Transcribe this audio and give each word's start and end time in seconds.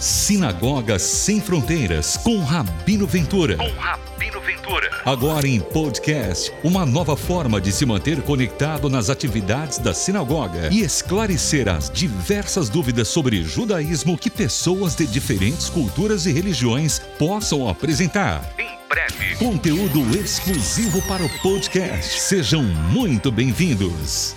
Sinagoga 0.00 0.98
Sem 0.98 1.42
Fronteiras 1.42 2.16
com 2.16 2.42
Rabino 2.42 3.06
Ventura. 3.06 3.58
Com 3.58 3.68
Rabino 3.78 4.40
Ventura. 4.40 4.90
Agora 5.04 5.46
em 5.46 5.60
podcast, 5.60 6.50
uma 6.64 6.86
nova 6.86 7.14
forma 7.18 7.60
de 7.60 7.70
se 7.70 7.84
manter 7.84 8.22
conectado 8.22 8.88
nas 8.88 9.10
atividades 9.10 9.76
da 9.76 9.92
sinagoga 9.92 10.70
e 10.72 10.80
esclarecer 10.80 11.68
as 11.68 11.90
diversas 11.90 12.70
dúvidas 12.70 13.08
sobre 13.08 13.44
judaísmo 13.44 14.16
que 14.16 14.30
pessoas 14.30 14.96
de 14.96 15.06
diferentes 15.06 15.68
culturas 15.68 16.24
e 16.24 16.32
religiões 16.32 16.98
possam 17.18 17.68
apresentar. 17.68 18.54
Em 18.58 18.78
breve, 18.88 19.36
conteúdo 19.36 20.18
exclusivo 20.18 21.02
para 21.02 21.22
o 21.22 21.28
podcast. 21.40 22.18
Sejam 22.22 22.62
muito 22.62 23.30
bem-vindos. 23.30 24.34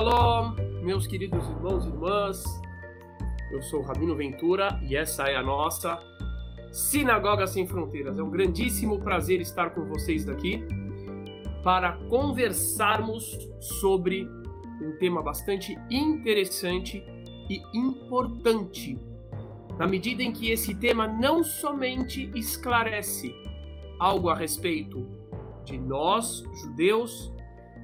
Shalom, 0.00 0.54
meus 0.82 1.06
queridos 1.06 1.46
irmãos 1.46 1.84
e 1.84 1.88
irmãs. 1.88 2.42
Eu 3.52 3.60
sou 3.60 3.80
o 3.80 3.82
Rabino 3.82 4.16
Ventura 4.16 4.80
e 4.82 4.96
essa 4.96 5.24
é 5.24 5.36
a 5.36 5.42
nossa 5.42 6.02
Sinagoga 6.72 7.46
Sem 7.46 7.66
Fronteiras. 7.66 8.18
É 8.18 8.22
um 8.22 8.30
grandíssimo 8.30 8.98
prazer 8.98 9.42
estar 9.42 9.74
com 9.74 9.84
vocês 9.84 10.24
daqui 10.24 10.64
para 11.62 11.98
conversarmos 12.08 13.46
sobre 13.60 14.26
um 14.80 14.96
tema 14.98 15.20
bastante 15.22 15.78
interessante 15.90 17.04
e 17.50 17.60
importante, 17.74 18.98
na 19.78 19.86
medida 19.86 20.22
em 20.22 20.32
que 20.32 20.50
esse 20.50 20.74
tema 20.74 21.06
não 21.06 21.44
somente 21.44 22.32
esclarece 22.34 23.34
algo 23.98 24.30
a 24.30 24.34
respeito 24.34 25.06
de 25.62 25.76
nós, 25.76 26.42
judeus, 26.54 27.30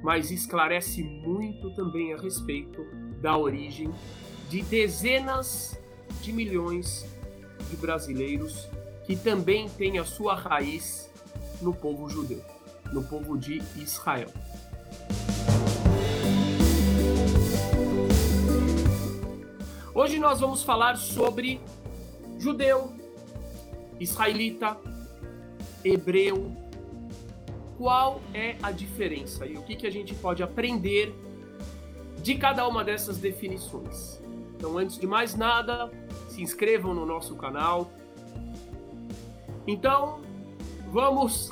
mas 0.07 0.31
esclarece 0.31 1.03
muito 1.03 1.69
também 1.73 2.15
a 2.15 2.17
respeito 2.17 2.87
da 3.21 3.37
origem 3.37 3.93
de 4.49 4.63
dezenas 4.63 5.77
de 6.23 6.33
milhões 6.33 7.05
de 7.69 7.77
brasileiros 7.77 8.69
que 9.05 9.17
também 9.17 9.69
têm 9.69 9.99
a 9.99 10.05
sua 10.05 10.37
raiz 10.37 11.11
no 11.61 11.75
povo 11.75 12.09
judeu, 12.09 12.41
no 12.93 13.03
povo 13.03 13.37
de 13.37 13.61
Israel. 13.75 14.29
Hoje 19.93 20.21
nós 20.21 20.39
vamos 20.39 20.63
falar 20.63 20.97
sobre 20.99 21.61
judeu, 22.39 22.93
israelita, 23.99 24.77
hebreu, 25.85 26.57
qual 27.77 28.21
é 28.33 28.57
a 28.63 28.71
diferença 28.71 29.47
e 29.47 29.57
o 29.57 29.63
que, 29.63 29.77
que 29.77 29.87
a 29.87 29.91
gente 29.91 30.15
pode 30.15 30.43
aprender 30.43 31.15
de 32.23 32.35
cada 32.37 32.67
uma 32.67 32.83
dessas 32.83 33.19
definições. 33.19 34.21
Então, 34.57 34.79
antes 34.79 34.99
de 34.99 35.07
mais 35.07 35.35
nada, 35.35 35.91
se 36.29 36.43
inscrevam 36.43 36.95
no 36.95 37.05
nosso 37.05 37.37
canal. 37.37 37.91
Então, 39.67 40.21
vamos 40.89 41.51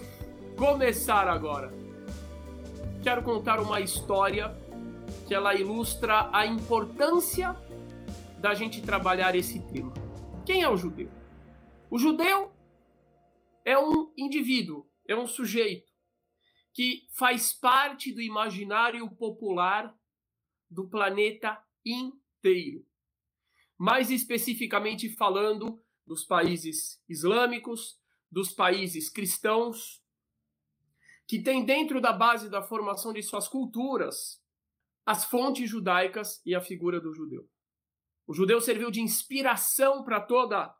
começar 0.56 1.28
agora. 1.28 1.72
Quero 3.02 3.22
contar 3.22 3.60
uma 3.60 3.80
história 3.80 4.56
que 5.28 5.34
ela 5.34 5.54
ilustra 5.54 6.30
a 6.32 6.46
importância 6.46 7.54
da 8.38 8.54
gente 8.54 8.80
trabalhar 8.80 9.34
esse 9.34 9.60
tema. 9.60 9.92
Quem 10.44 10.62
é 10.62 10.68
o 10.68 10.76
judeu? 10.76 11.08
O 11.90 11.98
judeu 11.98 12.50
é 13.64 13.78
um 13.78 14.10
indivíduo, 14.16 14.86
é 15.06 15.14
um 15.14 15.26
sujeito 15.26 15.93
que 16.74 17.06
faz 17.16 17.52
parte 17.52 18.12
do 18.12 18.20
imaginário 18.20 19.08
popular 19.08 19.96
do 20.68 20.88
planeta 20.88 21.62
inteiro. 21.84 22.84
Mais 23.78 24.10
especificamente 24.10 25.08
falando 25.08 25.80
dos 26.04 26.24
países 26.24 27.00
islâmicos, 27.08 27.98
dos 28.30 28.52
países 28.52 29.08
cristãos, 29.08 30.02
que 31.26 31.40
tem 31.40 31.64
dentro 31.64 32.00
da 32.00 32.12
base 32.12 32.50
da 32.50 32.60
formação 32.60 33.12
de 33.12 33.22
suas 33.22 33.48
culturas 33.48 34.42
as 35.06 35.24
fontes 35.24 35.70
judaicas 35.70 36.42
e 36.44 36.54
a 36.54 36.60
figura 36.60 37.00
do 37.00 37.14
judeu. 37.14 37.48
O 38.26 38.34
judeu 38.34 38.60
serviu 38.60 38.90
de 38.90 39.00
inspiração 39.00 40.02
para 40.02 40.20
toda 40.20 40.74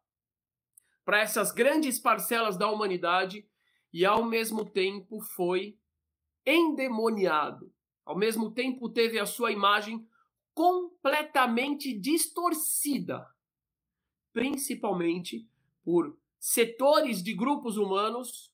para 1.05 1.21
essas 1.21 1.53
grandes 1.53 1.99
parcelas 1.99 2.57
da 2.57 2.69
humanidade 2.71 3.47
e 3.93 4.05
ao 4.05 4.25
mesmo 4.25 4.65
tempo 4.65 5.21
foi 5.21 5.79
endemoniado. 6.47 7.73
Ao 8.05 8.17
mesmo 8.17 8.51
tempo, 8.51 8.89
teve 8.89 9.19
a 9.19 9.27
sua 9.27 9.51
imagem 9.51 10.07
completamente 10.53 11.93
distorcida, 11.93 13.27
principalmente 14.33 15.49
por 15.83 16.17
setores 16.39 17.23
de 17.23 17.35
grupos 17.35 17.77
humanos 17.77 18.53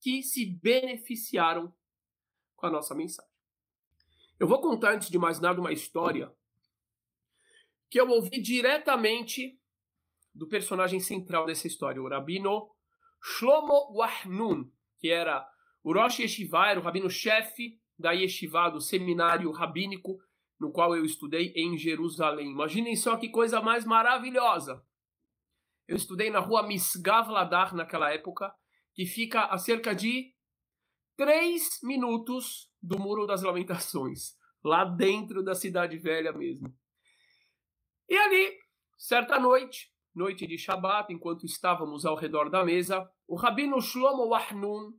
que 0.00 0.22
se 0.22 0.44
beneficiaram 0.44 1.74
com 2.56 2.66
a 2.66 2.70
nossa 2.70 2.94
mensagem. 2.94 3.30
Eu 4.38 4.46
vou 4.46 4.60
contar, 4.60 4.94
antes 4.94 5.08
de 5.08 5.18
mais 5.18 5.40
nada, 5.40 5.60
uma 5.60 5.72
história 5.72 6.32
que 7.88 8.00
eu 8.00 8.08
ouvi 8.08 8.40
diretamente 8.40 9.60
do 10.34 10.48
personagem 10.48 10.98
central 10.98 11.44
dessa 11.46 11.66
história, 11.66 12.00
o 12.00 12.08
Rabino 12.08 12.70
Shlomo 13.20 13.92
Wahnun, 13.92 14.70
que 14.98 15.10
era 15.10 15.46
o 15.82 15.92
Rosh 15.92 16.20
Yeshiva 16.20 16.66
era 16.68 16.80
o 16.80 16.82
rabino-chefe 16.82 17.80
da 17.98 18.12
Yeshiva, 18.12 18.70
do 18.70 18.80
seminário 18.80 19.50
rabínico, 19.50 20.18
no 20.58 20.70
qual 20.70 20.96
eu 20.96 21.04
estudei 21.04 21.52
em 21.56 21.76
Jerusalém. 21.76 22.50
Imaginem 22.50 22.94
só 22.94 23.16
que 23.16 23.28
coisa 23.28 23.60
mais 23.60 23.84
maravilhosa. 23.84 24.84
Eu 25.88 25.96
estudei 25.96 26.30
na 26.30 26.38
rua 26.38 26.62
Misgav 26.62 27.28
Ladar 27.30 27.74
naquela 27.74 28.12
época, 28.12 28.54
que 28.94 29.04
fica 29.04 29.46
a 29.46 29.58
cerca 29.58 29.94
de 29.94 30.32
três 31.16 31.80
minutos 31.82 32.70
do 32.80 32.98
Muro 32.98 33.26
das 33.26 33.42
Lamentações, 33.42 34.36
lá 34.62 34.84
dentro 34.84 35.42
da 35.42 35.54
cidade 35.54 35.98
velha 35.98 36.32
mesmo. 36.32 36.72
E 38.08 38.16
ali, 38.16 38.56
certa 38.96 39.38
noite, 39.38 39.92
noite 40.14 40.46
de 40.46 40.56
Shabat, 40.56 41.12
enquanto 41.12 41.44
estávamos 41.44 42.04
ao 42.04 42.14
redor 42.14 42.50
da 42.50 42.64
mesa, 42.64 43.08
o 43.26 43.34
rabino 43.34 43.80
Shlomo 43.80 44.28
Wahnun, 44.28 44.92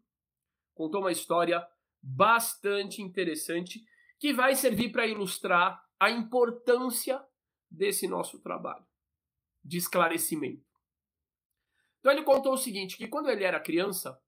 contou 0.74 1.02
uma 1.02 1.12
história 1.12 1.66
bastante 2.02 3.02
interessante 3.02 3.84
que 4.20 4.34
vai 4.34 4.56
servir 4.56 4.92
para 4.92 5.08
ilustrar 5.08 5.84
a 6.00 6.10
importância 6.10 7.24
desse 7.70 8.08
nosso 8.08 8.40
trabalho 8.40 8.86
de 9.64 9.78
esclarecimento. 9.78 10.66
Então 12.00 12.12
ele 12.12 12.24
contou 12.24 12.54
o 12.54 12.58
seguinte, 12.58 12.98
que 12.98 13.08
quando 13.08 13.30
ele 13.30 13.46
era 13.46 13.60
criança, 13.60 14.22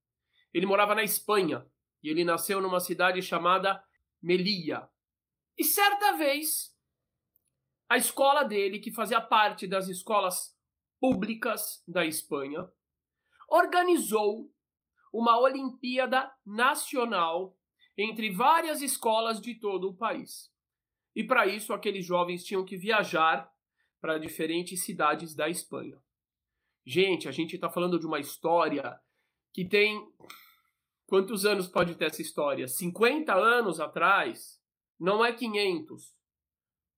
ele 0.54 0.66
morava 0.66 0.96
na 0.96 1.04
Espanha 1.04 1.66
e 2.02 2.10
ele 2.10 2.24
nasceu 2.24 2.62
numa 2.62 2.80
cidade 2.80 3.22
chamada 3.22 3.84
Melilla. 4.22 4.90
E 5.58 5.64
certa 5.64 6.14
vez, 6.14 6.74
a 7.90 7.98
escola 7.98 8.44
dele, 8.44 8.80
que 8.80 8.92
fazia 8.92 9.20
parte 9.20 9.68
das 9.68 9.90
escolas 9.90 10.58
públicas 11.00 11.84
da 11.86 12.06
Espanha, 12.06 12.70
organizou 13.50 14.50
uma 15.18 15.40
Olimpíada 15.40 16.30
Nacional 16.46 17.58
entre 17.98 18.30
várias 18.30 18.82
escolas 18.82 19.40
de 19.40 19.56
todo 19.56 19.90
o 19.90 19.94
país. 19.96 20.52
E 21.16 21.24
para 21.24 21.48
isso, 21.48 21.72
aqueles 21.72 22.06
jovens 22.06 22.44
tinham 22.44 22.66
que 22.66 22.76
viajar 22.76 23.50
para 24.02 24.18
diferentes 24.18 24.84
cidades 24.84 25.34
da 25.34 25.48
Espanha. 25.48 25.98
Gente, 26.86 27.30
a 27.30 27.32
gente 27.32 27.56
está 27.56 27.70
falando 27.70 27.98
de 27.98 28.06
uma 28.06 28.20
história 28.20 29.00
que 29.54 29.64
tem. 29.64 30.06
Quantos 31.08 31.46
anos 31.46 31.68
pode 31.68 31.96
ter 31.96 32.06
essa 32.06 32.22
história? 32.22 32.68
50 32.68 33.34
anos 33.34 33.80
atrás? 33.80 34.62
Não 35.00 35.24
é 35.24 35.32
500. 35.32 36.14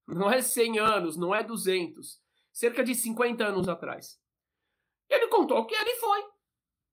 Não 0.07 0.31
é 0.31 0.41
100 0.41 0.79
anos, 0.79 1.17
não 1.17 1.35
é 1.35 1.43
200. 1.43 2.19
Cerca 2.51 2.83
de 2.83 2.95
50 2.95 3.45
anos 3.45 3.69
atrás. 3.69 4.19
Ele 5.07 5.27
contou 5.27 5.65
que 5.65 5.75
ele 5.75 5.95
foi 5.97 6.36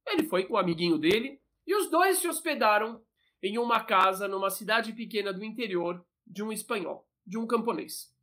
ele 0.06 0.25
foi 0.25 0.45
com 0.45 0.55
o 0.55 0.59
amiguinho 0.59 0.99
dele 0.99 1.41
e 1.67 1.75
os 1.75 1.91
dois 1.91 2.19
se 2.19 2.29
hospedaram 2.29 3.03
em 3.43 3.59
uma 3.59 3.85
casa 3.85 4.29
numa 4.29 4.51
cidade 4.51 4.93
pequena 4.93 5.33
do 5.33 5.45
interior 5.45 6.05
de 6.27 6.43
um 6.43 6.53
espanhol, 6.53 7.09
de 7.27 7.39
um 7.39 7.47
camponês. 7.47 8.15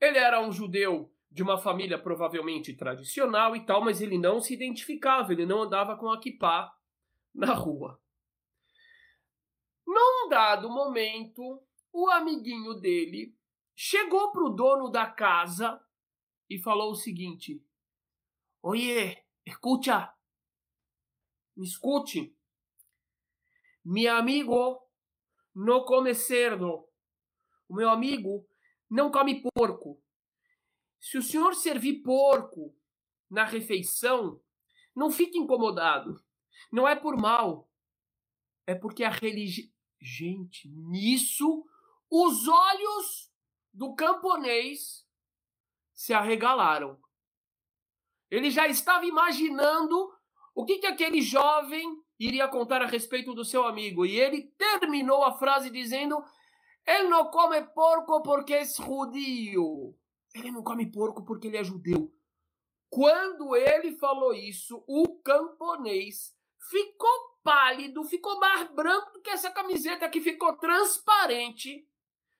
Ele 0.00 0.18
era 0.18 0.40
um 0.40 0.52
judeu 0.52 1.12
de 1.30 1.42
uma 1.42 1.58
família 1.58 1.98
provavelmente 1.98 2.72
tradicional 2.74 3.56
e 3.56 3.66
tal, 3.66 3.82
mas 3.82 4.00
ele 4.00 4.16
não 4.16 4.40
se 4.40 4.54
identificava, 4.54 5.32
ele 5.32 5.44
não 5.44 5.62
andava 5.62 5.96
com 5.96 6.08
a 6.08 6.20
kippah 6.20 6.72
na 7.34 7.52
rua. 7.52 8.00
Num 9.86 10.28
dado 10.28 10.70
momento, 10.70 11.60
o 11.92 12.08
amiguinho 12.08 12.74
dele 12.74 13.36
chegou 13.74 14.30
pro 14.30 14.50
dono 14.50 14.88
da 14.88 15.06
casa 15.06 15.80
e 16.48 16.58
falou 16.58 16.92
o 16.92 16.96
seguinte: 16.96 17.60
Oye, 18.62 19.18
escucha, 19.44 20.13
me 21.56 21.66
escute. 21.66 22.36
Mi 23.84 24.06
amigo 24.06 24.80
não 25.54 25.84
come 25.84 26.14
cerdo. 26.14 26.88
O 27.68 27.74
meu 27.74 27.88
amigo 27.88 28.46
não 28.90 29.10
come 29.10 29.42
porco. 29.54 30.02
Se 30.98 31.18
o 31.18 31.22
senhor 31.22 31.54
servir 31.54 32.02
porco 32.02 32.74
na 33.30 33.44
refeição, 33.44 34.40
não 34.94 35.10
fique 35.10 35.38
incomodado. 35.38 36.22
Não 36.72 36.88
é 36.88 36.94
por 36.96 37.16
mal. 37.16 37.70
É 38.66 38.74
porque 38.74 39.04
a 39.04 39.10
religião. 39.10 39.72
Gente, 40.00 40.68
nisso, 40.68 41.64
os 42.10 42.46
olhos 42.46 43.32
do 43.72 43.94
camponês 43.94 45.08
se 45.94 46.12
arregalaram. 46.12 47.00
Ele 48.30 48.50
já 48.50 48.68
estava 48.68 49.06
imaginando 49.06 50.14
o 50.54 50.64
que, 50.64 50.78
que 50.78 50.86
aquele 50.86 51.20
jovem 51.20 52.02
iria 52.18 52.48
contar 52.48 52.82
a 52.82 52.86
respeito 52.86 53.34
do 53.34 53.44
seu 53.44 53.66
amigo. 53.66 54.06
E 54.06 54.18
ele 54.18 54.42
terminou 54.56 55.24
a 55.24 55.32
frase 55.32 55.70
dizendo: 55.70 56.22
Ele 56.86 57.08
não 57.08 57.30
come 57.30 57.60
porco 57.62 58.22
porque 58.22 58.54
é 58.54 58.64
judio. 58.64 59.96
Ele 60.34 60.50
não 60.50 60.62
come 60.62 60.90
porco 60.90 61.24
porque 61.24 61.46
ele 61.46 61.56
é 61.56 61.64
judeu. 61.64 62.12
Quando 62.90 63.56
ele 63.56 63.96
falou 63.96 64.34
isso, 64.34 64.84
o 64.86 65.20
camponês 65.20 66.34
ficou 66.70 67.34
pálido, 67.42 68.04
ficou 68.04 68.38
mais 68.40 68.68
branco 68.70 69.12
do 69.12 69.20
que 69.20 69.30
essa 69.30 69.50
camiseta 69.50 70.08
que 70.08 70.20
ficou 70.20 70.56
transparente. 70.56 71.86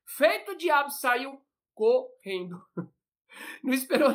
Feito 0.06 0.52
o 0.52 0.56
diabo, 0.56 0.90
saiu 0.90 1.40
correndo. 1.74 2.64
Não 3.64 3.72
esperou, 3.72 4.10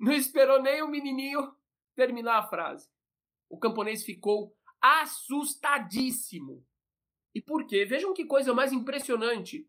não 0.00 0.12
esperou 0.12 0.60
nem 0.60 0.82
o 0.82 0.88
menininho 0.88 1.54
terminar 1.94 2.38
a 2.38 2.48
frase. 2.48 2.88
O 3.48 3.58
camponês 3.58 4.04
ficou 4.04 4.54
assustadíssimo. 4.80 6.64
E 7.34 7.40
por 7.40 7.66
quê? 7.66 7.84
Vejam 7.84 8.14
que 8.14 8.24
coisa 8.24 8.52
mais 8.52 8.72
impressionante. 8.72 9.68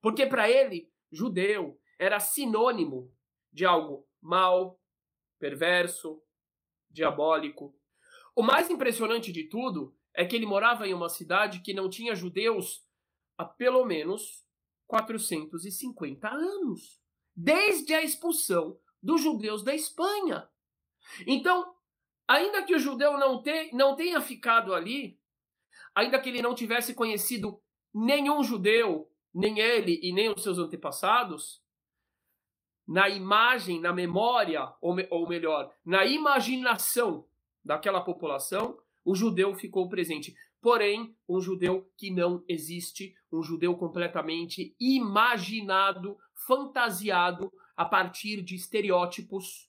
Porque 0.00 0.26
para 0.26 0.50
ele, 0.50 0.92
judeu 1.10 1.80
era 1.98 2.18
sinônimo 2.18 3.12
de 3.52 3.64
algo 3.64 4.08
mal, 4.20 4.80
perverso, 5.38 6.22
diabólico. 6.88 7.74
O 8.34 8.42
mais 8.42 8.70
impressionante 8.70 9.32
de 9.32 9.44
tudo 9.44 9.94
é 10.14 10.24
que 10.24 10.34
ele 10.34 10.46
morava 10.46 10.86
em 10.86 10.94
uma 10.94 11.08
cidade 11.08 11.60
que 11.60 11.74
não 11.74 11.88
tinha 11.88 12.14
judeus 12.14 12.86
há 13.36 13.44
pelo 13.44 13.84
menos 13.84 14.44
450 14.86 16.28
anos 16.28 17.00
desde 17.34 17.94
a 17.94 18.02
expulsão 18.02 18.78
dos 19.02 19.22
judeus 19.22 19.62
da 19.62 19.74
Espanha. 19.74 20.48
Então, 21.26 21.74
Ainda 22.30 22.62
que 22.62 22.76
o 22.76 22.78
judeu 22.78 23.18
não, 23.18 23.42
te, 23.42 23.74
não 23.74 23.96
tenha 23.96 24.20
ficado 24.20 24.72
ali, 24.72 25.18
ainda 25.92 26.16
que 26.20 26.28
ele 26.28 26.40
não 26.40 26.54
tivesse 26.54 26.94
conhecido 26.94 27.60
nenhum 27.92 28.40
judeu, 28.44 29.10
nem 29.34 29.58
ele 29.58 29.98
e 30.00 30.12
nem 30.12 30.30
os 30.30 30.40
seus 30.40 30.56
antepassados, 30.56 31.60
na 32.86 33.08
imagem, 33.08 33.80
na 33.80 33.92
memória, 33.92 34.72
ou, 34.80 34.94
me, 34.94 35.08
ou 35.10 35.28
melhor, 35.28 35.74
na 35.84 36.06
imaginação 36.06 37.26
daquela 37.64 38.00
população, 38.00 38.78
o 39.04 39.12
judeu 39.12 39.52
ficou 39.56 39.88
presente. 39.88 40.32
Porém, 40.60 41.12
um 41.28 41.40
judeu 41.40 41.90
que 41.96 42.12
não 42.12 42.44
existe, 42.48 43.12
um 43.32 43.42
judeu 43.42 43.76
completamente 43.76 44.76
imaginado, 44.78 46.16
fantasiado 46.46 47.52
a 47.76 47.84
partir 47.84 48.40
de 48.40 48.54
estereótipos 48.54 49.68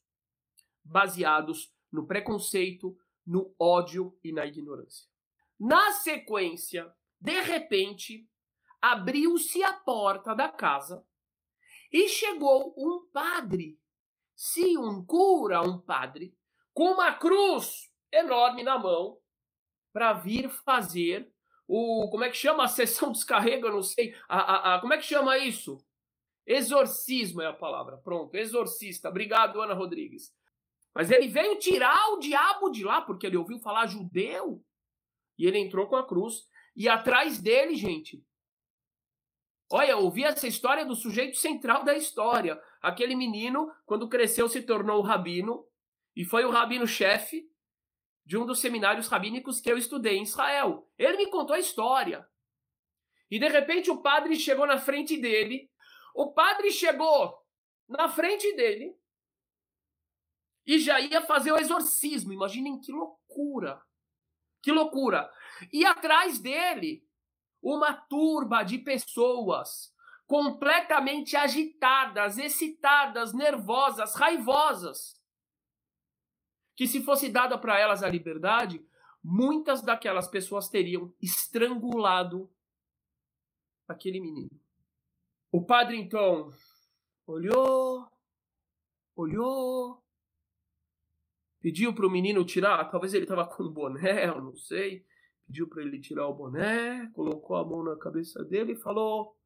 baseados 0.84 1.74
no 1.92 2.06
preconceito, 2.06 2.98
no 3.26 3.54
ódio 3.60 4.18
e 4.24 4.32
na 4.32 4.46
ignorância. 4.46 5.08
Na 5.60 5.92
sequência, 5.92 6.92
de 7.20 7.40
repente, 7.42 8.28
abriu-se 8.82 9.62
a 9.64 9.74
porta 9.74 10.34
da 10.34 10.50
casa 10.50 11.06
e 11.92 12.08
chegou 12.08 12.74
um 12.78 13.06
padre, 13.12 13.80
sim, 14.36 14.78
um 14.78 15.06
cura, 15.06 15.62
um 15.62 15.80
padre, 15.80 16.36
com 16.74 16.92
uma 16.92 17.14
cruz 17.14 17.92
enorme 18.12 18.64
na 18.64 18.80
mão 18.80 19.20
para 19.94 20.14
vir 20.14 20.50
fazer 20.50 21.32
o 21.68 22.10
como 22.10 22.24
é 22.24 22.30
que 22.30 22.38
chama 22.38 22.64
a 22.64 22.68
sessão 22.68 23.12
descarrega, 23.12 23.68
eu 23.68 23.74
não 23.74 23.84
sei, 23.84 24.16
a, 24.28 24.40
a, 24.40 24.76
a, 24.76 24.82
como 24.82 24.94
é 24.94 24.98
que 24.98 25.06
chama 25.06 25.38
isso? 25.38 25.82
Exorcismo 26.46 27.42
é 27.42 27.48
a 27.48 27.54
palavra. 27.54 27.98
Pronto, 27.98 28.36
exorcista. 28.36 29.08
Obrigado, 29.10 29.62
Ana 29.62 29.74
Rodrigues. 29.74 30.34
Mas 30.94 31.10
ele 31.10 31.28
veio 31.28 31.58
tirar 31.58 32.10
o 32.14 32.20
diabo 32.20 32.70
de 32.70 32.84
lá, 32.84 33.02
porque 33.02 33.26
ele 33.26 33.38
ouviu 33.38 33.60
falar 33.60 33.88
judeu. 33.88 34.64
E 35.38 35.46
ele 35.46 35.58
entrou 35.58 35.88
com 35.88 35.96
a 35.96 36.06
cruz. 36.06 36.48
E 36.76 36.90
atrás 36.90 37.40
dele, 37.40 37.76
gente. 37.76 38.24
Olha, 39.72 39.92
eu 39.92 40.00
ouvi 40.00 40.24
essa 40.24 40.48
história 40.48 40.86
do 40.86 40.96
sujeito 40.96 41.38
central 41.38 41.86
da 41.86 41.96
história. 41.96 42.62
Aquele 42.82 43.16
menino, 43.16 43.72
quando 43.86 44.10
cresceu, 44.10 44.50
se 44.50 44.62
tornou 44.62 45.00
o 45.00 45.06
rabino. 45.06 45.66
E 46.14 46.26
foi 46.26 46.44
o 46.44 46.52
rabino-chefe 46.52 47.50
de 48.26 48.38
um 48.38 48.46
dos 48.46 48.60
seminários 48.60 49.08
rabínicos 49.08 49.62
que 49.62 49.72
eu 49.72 49.78
estudei 49.78 50.18
em 50.18 50.24
Israel. 50.24 50.90
Ele 50.98 51.18
me 51.18 51.28
contou 51.28 51.56
a 51.56 51.60
história. 51.60 52.28
E 53.30 53.40
de 53.40 53.48
repente 53.48 53.90
o 53.90 54.02
padre 54.02 54.36
chegou 54.36 54.68
na 54.68 54.78
frente 54.78 55.18
dele. 55.18 55.72
O 56.14 56.34
padre 56.34 56.70
chegou 56.70 57.34
na 57.88 58.10
frente 58.10 58.54
dele 58.56 58.94
e 60.66 60.80
já 60.80 61.00
ia 61.00 61.22
fazer 61.22 61.52
o 61.52 61.58
exorcismo. 61.58 62.34
Imaginem 62.34 62.80
que 62.80 62.92
loucura. 62.92 63.82
Que 64.62 64.72
loucura. 64.72 65.32
E 65.72 65.86
atrás 65.86 66.40
dele, 66.40 67.06
uma 67.62 67.94
turba 67.94 68.64
de 68.64 68.78
pessoas 68.78 69.94
completamente 70.26 71.36
agitadas, 71.36 72.38
excitadas, 72.38 73.34
nervosas, 73.34 74.16
raivosas. 74.16 75.20
Que 76.76 76.88
se 76.88 77.04
fosse 77.04 77.30
dada 77.30 77.58
para 77.58 77.78
elas 77.78 78.02
a 78.02 78.10
liberdade, 78.10 78.86
muitas 79.24 79.82
daquelas 79.82 80.28
pessoas 80.28 80.70
teriam 80.70 81.14
estrangulado 81.22 82.50
aquele 83.88 84.20
menino. 84.20 84.60
O 85.52 85.62
padre 85.64 85.98
então 85.98 86.52
olhou, 87.28 88.10
olhou, 89.16 90.01
Pediu 91.62 91.94
para 91.94 92.08
o 92.08 92.10
menino 92.10 92.44
tirar, 92.44 92.90
talvez 92.90 93.14
ele 93.14 93.26
estava 93.26 93.46
com 93.56 93.64
um 93.64 93.72
boné, 93.72 94.28
eu 94.28 94.42
não 94.42 94.56
sei. 94.56 95.06
Pediu 95.46 95.68
para 95.68 95.84
ele 95.84 96.00
tirar 96.00 96.28
o 96.28 96.34
boné, 96.34 97.10
colocou 97.14 97.56
a 97.56 97.64
mão 97.66 97.84
na 97.84 97.96
cabeça 97.98 98.44
dele 98.44 98.74
e 98.74 98.82
falou: 98.82 99.38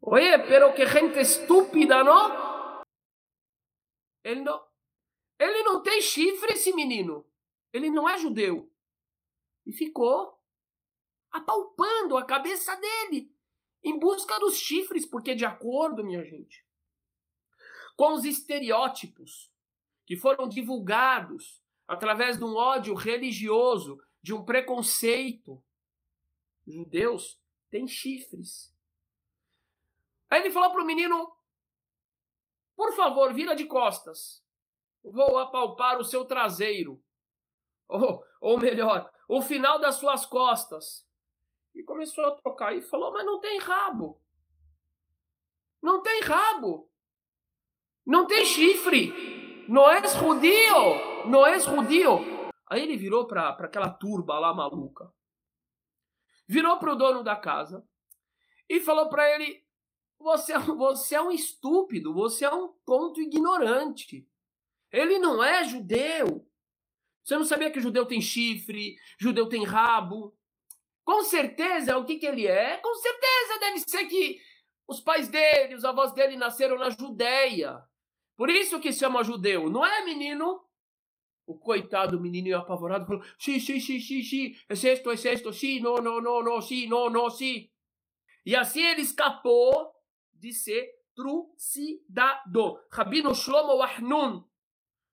Oye, 0.00 0.38
pero 0.46 0.74
que 0.74 0.84
gente 0.86 1.20
estúpida, 1.20 2.02
não? 2.02 2.82
Ele 4.24 4.40
não, 4.40 4.66
ele 5.38 5.62
não 5.62 5.82
tem 5.82 6.00
chifre, 6.00 6.52
esse 6.52 6.72
menino. 6.74 7.26
Ele 7.72 7.90
não 7.90 8.08
é 8.08 8.18
judeu. 8.18 8.70
E 9.66 9.72
ficou 9.72 10.38
apalpando 11.30 12.16
a 12.16 12.24
cabeça 12.24 12.74
dele 12.76 13.32
em 13.82 13.98
busca 13.98 14.38
dos 14.38 14.56
chifres, 14.56 15.04
porque, 15.04 15.34
de 15.34 15.44
acordo, 15.44 16.04
minha 16.04 16.24
gente, 16.24 16.64
com 17.96 18.14
os 18.14 18.24
estereótipos 18.24 19.53
que 20.06 20.16
foram 20.16 20.48
divulgados 20.48 21.62
através 21.86 22.38
de 22.38 22.44
um 22.44 22.54
ódio 22.54 22.94
religioso, 22.94 24.00
de 24.22 24.34
um 24.34 24.44
preconceito. 24.44 25.62
Judeus 26.66 27.40
têm 27.70 27.86
chifres. 27.86 28.74
Aí 30.30 30.40
ele 30.40 30.50
falou 30.50 30.70
para 30.70 30.82
o 30.82 30.86
menino: 30.86 31.34
Por 32.76 32.94
favor, 32.94 33.32
vira 33.32 33.54
de 33.54 33.66
costas. 33.66 34.42
Vou 35.02 35.38
apalpar 35.38 35.98
o 35.98 36.04
seu 36.04 36.24
traseiro. 36.24 37.02
Ou, 37.86 38.24
ou 38.40 38.58
melhor, 38.58 39.10
o 39.28 39.42
final 39.42 39.78
das 39.78 39.96
suas 39.96 40.24
costas. 40.24 41.06
E 41.74 41.82
começou 41.82 42.24
a 42.24 42.30
tocar 42.32 42.74
e 42.74 42.82
falou: 42.82 43.12
Mas 43.12 43.26
não 43.26 43.40
tem 43.40 43.58
rabo. 43.58 44.20
Não 45.82 46.02
tem 46.02 46.22
rabo. 46.22 46.90
Não 48.06 48.26
tem 48.26 48.44
chifre 48.44 49.43
não 49.68 49.90
és 49.90 50.12
judio, 50.14 51.26
não 51.26 51.46
és 51.46 51.64
judio. 51.64 52.20
Aí 52.66 52.82
ele 52.82 52.96
virou 52.96 53.26
para 53.26 53.50
aquela 53.50 53.90
turba 53.90 54.38
lá 54.38 54.52
maluca. 54.52 55.12
Virou 56.46 56.78
para 56.78 56.92
o 56.92 56.96
dono 56.96 57.22
da 57.22 57.36
casa 57.36 57.86
e 58.68 58.80
falou 58.80 59.08
para 59.08 59.28
ele: 59.30 59.64
você, 60.18 60.52
é 60.52 60.58
você 60.58 61.14
é 61.14 61.22
um 61.22 61.30
estúpido, 61.30 62.12
você 62.12 62.44
é 62.44 62.50
um 62.50 62.68
ponto 62.84 63.20
ignorante. 63.20 64.26
Ele 64.90 65.18
não 65.18 65.42
é 65.42 65.64
judeu. 65.64 66.46
Você 67.22 67.36
não 67.36 67.44
sabia 67.44 67.70
que 67.70 67.80
judeu 67.80 68.04
tem 68.04 68.20
chifre, 68.20 68.96
judeu 69.18 69.48
tem 69.48 69.64
rabo? 69.64 70.36
Com 71.04 71.22
certeza, 71.22 71.96
o 71.98 72.04
que, 72.04 72.16
que 72.16 72.26
ele 72.26 72.46
é? 72.46 72.76
Com 72.78 72.94
certeza 72.94 73.60
deve 73.60 73.78
ser 73.80 74.06
que 74.06 74.40
os 74.86 75.00
pais 75.00 75.28
dele, 75.28 75.74
os 75.74 75.84
avós 75.84 76.12
dele 76.12 76.36
nasceram 76.36 76.76
na 76.78 76.90
Judéia. 76.90 77.82
Por 78.36 78.50
isso 78.50 78.80
que 78.80 78.92
chama 78.92 79.22
judeu, 79.22 79.70
não 79.70 79.84
é 79.84 80.04
menino? 80.04 80.64
O 81.46 81.58
coitado 81.58 82.18
menino 82.20 82.56
apavorado 82.56 83.06
falou: 83.06 83.22
sim, 83.38 83.60
sim, 83.60 83.78
sim, 83.78 84.00
sim, 84.00 84.22
sim, 84.22 84.56
é 84.68 84.74
sexto, 84.74 85.10
é 85.10 85.16
sexto, 85.16 85.52
sim, 85.52 85.80
não, 85.80 85.96
não, 85.96 86.20
não, 86.20 86.42
não, 86.42 86.60
sim, 86.60 86.86
não, 86.86 87.10
não, 87.10 87.30
sim. 87.30 87.70
E 88.44 88.56
assim 88.56 88.82
ele 88.82 89.02
escapou 89.02 89.92
de 90.32 90.52
ser 90.52 90.90
trucidado. 91.14 92.80
Rabino 92.90 93.34
Shlomo 93.34 93.76
Wahnun, 93.76 94.44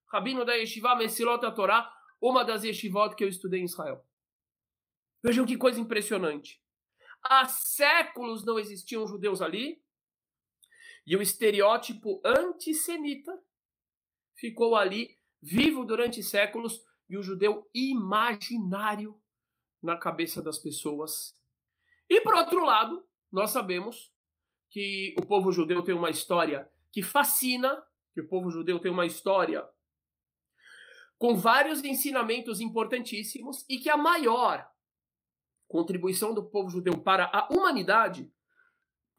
Rabino 0.07 0.43
da 0.43 0.53
Yeshiva 0.53 0.95
Mesilot 0.95 1.41
Torá, 1.53 1.91
uma 2.19 2.43
das 2.43 2.63
yeshivot 2.63 3.15
que 3.15 3.23
eu 3.23 3.27
estudei 3.27 3.61
em 3.61 3.65
Israel. 3.65 4.05
Vejam 5.23 5.45
que 5.45 5.57
coisa 5.57 5.79
impressionante. 5.79 6.61
Há 7.23 7.47
séculos 7.47 8.43
não 8.43 8.59
existiam 8.59 9.07
judeus 9.07 9.41
ali, 9.41 9.81
e 11.05 11.15
o 11.15 11.21
estereótipo 11.21 12.21
antissemita 12.23 13.37
ficou 14.35 14.75
ali, 14.75 15.17
vivo 15.41 15.85
durante 15.85 16.23
séculos, 16.23 16.83
e 17.09 17.17
o 17.17 17.23
judeu 17.23 17.69
imaginário 17.73 19.19
na 19.81 19.97
cabeça 19.97 20.41
das 20.41 20.57
pessoas. 20.57 21.35
E 22.09 22.21
por 22.21 22.33
outro 22.35 22.63
lado, 22.63 23.05
nós 23.31 23.51
sabemos 23.51 24.13
que 24.69 25.13
o 25.19 25.25
povo 25.25 25.51
judeu 25.51 25.83
tem 25.83 25.93
uma 25.93 26.09
história 26.09 26.69
que 26.91 27.01
fascina, 27.01 27.83
que 28.13 28.21
o 28.21 28.27
povo 28.27 28.49
judeu 28.49 28.79
tem 28.79 28.91
uma 28.91 29.05
história 29.05 29.67
com 31.17 31.35
vários 31.35 31.83
ensinamentos 31.83 32.59
importantíssimos 32.59 33.65
e 33.69 33.77
que 33.77 33.89
a 33.89 33.97
maior 33.97 34.67
contribuição 35.67 36.33
do 36.33 36.43
povo 36.43 36.69
judeu 36.69 36.97
para 36.97 37.25
a 37.25 37.47
humanidade, 37.53 38.31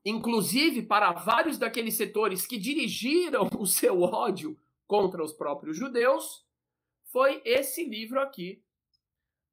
inclusive 0.04 0.82
para 0.82 1.12
vários 1.12 1.58
daqueles 1.58 1.94
setores 1.94 2.46
que 2.46 2.58
dirigiram 2.58 3.48
o 3.58 3.66
seu 3.66 4.02
ódio 4.02 4.58
contra 4.86 5.22
os 5.22 5.32
próprios 5.32 5.76
judeus, 5.76 6.44
foi 7.06 7.40
esse 7.44 7.84
livro 7.84 8.20
aqui, 8.20 8.62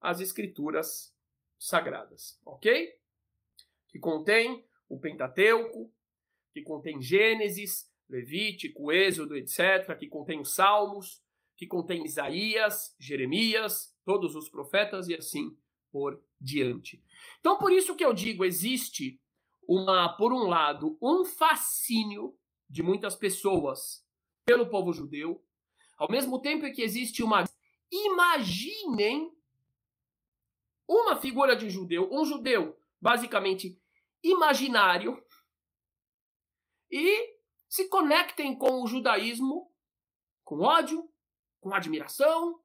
As 0.01 0.22
Escrituras 0.22 1.13
Sagradas, 1.58 2.39
ok? 2.46 2.94
Que 3.89 4.00
contém 4.00 4.65
o 4.88 5.00
Pentateuco, 5.00 5.94
que 6.53 6.62
contém 6.62 7.01
Gênesis, 7.01 7.89
Levítico, 8.10 8.91
Êxodo, 8.91 9.36
etc., 9.36 9.96
que 9.98 10.08
contém 10.08 10.39
os 10.39 10.56
Salmos, 10.56 11.22
que 11.56 11.68
contém 11.68 12.06
Isaías, 12.06 12.96
Jeremias, 12.98 13.94
todos 14.06 14.36
os 14.36 14.50
profetas 14.50 15.08
e 15.10 15.15
assim 15.15 15.56
por 15.91 16.24
diante. 16.39 17.03
Então, 17.39 17.58
por 17.58 17.72
isso 17.72 17.96
que 17.96 18.06
eu 18.06 18.13
digo, 18.13 18.46
existe 18.46 19.20
uma, 19.70 20.10
por 20.10 20.34
um 20.34 20.48
lado, 20.48 20.98
um 21.00 21.24
fascínio 21.24 22.36
de 22.68 22.82
muitas 22.82 23.16
pessoas 23.16 24.04
pelo 24.44 24.68
povo 24.68 24.92
judeu, 24.92 25.46
ao 25.96 26.10
mesmo 26.10 26.42
tempo 26.42 26.72
que 26.74 26.82
existe 26.82 27.22
uma 27.22 27.44
imaginem 27.92 29.32
uma 30.88 31.16
figura 31.18 31.56
de 31.56 31.70
judeu, 31.70 32.10
um 32.12 32.26
judeu 32.26 32.80
basicamente 33.00 33.80
imaginário, 34.24 35.24
e 36.90 37.38
se 37.68 37.88
conectem 37.90 38.58
com 38.58 38.82
o 38.82 38.88
judaísmo 38.88 39.72
com 40.44 40.62
ódio, 40.62 41.08
com 41.62 41.72
admiração, 41.72 42.60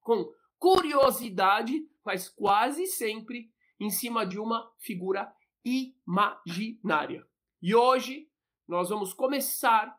com 0.00 0.34
curiosidade, 0.58 1.88
mas 2.04 2.28
quase 2.28 2.88
sempre 2.88 3.52
em 3.78 3.88
cima 3.88 4.26
de 4.26 4.36
uma 4.36 4.68
figura 4.78 5.32
imaginária. 5.64 7.26
E 7.62 7.74
hoje 7.74 8.28
nós 8.66 8.88
vamos 8.88 9.12
começar 9.12 9.98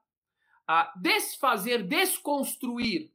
a 0.67 0.93
desfazer, 0.95 1.83
desconstruir 1.83 3.11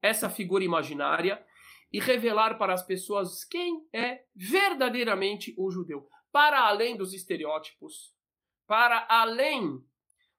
essa 0.00 0.30
figura 0.30 0.64
imaginária 0.64 1.44
e 1.92 2.00
revelar 2.00 2.58
para 2.58 2.72
as 2.72 2.84
pessoas 2.84 3.44
quem 3.44 3.86
é 3.92 4.24
verdadeiramente 4.34 5.54
o 5.56 5.70
judeu, 5.70 6.08
para 6.30 6.66
além 6.66 6.96
dos 6.96 7.12
estereótipos, 7.12 8.14
para 8.66 9.06
além 9.08 9.82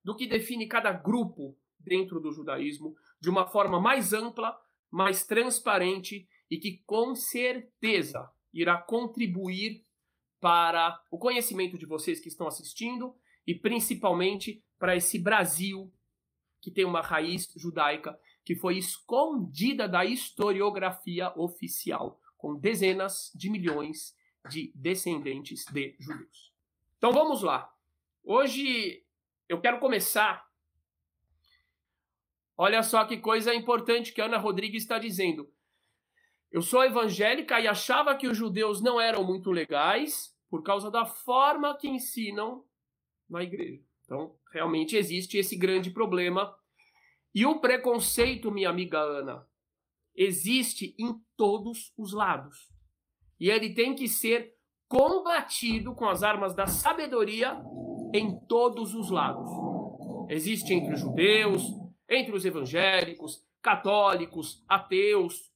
do 0.03 0.15
que 0.15 0.27
define 0.27 0.67
cada 0.67 0.91
grupo 0.91 1.58
dentro 1.79 2.20
do 2.20 2.32
judaísmo, 2.32 2.96
de 3.20 3.29
uma 3.29 3.48
forma 3.48 3.79
mais 3.79 4.13
ampla, 4.13 4.58
mais 4.91 5.25
transparente 5.25 6.27
e 6.50 6.58
que 6.58 6.84
com 6.86 7.15
certeza 7.15 8.29
irá 8.53 8.77
contribuir 8.77 9.87
para 10.39 11.01
o 11.12 11.17
conhecimento 11.17 11.77
de 11.77 11.86
vocês 11.86 12.20
que 12.20 12.27
estão 12.27 12.48
assistindo 12.48 13.15
e 13.46 13.56
principalmente 13.56 14.63
para 14.77 14.96
esse 14.96 15.17
Brasil 15.17 15.91
que 16.62 16.72
tem 16.72 16.86
uma 16.86 17.01
raiz 17.01 17.51
judaica 17.56 18.20
que 18.44 18.56
foi 18.56 18.77
escondida 18.77 19.88
da 19.88 20.06
historiografia 20.06 21.34
oficial, 21.38 22.20
com 22.38 22.56
dezenas 22.56 23.32
de 23.36 23.50
milhões 23.50 24.15
de 24.50 24.72
descendentes 24.74 25.65
de 25.65 25.96
judeus. 26.00 26.53
Então 26.98 27.12
vamos 27.12 27.41
lá. 27.41 27.70
Hoje 28.24 29.03
eu 29.50 29.60
quero 29.60 29.79
começar. 29.79 30.48
Olha 32.56 32.82
só 32.84 33.06
que 33.06 33.17
coisa 33.17 33.53
importante 33.53 34.13
que 34.13 34.22
Ana 34.22 34.38
Rodrigues 34.38 34.84
está 34.84 34.98
dizendo. 34.98 35.51
Eu 36.51 36.61
sou 36.61 36.83
evangélica 36.83 37.59
e 37.59 37.67
achava 37.67 38.15
que 38.15 38.27
os 38.27 38.37
judeus 38.37 38.81
não 38.81 38.99
eram 38.99 39.23
muito 39.23 39.51
legais 39.51 40.35
por 40.49 40.63
causa 40.63 40.89
da 40.89 41.05
forma 41.05 41.77
que 41.77 41.87
ensinam 41.87 42.63
na 43.29 43.43
igreja. 43.43 43.81
Então, 44.05 44.35
realmente 44.53 44.95
existe 44.95 45.37
esse 45.37 45.55
grande 45.55 45.91
problema. 45.91 46.55
E 47.35 47.45
o 47.45 47.59
preconceito, 47.59 48.51
minha 48.51 48.69
amiga 48.69 48.99
Ana, 48.99 49.45
existe 50.15 50.95
em 50.97 51.21
todos 51.35 51.93
os 51.97 52.13
lados. 52.13 52.69
E 53.39 53.49
ele 53.49 53.73
tem 53.73 53.93
que 53.93 54.07
ser 54.07 54.55
combatido 54.87 55.93
com 55.93 56.07
as 56.07 56.23
armas 56.23 56.55
da 56.55 56.65
sabedoria 56.65 57.61
em 58.13 58.39
todos 58.47 58.95
os 58.95 59.11
lados. 59.11 59.49
Existe 60.29 60.73
entre 60.73 60.93
os 60.93 61.01
judeus, 61.01 61.63
entre 62.09 62.33
os 62.33 62.45
evangélicos, 62.45 63.45
católicos, 63.61 64.63
ateus. 64.67 65.46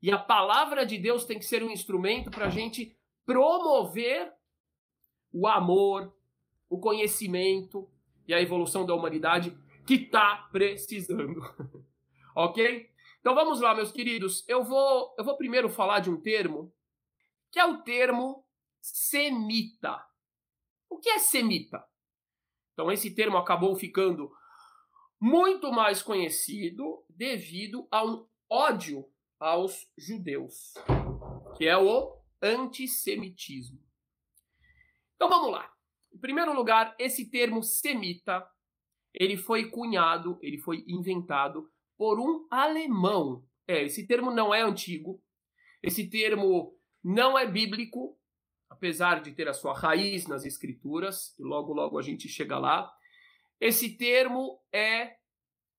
E 0.00 0.10
a 0.10 0.18
palavra 0.18 0.86
de 0.86 0.96
Deus 0.98 1.24
tem 1.24 1.38
que 1.38 1.44
ser 1.44 1.62
um 1.62 1.70
instrumento 1.70 2.30
para 2.30 2.46
a 2.46 2.50
gente 2.50 2.96
promover 3.26 4.32
o 5.32 5.46
amor, 5.46 6.14
o 6.68 6.78
conhecimento 6.78 7.90
e 8.26 8.32
a 8.32 8.40
evolução 8.40 8.86
da 8.86 8.94
humanidade 8.94 9.56
que 9.86 9.94
está 9.94 10.48
precisando. 10.52 11.40
ok? 12.34 12.90
Então 13.20 13.34
vamos 13.34 13.60
lá, 13.60 13.74
meus 13.74 13.90
queridos. 13.90 14.44
Eu 14.48 14.62
vou, 14.62 15.14
eu 15.18 15.24
vou 15.24 15.36
primeiro 15.36 15.68
falar 15.68 16.00
de 16.00 16.10
um 16.10 16.20
termo 16.20 16.72
que 17.50 17.58
é 17.58 17.64
o 17.64 17.82
termo 17.82 18.44
semita. 18.80 20.04
O 20.88 20.98
que 20.98 21.10
é 21.10 21.18
semita? 21.18 21.84
Então, 22.72 22.92
esse 22.92 23.14
termo 23.14 23.36
acabou 23.36 23.74
ficando 23.74 24.32
muito 25.20 25.72
mais 25.72 26.00
conhecido 26.00 27.04
devido 27.08 27.88
a 27.90 28.04
um 28.04 28.26
ódio 28.48 29.04
aos 29.38 29.86
judeus, 29.96 30.74
que 31.56 31.66
é 31.66 31.76
o 31.76 32.16
antissemitismo. 32.42 33.80
Então 35.16 35.28
vamos 35.28 35.50
lá. 35.50 35.72
Em 36.12 36.18
primeiro 36.18 36.54
lugar, 36.54 36.94
esse 36.98 37.30
termo 37.30 37.62
semita, 37.62 38.48
ele 39.12 39.36
foi 39.36 39.70
cunhado, 39.70 40.38
ele 40.42 40.58
foi 40.58 40.84
inventado 40.86 41.70
por 41.96 42.18
um 42.18 42.46
alemão. 42.50 43.44
É, 43.66 43.84
esse 43.84 44.06
termo 44.06 44.30
não 44.30 44.54
é 44.54 44.62
antigo. 44.62 45.22
Esse 45.82 46.08
termo 46.08 46.76
não 47.02 47.38
é 47.38 47.46
bíblico, 47.46 48.18
apesar 48.68 49.20
de 49.20 49.32
ter 49.32 49.48
a 49.48 49.54
sua 49.54 49.74
raiz 49.74 50.26
nas 50.26 50.44
escrituras, 50.44 51.36
e 51.38 51.42
logo 51.42 51.72
logo 51.72 51.98
a 51.98 52.02
gente 52.02 52.28
chega 52.28 52.58
lá. 52.58 52.90
Esse 53.60 53.96
termo 53.96 54.60
é 54.72 55.16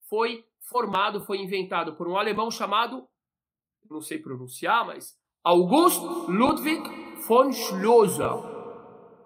foi 0.10 0.46
formado, 0.62 1.22
foi 1.22 1.40
inventado 1.40 1.96
por 1.96 2.08
um 2.08 2.18
alemão 2.18 2.50
chamado, 2.52 3.08
não 3.90 4.02
sei 4.02 4.20
pronunciar, 4.20 4.86
mas 4.86 5.18
August 5.44 6.00
Ludwig 6.28 6.84
von 7.28 7.52
Schlosser. 7.52 8.30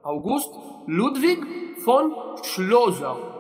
August 0.04 0.54
Ludwig 0.88 1.76
von 1.82 2.38
Schlosser. 2.44 3.34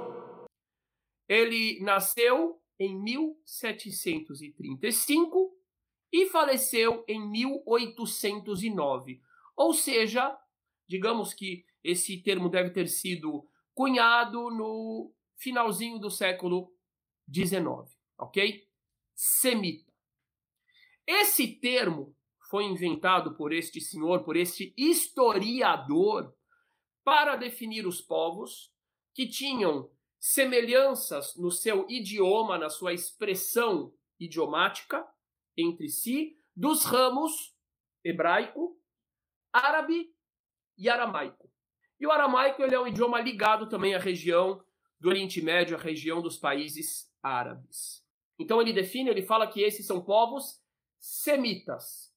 Ele 1.27 1.79
nasceu 1.81 2.61
em 2.79 2.95
1735 3.01 5.57
e 6.11 6.27
faleceu 6.27 7.03
em 7.07 7.19
1809. 7.29 9.21
Ou 9.55 9.73
seja, 9.73 10.37
digamos 10.87 11.33
que 11.33 11.65
esse 11.83 12.21
termo 12.21 12.49
deve 12.49 12.69
ter 12.71 12.87
sido 12.87 13.47
cunhado 13.73 14.51
no 14.51 15.11
finalzinho 15.37 15.97
do 15.99 16.09
século 16.09 16.73
XIX, 17.31 17.95
ok? 18.17 18.67
Semita. 19.15 19.92
Esse 21.05 21.47
termo 21.47 22.15
foi 22.49 22.65
inventado 22.65 23.35
por 23.35 23.51
este 23.51 23.81
senhor, 23.81 24.23
por 24.23 24.35
este 24.37 24.73
historiador, 24.77 26.33
para 27.03 27.35
definir 27.35 27.85
os 27.85 28.01
povos 28.01 28.71
que 29.13 29.27
tinham 29.27 29.89
semelhanças 30.19 31.35
no 31.35 31.51
seu 31.51 31.85
idioma, 31.89 32.57
na 32.57 32.69
sua 32.69 32.93
expressão 32.93 33.93
idiomática 34.19 35.05
entre 35.57 35.89
si, 35.89 36.37
dos 36.55 36.85
ramos 36.85 37.53
hebraico, 38.03 38.79
árabe 39.51 40.13
e 40.77 40.89
aramaico. 40.89 41.51
E 41.99 42.07
o 42.07 42.11
aramaico 42.11 42.61
ele 42.61 42.75
é 42.75 42.79
um 42.79 42.87
idioma 42.87 43.19
ligado 43.19 43.67
também 43.67 43.95
à 43.95 43.99
região 43.99 44.63
do 44.99 45.09
Oriente 45.09 45.41
Médio, 45.41 45.75
à 45.75 45.79
região 45.79 46.21
dos 46.21 46.37
países 46.37 47.11
árabes. 47.21 48.03
Então 48.39 48.61
ele 48.61 48.73
define, 48.73 49.09
ele 49.09 49.21
fala 49.21 49.47
que 49.47 49.61
esses 49.61 49.85
são 49.85 50.01
povos 50.01 50.62
semitas. 51.03 52.13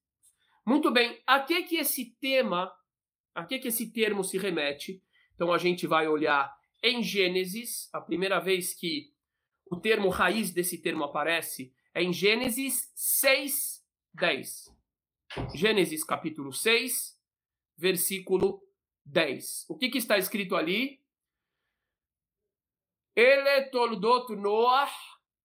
Muito 0.64 0.92
bem, 0.92 1.20
a 1.26 1.40
que 1.40 1.64
que 1.64 1.76
esse 1.76 2.16
tema, 2.20 2.72
a 3.34 3.44
que 3.44 3.58
que 3.58 3.66
esse 3.66 3.92
termo 3.92 4.22
se 4.22 4.38
remete? 4.38 5.02
Então 5.34 5.52
a 5.52 5.58
gente 5.58 5.88
vai 5.88 6.06
olhar 6.06 6.56
em 6.80 7.02
Gênesis, 7.02 7.92
a 7.92 8.00
primeira 8.00 8.38
vez 8.38 8.74
que 8.74 9.12
o 9.68 9.76
termo 9.76 10.08
raiz 10.08 10.52
desse 10.52 10.80
termo 10.80 11.02
aparece 11.02 11.74
é 11.92 12.00
em 12.00 12.12
Gênesis 12.12 12.92
6, 12.94 13.84
10. 14.14 14.72
Gênesis 15.52 16.04
capítulo 16.04 16.52
6, 16.52 17.20
versículo 17.76 18.62
10. 19.04 19.66
O 19.68 19.76
que, 19.76 19.88
que 19.88 19.98
está 19.98 20.16
escrito 20.16 20.54
ali? 20.54 21.02
Ele 23.16 23.62
toldot 23.70 24.36
Noah, 24.36 24.92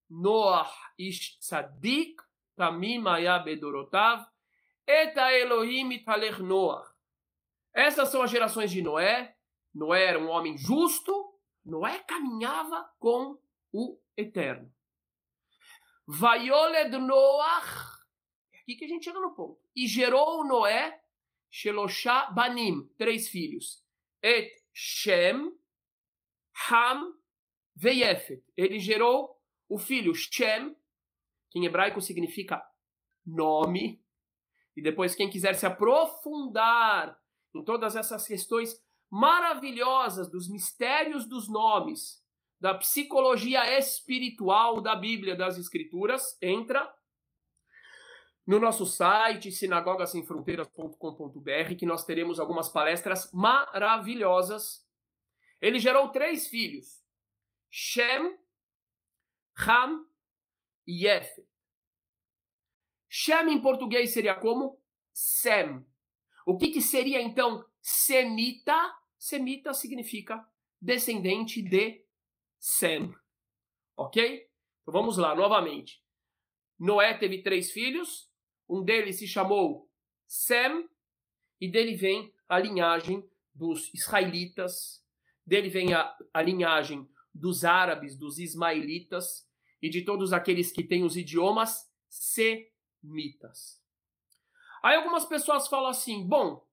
Noah 0.07 0.71
ish 0.99 1.39
tzadik, 1.39 2.21
tamim 2.61 3.03
bedorotav, 3.43 4.23
eta 4.85 5.33
Elohim 5.33 5.91
italer 5.93 6.43
Noah. 6.43 6.85
Essas 7.73 8.09
são 8.09 8.21
as 8.21 8.29
gerações 8.29 8.69
de 8.69 8.83
Noé. 8.83 9.35
Noé 9.73 10.03
era 10.03 10.19
um 10.19 10.29
homem 10.29 10.55
justo. 10.55 11.11
Noé 11.65 11.97
caminhava 11.99 12.87
com 12.99 13.39
o 13.73 13.99
Eterno. 14.15 14.71
Vaioled 16.05 16.95
Noach. 16.99 18.03
É 18.53 18.59
aqui 18.59 18.75
que 18.75 18.85
a 18.85 18.87
gente 18.87 19.05
chega 19.05 19.19
no 19.19 19.33
ponto. 19.33 19.59
E 19.75 19.87
gerou 19.87 20.45
Noé 20.45 21.01
Sheloshá 21.49 22.29
Banim, 22.29 22.87
três 22.95 23.27
filhos. 23.27 23.83
Et 24.21 24.51
Shem, 24.71 25.51
Ham, 26.69 27.13
Veyefet. 27.75 28.43
Ele 28.55 28.79
gerou 28.79 29.41
o 29.67 29.79
filho 29.79 30.13
Shem, 30.13 30.75
que 31.51 31.59
em 31.59 31.65
hebraico 31.65 32.01
significa 32.01 32.65
nome. 33.25 34.01
E 34.75 34.81
depois, 34.81 35.13
quem 35.13 35.29
quiser 35.29 35.53
se 35.53 35.65
aprofundar 35.65 37.19
em 37.53 37.61
todas 37.63 37.97
essas 37.97 38.25
questões 38.25 38.81
maravilhosas 39.09 40.31
dos 40.31 40.49
mistérios 40.49 41.27
dos 41.27 41.49
nomes, 41.49 42.23
da 42.59 42.73
psicologia 42.73 43.77
espiritual 43.77 44.79
da 44.79 44.95
Bíblia, 44.95 45.35
das 45.35 45.57
Escrituras, 45.57 46.37
entra 46.41 46.89
no 48.47 48.57
nosso 48.57 48.85
site 48.85 49.51
sinagogasemfronteiras.com.br 49.51 51.75
que 51.77 51.85
nós 51.85 52.05
teremos 52.05 52.39
algumas 52.39 52.69
palestras 52.69 53.29
maravilhosas. 53.33 54.87
Ele 55.59 55.79
gerou 55.79 56.07
três 56.09 56.47
filhos: 56.47 57.03
Shem, 57.69 58.39
Ham 59.67 60.05
Yefet. 60.87 61.47
Shem 63.07 63.49
em 63.49 63.61
português 63.61 64.13
seria 64.13 64.35
como 64.35 64.79
Sem. 65.11 65.85
O 66.45 66.57
que, 66.57 66.69
que 66.69 66.81
seria 66.81 67.21
então 67.21 67.65
semita? 67.81 68.97
Semita 69.17 69.73
significa 69.73 70.47
descendente 70.81 71.61
de 71.61 72.05
Sem. 72.57 73.13
Ok? 73.97 74.49
Então 74.81 74.93
vamos 74.93 75.17
lá, 75.17 75.35
novamente. 75.35 76.01
Noé 76.79 77.13
teve 77.13 77.43
três 77.43 77.71
filhos, 77.71 78.31
um 78.67 78.83
deles 78.83 79.19
se 79.19 79.27
chamou 79.27 79.91
Sem, 80.25 80.89
e 81.59 81.69
dele 81.69 81.95
vem 81.95 82.33
a 82.49 82.57
linhagem 82.57 83.29
dos 83.53 83.93
israelitas, 83.93 85.05
dele 85.45 85.69
vem 85.69 85.93
a, 85.93 86.17
a 86.33 86.41
linhagem 86.41 87.07
dos 87.33 87.63
árabes, 87.63 88.17
dos 88.17 88.39
ismaelitas 88.39 89.50
e 89.81 89.89
de 89.89 90.03
todos 90.03 90.33
aqueles 90.33 90.71
que 90.71 90.83
têm 90.83 91.03
os 91.03 91.17
idiomas 91.17 91.89
semitas. 92.09 93.81
Aí 94.83 94.95
algumas 94.95 95.25
pessoas 95.25 95.67
falam 95.67 95.89
assim: 95.89 96.27
bom, 96.27 96.65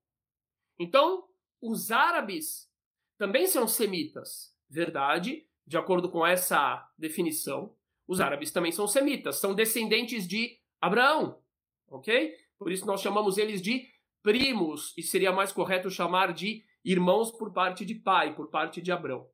então 0.79 1.29
os 1.61 1.90
árabes 1.90 2.71
também 3.16 3.47
são 3.47 3.66
semitas. 3.66 4.55
Verdade, 4.68 5.47
de 5.66 5.77
acordo 5.77 6.11
com 6.11 6.27
essa 6.27 6.87
definição, 6.97 7.75
os 8.07 8.21
árabes 8.21 8.51
também 8.51 8.73
são 8.73 8.87
semitas, 8.87 9.37
são 9.37 9.55
descendentes 9.55 10.27
de 10.27 10.59
Abraão, 10.81 11.42
ok? 11.88 12.35
Por 12.59 12.73
isso 12.73 12.87
nós 12.87 13.01
chamamos 13.01 13.38
eles 13.38 13.61
de 13.61 13.88
primos, 14.23 14.94
e 14.97 15.03
seria 15.03 15.33
mais 15.33 15.53
correto 15.53 15.90
chamar 15.90 16.33
de 16.33 16.64
irmãos 16.85 17.31
por 17.31 17.53
parte 17.53 17.85
de 17.85 17.94
pai, 17.94 18.35
por 18.35 18.49
parte 18.49 18.81
de 18.81 18.92
Abraão. 18.92 19.29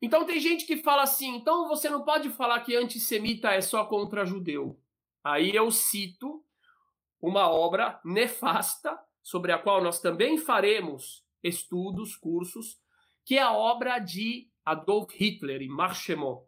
Então 0.00 0.24
tem 0.24 0.38
gente 0.38 0.66
que 0.66 0.76
fala 0.76 1.02
assim, 1.02 1.36
então 1.36 1.68
você 1.68 1.88
não 1.88 2.04
pode 2.04 2.30
falar 2.30 2.60
que 2.60 2.76
antissemita 2.76 3.50
é 3.50 3.60
só 3.60 3.84
contra 3.84 4.26
judeu. 4.26 4.78
Aí 5.24 5.54
eu 5.54 5.70
cito 5.70 6.44
uma 7.20 7.50
obra 7.50 7.98
nefasta, 8.04 8.96
sobre 9.26 9.50
a 9.50 9.58
qual 9.58 9.82
nós 9.82 10.00
também 10.00 10.38
faremos 10.38 11.26
estudos, 11.42 12.14
cursos, 12.14 12.80
que 13.24 13.36
é 13.36 13.42
a 13.42 13.52
obra 13.52 13.98
de 13.98 14.48
Adolf 14.64 15.12
Hitler, 15.12 15.62
em 15.62 15.68
Marchemont. 15.68 16.46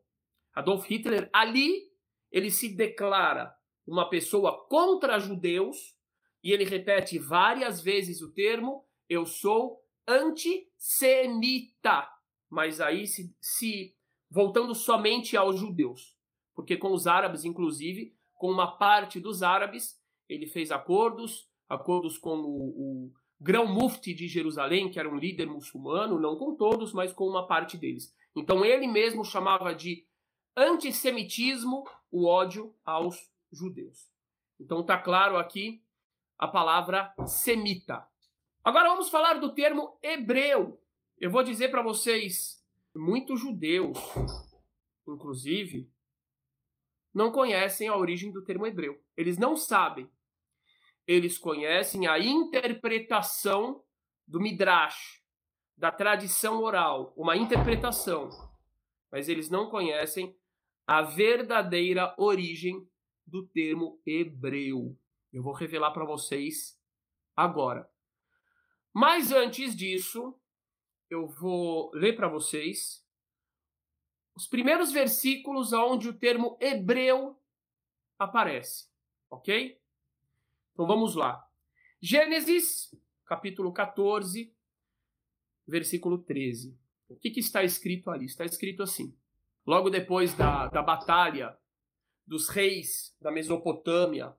Adolf 0.54 0.88
Hitler, 0.88 1.28
ali, 1.32 1.90
ele 2.30 2.52
se 2.52 2.68
declara 2.68 3.52
uma 3.84 4.08
pessoa 4.08 4.64
contra 4.68 5.18
judeus 5.18 5.98
e 6.42 6.52
ele 6.52 6.64
repete 6.64 7.18
várias 7.18 7.80
vezes 7.80 8.22
o 8.22 8.32
termo: 8.32 8.87
eu 9.08 9.26
sou 9.26 9.82
antissemita. 10.06 12.08
Mas 12.48 12.80
aí 12.80 13.06
se, 13.06 13.34
se 13.40 13.94
voltando 14.30 14.74
somente 14.74 15.37
aos 15.37 15.58
judeus, 15.58 16.16
porque 16.54 16.76
com 16.76 16.92
os 16.92 17.06
árabes, 17.06 17.44
inclusive, 17.44 18.14
com 18.34 18.50
uma 18.50 18.76
parte 18.76 19.20
dos 19.20 19.42
árabes, 19.42 20.00
ele 20.28 20.46
fez 20.46 20.70
acordos, 20.70 21.48
acordos 21.68 22.18
com 22.18 22.37
o, 22.38 23.06
o 23.06 23.12
grão-mufti 23.40 24.12
de 24.14 24.26
Jerusalém, 24.26 24.90
que 24.90 24.98
era 24.98 25.08
um 25.08 25.16
líder 25.16 25.46
muçulmano, 25.46 26.18
não 26.18 26.37
com 26.37 26.54
todos, 26.54 26.92
mas 26.92 27.12
com 27.12 27.26
uma 27.26 27.46
parte 27.46 27.76
deles. 27.76 28.14
Então 28.34 28.64
ele 28.64 28.87
mesmo 28.87 29.24
chamava 29.24 29.74
de 29.74 30.06
antissemitismo 30.56 31.84
o 32.11 32.26
ódio 32.26 32.74
aos 32.84 33.30
judeus. 33.52 34.11
Então 34.61 34.80
está 34.80 34.98
claro 34.98 35.37
aqui 35.37 35.82
a 36.37 36.48
palavra 36.48 37.12
semita. 37.26 38.06
Agora 38.62 38.88
vamos 38.88 39.08
falar 39.08 39.34
do 39.34 39.54
termo 39.54 39.96
hebreu. 40.02 40.80
Eu 41.20 41.33
vou 41.33 41.42
dizer 41.42 41.68
para 41.68 41.83
vocês, 41.83 42.64
muitos 42.94 43.40
judeus, 43.40 43.98
inclusive, 45.07 45.90
não 47.12 47.33
conhecem 47.33 47.88
a 47.88 47.96
origem 47.96 48.31
do 48.31 48.44
termo 48.44 48.64
hebreu. 48.64 49.02
Eles 49.16 49.37
não 49.37 49.57
sabem. 49.57 50.09
Eles 51.09 51.37
conhecem 51.37 52.07
a 52.07 52.20
interpretação 52.20 53.83
do 54.28 54.38
midrash, 54.38 55.20
da 55.76 55.90
tradição 55.90 56.62
oral, 56.62 57.12
uma 57.16 57.37
interpretação, 57.37 58.28
mas 59.11 59.28
eles 59.28 59.50
não 59.50 59.68
conhecem 59.68 60.37
a 60.87 61.02
verdadeira 61.02 62.14
origem 62.16 62.88
do 63.26 63.44
termo 63.48 64.00
hebreu. 64.07 64.96
Eu 65.33 65.42
vou 65.42 65.52
revelar 65.52 65.90
para 65.90 66.04
vocês 66.04 66.81
agora. 67.35 67.90
Mas 68.94 69.33
antes 69.33 69.74
disso, 69.74 70.38
eu 71.11 71.27
vou 71.27 71.90
ler 71.94 72.14
para 72.14 72.29
vocês 72.29 73.05
os 74.35 74.47
primeiros 74.47 74.92
versículos 74.92 75.73
onde 75.73 76.09
o 76.09 76.16
termo 76.16 76.57
hebreu 76.61 77.37
aparece, 78.18 78.88
ok? 79.29 79.81
Então 80.73 80.87
vamos 80.87 81.14
lá. 81.14 81.44
Gênesis, 82.01 82.94
capítulo 83.27 83.73
14, 83.73 84.55
versículo 85.66 86.18
13. 86.18 86.79
O 87.09 87.16
que, 87.16 87.31
que 87.31 87.40
está 87.40 87.64
escrito 87.64 88.11
ali? 88.11 88.27
Está 88.27 88.44
escrito 88.44 88.83
assim: 88.83 89.16
logo 89.66 89.90
depois 89.90 90.35
da, 90.35 90.68
da 90.68 90.83
batalha 90.83 91.59
dos 92.27 92.49
reis 92.49 93.16
da 93.21 93.33
Mesopotâmia 93.33 94.37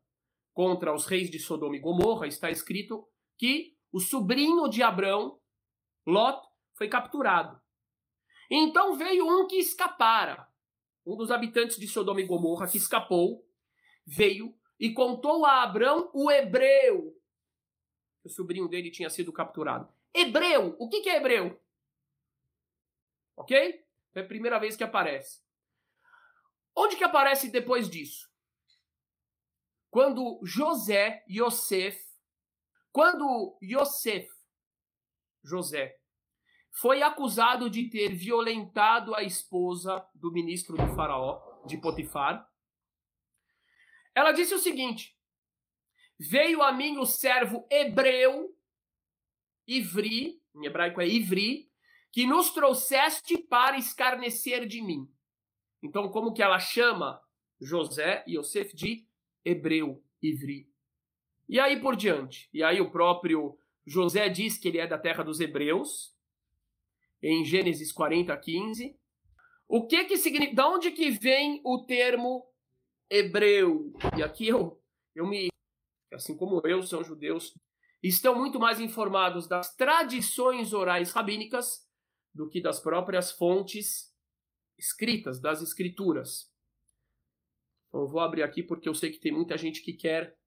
contra 0.53 0.93
os 0.93 1.05
reis 1.05 1.29
de 1.29 1.39
Sodoma 1.39 1.75
e 1.75 1.79
Gomorra, 1.79 2.27
está 2.27 2.49
escrito 2.49 3.08
que 3.38 3.75
o 3.91 3.99
sobrinho 3.99 4.69
de 4.69 4.84
Abrão, 4.84 5.39
Lot, 6.05 6.48
foi 6.79 6.87
capturado. 6.87 7.61
Então 8.49 8.95
veio 8.95 9.27
um 9.27 9.45
que 9.45 9.57
escapara, 9.57 10.47
um 11.05 11.17
dos 11.17 11.29
habitantes 11.29 11.77
de 11.77 11.85
Sodoma 11.89 12.21
e 12.21 12.25
Gomorra 12.25 12.69
que 12.69 12.77
escapou, 12.77 13.45
veio 14.07 14.57
e 14.79 14.93
contou 14.93 15.45
a 15.45 15.61
Abrão 15.61 16.09
o 16.13 16.31
hebreu. 16.31 17.13
O 18.23 18.29
sobrinho 18.29 18.69
dele 18.69 18.89
tinha 18.89 19.09
sido 19.09 19.33
capturado. 19.33 19.93
Hebreu, 20.13 20.77
o 20.79 20.87
que 20.87 21.07
é 21.09 21.17
hebreu? 21.17 21.61
Ok? 23.35 23.85
É 24.15 24.21
a 24.21 24.27
primeira 24.27 24.57
vez 24.57 24.77
que 24.77 24.83
aparece. 24.83 25.43
Onde 26.73 26.95
que 26.95 27.03
aparece 27.03 27.51
depois 27.51 27.89
disso? 27.89 28.29
Quando 29.91 30.39
José, 30.43 31.25
Yosef, 31.29 32.01
quando 32.91 33.57
Yosef, 33.61 34.29
José, 35.43 35.98
foi 36.79 37.01
acusado 37.01 37.69
de 37.69 37.89
ter 37.89 38.15
violentado 38.15 39.13
a 39.13 39.21
esposa 39.21 40.05
do 40.15 40.31
ministro 40.31 40.77
do 40.77 40.95
faraó, 40.95 41.41
de 41.65 41.77
Potifar. 41.77 42.49
Ela 44.15 44.31
disse 44.31 44.53
o 44.53 44.59
seguinte: 44.59 45.13
Veio 46.17 46.61
a 46.61 46.71
mim 46.71 46.97
o 46.97 47.05
servo 47.05 47.67
hebreu, 47.69 48.55
Ivri, 49.67 50.41
em 50.55 50.65
hebraico 50.65 51.01
é 51.01 51.07
Ivri, 51.07 51.69
que 52.13 52.25
nos 52.25 52.51
trouxeste 52.51 53.37
para 53.37 53.77
escarnecer 53.77 54.65
de 54.65 54.81
mim. 54.81 55.05
Então, 55.83 56.09
como 56.09 56.33
que 56.33 56.41
ela 56.41 56.59
chama 56.59 57.21
José 57.59 58.23
e 58.25 58.37
Yosef 58.37 58.73
de 58.73 59.05
hebreu, 59.43 60.01
Ivri? 60.21 60.71
E 61.47 61.59
aí 61.59 61.79
por 61.81 61.97
diante. 61.97 62.49
E 62.53 62.63
aí 62.63 62.79
o 62.79 62.89
próprio 62.89 63.59
José 63.85 64.29
diz 64.29 64.57
que 64.57 64.69
ele 64.69 64.77
é 64.77 64.87
da 64.87 64.97
terra 64.97 65.23
dos 65.23 65.41
hebreus, 65.41 66.17
em 67.21 67.43
Gênesis 67.43 67.91
40, 67.91 68.36
15. 68.36 68.97
O 69.67 69.86
que 69.86 70.05
que 70.05 70.17
significa? 70.17 70.55
De 70.55 70.62
onde 70.62 70.91
que 70.91 71.12
vem 71.12 71.62
o 71.63 71.86
termo 71.86 72.45
hebreu? 73.10 73.93
E 74.17 74.23
aqui 74.23 74.47
eu, 74.47 74.82
eu 75.15 75.27
me, 75.27 75.49
assim 76.13 76.36
como 76.36 76.62
eu, 76.65 76.82
são 76.84 77.03
judeus, 77.03 77.53
estão 78.01 78.36
muito 78.36 78.60
mais 78.60 78.79
informados 78.79 79.47
das 79.47 79.75
tradições 79.75 80.73
orais 80.73 81.12
rabínicas 81.12 81.88
do 82.34 82.49
que 82.49 82.62
das 82.62 82.79
próprias 82.79 83.32
fontes 83.32 84.15
escritas, 84.77 85.39
das 85.39 85.62
escrituras. 85.62 86.49
Então, 87.88 88.01
eu 88.01 88.08
vou 88.08 88.21
abrir 88.21 88.43
aqui 88.43 88.63
porque 88.63 88.88
eu 88.88 88.93
sei 88.93 89.12
que 89.12 89.19
tem 89.19 89.32
muita 89.32 89.58
gente 89.58 89.82
que 89.82 89.93
quer 89.93 90.38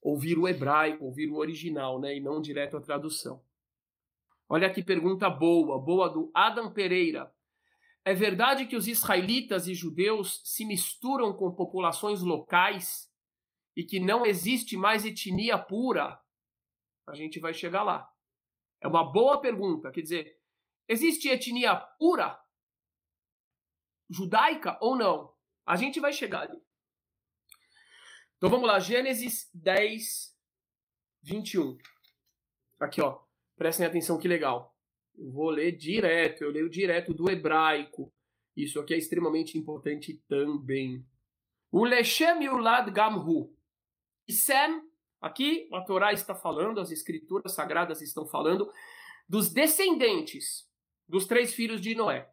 ouvir 0.00 0.38
o 0.38 0.46
hebraico, 0.46 1.04
ouvir 1.04 1.28
o 1.28 1.36
original, 1.36 2.00
né, 2.00 2.16
e 2.16 2.20
não 2.20 2.40
direto 2.40 2.76
a 2.76 2.80
tradução. 2.80 3.42
Olha 4.48 4.72
que 4.72 4.82
pergunta 4.82 5.28
boa, 5.28 5.78
boa 5.80 6.08
do 6.08 6.30
Adam 6.34 6.72
Pereira. 6.72 7.32
É 8.04 8.14
verdade 8.14 8.66
que 8.66 8.76
os 8.76 8.86
israelitas 8.86 9.66
e 9.66 9.74
judeus 9.74 10.40
se 10.44 10.64
misturam 10.64 11.36
com 11.36 11.52
populações 11.52 12.22
locais 12.22 13.12
e 13.76 13.82
que 13.82 13.98
não 13.98 14.24
existe 14.24 14.76
mais 14.76 15.04
etnia 15.04 15.58
pura? 15.58 16.20
A 17.08 17.14
gente 17.14 17.40
vai 17.40 17.52
chegar 17.52 17.82
lá. 17.82 18.08
É 18.80 18.86
uma 18.86 19.10
boa 19.12 19.40
pergunta. 19.40 19.90
Quer 19.90 20.02
dizer, 20.02 20.40
existe 20.88 21.28
etnia 21.28 21.74
pura? 21.98 22.40
Judaica 24.08 24.78
ou 24.80 24.96
não? 24.96 25.34
A 25.66 25.74
gente 25.74 25.98
vai 25.98 26.12
chegar 26.12 26.42
ali. 26.42 26.62
Então 28.36 28.48
vamos 28.48 28.68
lá, 28.68 28.78
Gênesis 28.78 29.50
10, 29.52 30.32
21. 31.22 31.76
Aqui, 32.78 33.00
ó. 33.00 33.25
Prestem 33.56 33.86
atenção 33.86 34.18
que 34.18 34.28
legal. 34.28 34.76
Eu 35.16 35.30
vou 35.30 35.50
ler 35.50 35.72
direto, 35.72 36.42
eu 36.44 36.50
leio 36.50 36.68
direto 36.68 37.14
do 37.14 37.30
hebraico. 37.30 38.12
Isso 38.54 38.78
aqui 38.78 38.94
é 38.94 38.98
extremamente 38.98 39.56
importante 39.56 40.22
também. 40.28 41.04
O 41.72 41.84
Lechem 41.84 42.44
Yulad 42.44 42.90
Gamhu. 42.90 43.54
E 44.28 44.32
Sem, 44.32 44.82
aqui 45.20 45.68
a 45.72 45.80
Torá 45.80 46.12
está 46.12 46.34
falando, 46.34 46.80
as 46.80 46.90
escrituras 46.90 47.52
sagradas 47.52 48.02
estão 48.02 48.26
falando, 48.26 48.70
dos 49.28 49.52
descendentes 49.52 50.66
dos 51.08 51.26
três 51.26 51.54
filhos 51.54 51.80
de 51.80 51.94
Noé. 51.94 52.28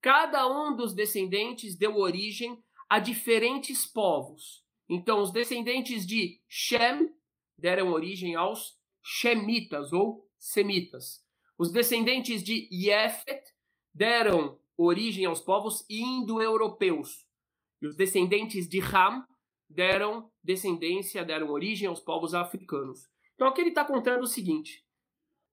Cada 0.00 0.46
um 0.46 0.76
dos 0.76 0.94
descendentes 0.94 1.76
deu 1.76 1.96
origem 1.96 2.62
a 2.88 2.98
diferentes 2.98 3.86
povos. 3.86 4.64
Então, 4.88 5.20
os 5.20 5.32
descendentes 5.32 6.06
de 6.06 6.40
Shem 6.48 7.12
deram 7.56 7.92
origem 7.92 8.34
aos 8.34 8.78
Shemitas 9.02 9.92
ou 9.92 10.27
semitas. 10.38 11.24
Os 11.58 11.72
descendentes 11.72 12.42
de 12.42 12.68
Yefet 12.72 13.42
deram 13.92 14.58
origem 14.76 15.24
aos 15.24 15.40
povos 15.40 15.84
indo-europeus. 15.90 17.26
E 17.82 17.86
os 17.86 17.96
descendentes 17.96 18.68
de 18.68 18.80
Ham 18.80 19.26
deram 19.68 20.30
descendência, 20.42 21.24
deram 21.24 21.50
origem 21.50 21.88
aos 21.88 22.00
povos 22.00 22.34
africanos. 22.34 23.08
Então 23.34 23.48
aqui 23.48 23.60
ele 23.60 23.70
está 23.70 23.84
contando 23.84 24.22
o 24.22 24.26
seguinte: 24.26 24.84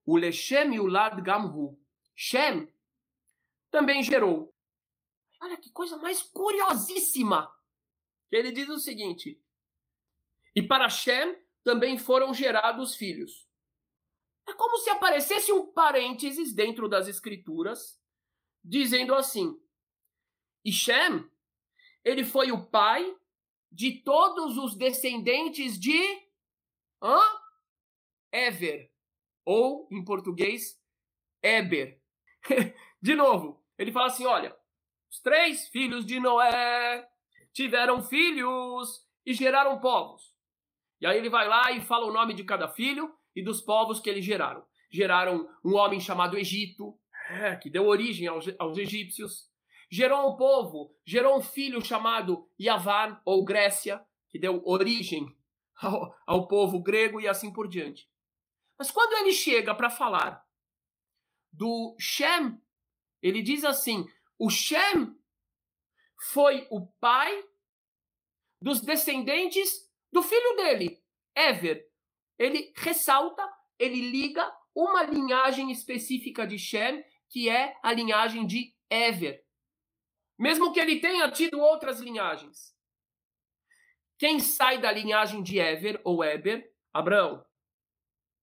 o 0.04 0.16
Lechem 0.16 0.74
e 0.74 0.80
o 0.80 0.86
Lad 0.86 1.20
Gamhu. 1.20 1.78
Shem 2.14 2.72
também 3.70 4.02
gerou. 4.02 4.54
Olha 5.40 5.56
que 5.56 5.70
coisa 5.70 5.98
mais 5.98 6.22
curiosíssima! 6.22 7.52
Ele 8.30 8.50
diz 8.52 8.68
o 8.68 8.78
seguinte: 8.78 9.40
E 10.54 10.62
para 10.62 10.88
Shem 10.88 11.36
também 11.62 11.98
foram 11.98 12.32
gerados 12.32 12.94
filhos. 12.94 13.45
É 14.48 14.52
como 14.54 14.78
se 14.78 14.88
aparecesse 14.90 15.52
um 15.52 15.72
parênteses 15.72 16.54
dentro 16.54 16.88
das 16.88 17.08
escrituras, 17.08 18.00
dizendo 18.64 19.14
assim: 19.14 19.60
E 20.64 20.72
Shem, 20.72 21.28
ele 22.04 22.24
foi 22.24 22.52
o 22.52 22.66
pai 22.66 23.16
de 23.72 24.00
todos 24.02 24.56
os 24.56 24.76
descendentes 24.76 25.78
de 25.78 25.98
hã? 27.02 27.20
Ever, 28.32 28.90
ou 29.44 29.88
em 29.90 30.04
português, 30.04 30.80
Eber. 31.42 32.00
de 33.02 33.14
novo, 33.14 33.64
ele 33.76 33.92
fala 33.92 34.06
assim: 34.06 34.26
olha, 34.26 34.56
os 35.10 35.20
três 35.20 35.68
filhos 35.68 36.06
de 36.06 36.20
Noé 36.20 37.08
tiveram 37.52 38.02
filhos 38.02 39.04
e 39.24 39.34
geraram 39.34 39.80
povos. 39.80 40.34
E 41.00 41.06
aí 41.06 41.18
ele 41.18 41.28
vai 41.28 41.48
lá 41.48 41.72
e 41.72 41.80
fala 41.80 42.06
o 42.06 42.12
nome 42.12 42.34
de 42.34 42.44
cada 42.44 42.68
filho 42.68 43.12
e 43.36 43.42
dos 43.42 43.60
povos 43.60 44.00
que 44.00 44.08
eles 44.08 44.24
geraram. 44.24 44.64
Geraram 44.90 45.46
um 45.62 45.74
homem 45.74 46.00
chamado 46.00 46.38
Egito, 46.38 46.98
é, 47.28 47.54
que 47.56 47.68
deu 47.68 47.86
origem 47.86 48.26
aos, 48.26 48.46
aos 48.58 48.78
egípcios. 48.78 49.50
Gerou 49.90 50.32
um 50.32 50.36
povo, 50.36 50.96
gerou 51.04 51.36
um 51.36 51.42
filho 51.42 51.84
chamado 51.84 52.48
Yavan, 52.58 53.20
ou 53.24 53.44
Grécia, 53.44 54.02
que 54.30 54.38
deu 54.38 54.62
origem 54.64 55.26
ao, 55.76 56.16
ao 56.26 56.48
povo 56.48 56.82
grego 56.82 57.20
e 57.20 57.28
assim 57.28 57.52
por 57.52 57.68
diante. 57.68 58.08
Mas 58.78 58.90
quando 58.90 59.12
ele 59.20 59.32
chega 59.32 59.74
para 59.74 59.90
falar 59.90 60.42
do 61.52 61.94
Shem, 61.98 62.58
ele 63.22 63.42
diz 63.42 63.64
assim: 63.64 64.06
o 64.38 64.48
Shem 64.48 65.14
foi 66.32 66.66
o 66.70 66.86
pai 66.98 67.44
dos 68.60 68.80
descendentes 68.80 69.90
do 70.10 70.22
filho 70.22 70.56
dele, 70.56 71.02
Ever, 71.34 71.86
ele 72.38 72.72
ressalta, 72.76 73.42
ele 73.78 74.10
liga 74.10 74.50
uma 74.74 75.02
linhagem 75.02 75.70
específica 75.70 76.46
de 76.46 76.58
Shem, 76.58 77.02
que 77.30 77.48
é 77.48 77.76
a 77.82 77.92
linhagem 77.92 78.46
de 78.46 78.74
Ever. 78.90 79.44
Mesmo 80.38 80.72
que 80.72 80.78
ele 80.78 81.00
tenha 81.00 81.30
tido 81.30 81.58
outras 81.58 82.00
linhagens. 82.00 82.76
Quem 84.18 84.38
sai 84.38 84.78
da 84.78 84.92
linhagem 84.92 85.42
de 85.42 85.58
Ever 85.58 86.00
ou 86.04 86.22
Eber? 86.22 86.72
Abraão. 86.92 87.44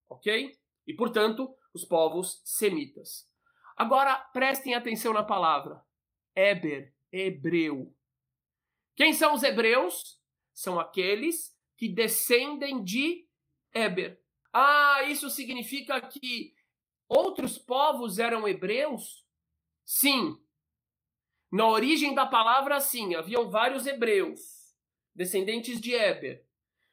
Ok? 0.08 0.56
E, 0.86 0.94
portanto, 0.94 1.56
os 1.72 1.84
povos 1.84 2.40
semitas. 2.44 3.28
Agora, 3.76 4.16
prestem 4.32 4.74
atenção 4.74 5.12
na 5.12 5.24
palavra. 5.24 5.84
Eber, 6.34 6.94
hebreu. 7.12 7.94
Quem 8.96 9.12
são 9.12 9.34
os 9.34 9.42
hebreus? 9.42 10.20
São 10.52 10.78
aqueles 10.78 11.56
que 11.76 11.88
descendem 11.88 12.84
de 12.84 13.26
Eber. 13.74 14.20
Ah, 14.52 15.02
isso 15.04 15.28
significa 15.28 16.00
que 16.00 16.54
outros 17.08 17.58
povos 17.58 18.18
eram 18.18 18.46
hebreus? 18.46 19.26
Sim. 19.84 20.38
Na 21.50 21.68
origem 21.68 22.14
da 22.14 22.24
palavra, 22.24 22.80
sim, 22.80 23.14
haviam 23.14 23.50
vários 23.50 23.86
hebreus, 23.86 24.40
descendentes 25.14 25.80
de 25.80 25.92
Eber. 25.92 26.46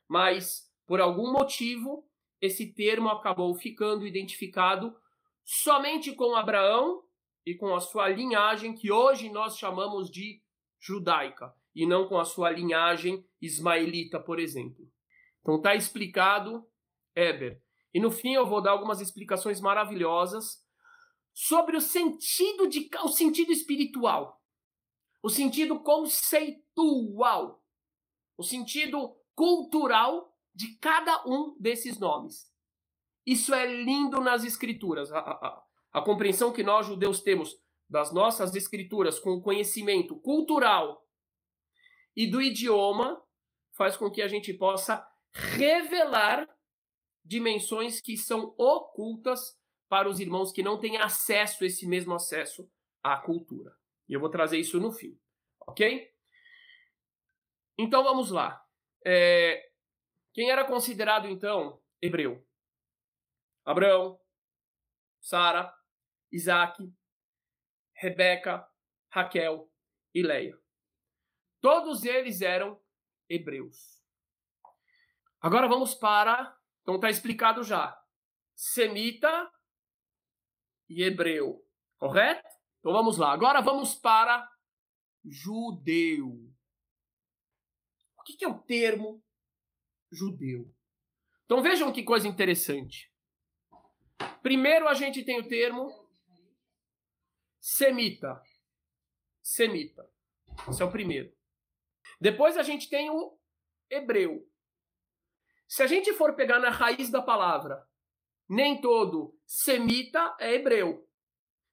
Mas, 0.07 0.71
por 0.85 0.99
algum 0.99 1.31
motivo, 1.31 2.07
esse 2.39 2.73
termo 2.73 3.09
acabou 3.09 3.53
ficando 3.55 4.05
identificado 4.05 4.95
somente 5.43 6.13
com 6.13 6.35
Abraão 6.35 7.03
e 7.45 7.55
com 7.55 7.73
a 7.75 7.79
sua 7.79 8.09
linhagem, 8.09 8.73
que 8.73 8.91
hoje 8.91 9.29
nós 9.29 9.57
chamamos 9.57 10.09
de 10.09 10.41
judaica, 10.79 11.53
e 11.73 11.85
não 11.85 12.07
com 12.07 12.17
a 12.17 12.25
sua 12.25 12.49
linhagem 12.49 13.25
ismaelita, 13.41 14.19
por 14.19 14.39
exemplo. 14.39 14.87
Então 15.41 15.57
está 15.57 15.75
explicado 15.75 16.67
Eber. 17.15 17.61
E 17.93 17.99
no 17.99 18.11
fim 18.11 18.33
eu 18.33 18.45
vou 18.45 18.61
dar 18.61 18.71
algumas 18.71 19.01
explicações 19.01 19.59
maravilhosas 19.59 20.63
sobre 21.33 21.77
o 21.77 21.81
sentido 21.81 22.67
de 22.67 22.89
o 23.03 23.09
sentido 23.09 23.51
espiritual, 23.51 24.41
o 25.21 25.29
sentido 25.29 25.79
conceitual, 25.79 27.63
o 28.37 28.43
sentido 28.43 29.15
cultural 29.35 30.35
de 30.53 30.75
cada 30.77 31.23
um 31.25 31.55
desses 31.59 31.99
nomes. 31.99 32.51
Isso 33.25 33.53
é 33.53 33.65
lindo 33.65 34.19
nas 34.19 34.43
escrituras. 34.43 35.11
A, 35.11 35.19
a, 35.19 35.63
a 35.93 36.01
compreensão 36.01 36.51
que 36.51 36.63
nós 36.63 36.87
judeus 36.87 37.21
temos 37.21 37.59
das 37.89 38.11
nossas 38.11 38.55
escrituras 38.55 39.19
com 39.19 39.31
o 39.31 39.41
conhecimento 39.41 40.15
cultural 40.15 41.05
e 42.15 42.25
do 42.25 42.41
idioma 42.41 43.21
faz 43.73 43.97
com 43.97 44.09
que 44.09 44.21
a 44.21 44.27
gente 44.27 44.53
possa 44.53 45.05
revelar 45.33 46.47
dimensões 47.23 48.01
que 48.01 48.17
são 48.17 48.53
ocultas 48.57 49.59
para 49.87 50.09
os 50.09 50.19
irmãos 50.19 50.51
que 50.51 50.63
não 50.63 50.79
têm 50.79 50.97
acesso, 50.97 51.65
esse 51.65 51.87
mesmo 51.87 52.13
acesso 52.13 52.69
à 53.03 53.17
cultura. 53.17 53.75
E 54.07 54.13
eu 54.13 54.19
vou 54.19 54.29
trazer 54.29 54.57
isso 54.57 54.79
no 54.79 54.91
fim, 54.91 55.19
ok? 55.67 56.09
Então 57.77 58.03
vamos 58.03 58.31
lá. 58.31 58.63
É, 59.05 59.71
quem 60.33 60.49
era 60.49 60.65
considerado 60.65 61.27
então 61.27 61.81
hebreu? 62.01 62.45
Abraão, 63.65 64.19
Sara, 65.19 65.73
Isaac, 66.31 66.91
Rebeca, 67.95 68.67
Raquel 69.09 69.71
e 70.13 70.23
Leia. 70.23 70.57
Todos 71.59 72.03
eles 72.03 72.41
eram 72.41 72.81
hebreus. 73.29 74.01
Agora 75.39 75.67
vamos 75.67 75.93
para. 75.93 76.57
Então 76.81 76.95
está 76.95 77.09
explicado 77.09 77.63
já. 77.63 77.97
Semita 78.55 79.51
e 80.89 81.03
hebreu. 81.03 81.65
Correto? 81.97 82.47
Então 82.79 82.91
vamos 82.91 83.17
lá. 83.17 83.31
Agora 83.31 83.61
vamos 83.61 83.95
para 83.95 84.49
judeu. 85.23 86.51
O 88.17 88.23
que 88.23 88.43
é 88.43 88.47
o 88.47 88.59
termo 88.59 89.23
judeu? 90.11 90.73
Então 91.45 91.61
vejam 91.61 91.91
que 91.91 92.03
coisa 92.03 92.27
interessante. 92.27 93.11
Primeiro 94.41 94.87
a 94.87 94.93
gente 94.93 95.23
tem 95.23 95.39
o 95.39 95.47
termo 95.47 96.09
semita. 97.59 98.41
Semita. 99.41 100.09
Esse 100.67 100.81
é 100.81 100.85
o 100.85 100.91
primeiro. 100.91 101.35
Depois 102.19 102.57
a 102.57 102.63
gente 102.63 102.89
tem 102.89 103.09
o 103.09 103.37
hebreu. 103.89 104.50
Se 105.71 105.81
a 105.81 105.87
gente 105.87 106.13
for 106.15 106.35
pegar 106.35 106.59
na 106.59 106.69
raiz 106.69 107.09
da 107.09 107.21
palavra, 107.21 107.87
nem 108.49 108.81
todo 108.81 109.39
semita 109.45 110.35
é 110.37 110.55
hebreu, 110.55 111.09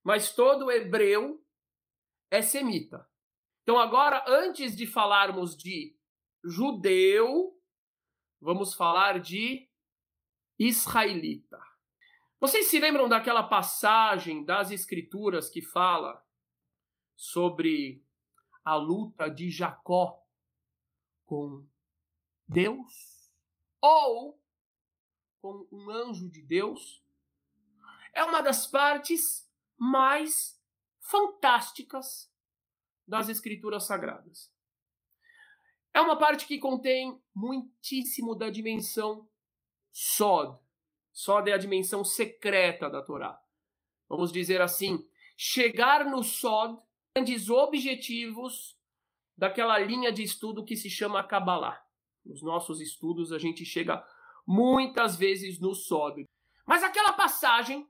mas 0.05 0.33
todo 0.33 0.71
hebreu 0.71 1.45
é 2.31 2.41
semita. 2.41 3.11
Então 3.65 3.77
agora, 3.77 4.25
antes 4.29 4.77
de 4.77 4.87
falarmos 4.87 5.57
de 5.57 5.99
judeu, 6.45 7.61
vamos 8.41 8.73
falar 8.73 9.19
de 9.19 9.69
israelita. 10.57 11.61
Vocês 12.39 12.69
se 12.69 12.79
lembram 12.79 13.09
daquela 13.09 13.43
passagem 13.43 14.45
das 14.45 14.71
escrituras 14.71 15.51
que 15.51 15.61
fala 15.61 16.25
sobre 17.17 18.01
a 18.65 18.77
luta 18.77 19.29
de 19.29 19.51
Jacó 19.51 20.25
com 21.27 21.67
Deus 22.47 23.18
ou 23.81 24.41
com 25.41 25.67
um 25.71 25.91
anjo 25.91 26.29
de 26.29 26.43
Deus, 26.43 27.03
é 28.13 28.25
uma 28.25 28.41
das 28.41 28.67
partes 28.67 29.49
mais 29.77 30.61
fantásticas 31.01 32.33
das 33.07 33.29
Escrituras 33.29 33.85
Sagradas. 33.85 34.53
É 35.95 36.01
uma 36.01 36.19
parte 36.19 36.47
que 36.47 36.59
contém 36.59 37.21
muitíssimo 37.35 38.35
da 38.35 38.51
dimensão 38.51 39.29
Sod. 39.91 40.59
Sod 41.13 41.51
é 41.51 41.55
a 41.55 41.59
dimensão 41.59 42.05
secreta 42.05 42.91
da 42.91 43.03
Torá. 43.03 43.41
Vamos 44.09 44.31
dizer 44.31 44.61
assim, 44.61 45.09
chegar 45.37 46.05
no 46.05 46.23
Sod, 46.23 46.81
grandes 47.15 47.49
objetivos 47.49 48.79
daquela 49.37 49.79
linha 49.79 50.13
de 50.13 50.23
estudo 50.23 50.65
que 50.65 50.77
se 50.77 50.91
chama 50.91 51.27
Kabbalah. 51.27 51.85
Nos 52.29 52.43
nossos 52.43 52.81
estudos 52.81 53.33
a 53.33 53.39
gente 53.39 53.65
chega 53.65 54.07
muitas 54.47 55.17
vezes 55.17 55.59
no 55.59 55.75
sódio. 55.75 56.27
Mas 56.67 56.83
aquela 56.83 57.15
passagem 57.15 57.89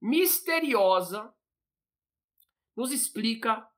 misteriosa 0.00 1.32
nos 2.74 2.90
explica 2.90 3.68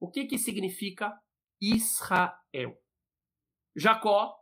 o 0.00 0.10
que, 0.10 0.26
que 0.26 0.36
significa 0.36 1.16
Israel. 1.60 2.76
Jacó, 3.74 4.36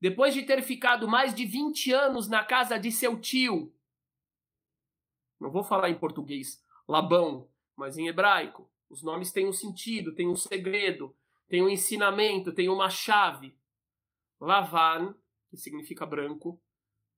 depois 0.00 0.34
de 0.34 0.42
ter 0.42 0.62
ficado 0.62 1.08
mais 1.08 1.34
de 1.34 1.46
20 1.46 1.92
anos 1.92 2.28
na 2.28 2.44
casa 2.44 2.78
de 2.78 2.92
seu 2.92 3.18
tio, 3.18 3.74
não 5.40 5.50
vou 5.50 5.64
falar 5.64 5.88
em 5.88 5.98
português, 5.98 6.62
Labão, 6.86 7.50
mas 7.74 7.96
em 7.96 8.08
hebraico, 8.08 8.70
os 8.90 9.02
nomes 9.02 9.32
têm 9.32 9.48
um 9.48 9.52
sentido, 9.52 10.14
têm 10.14 10.28
um 10.28 10.36
segredo, 10.36 11.16
têm 11.50 11.62
um 11.62 11.68
ensinamento, 11.68 12.54
têm 12.54 12.70
uma 12.70 12.88
chave. 12.88 13.54
Lavan, 14.40 15.14
que 15.50 15.56
significa 15.56 16.06
branco. 16.06 16.62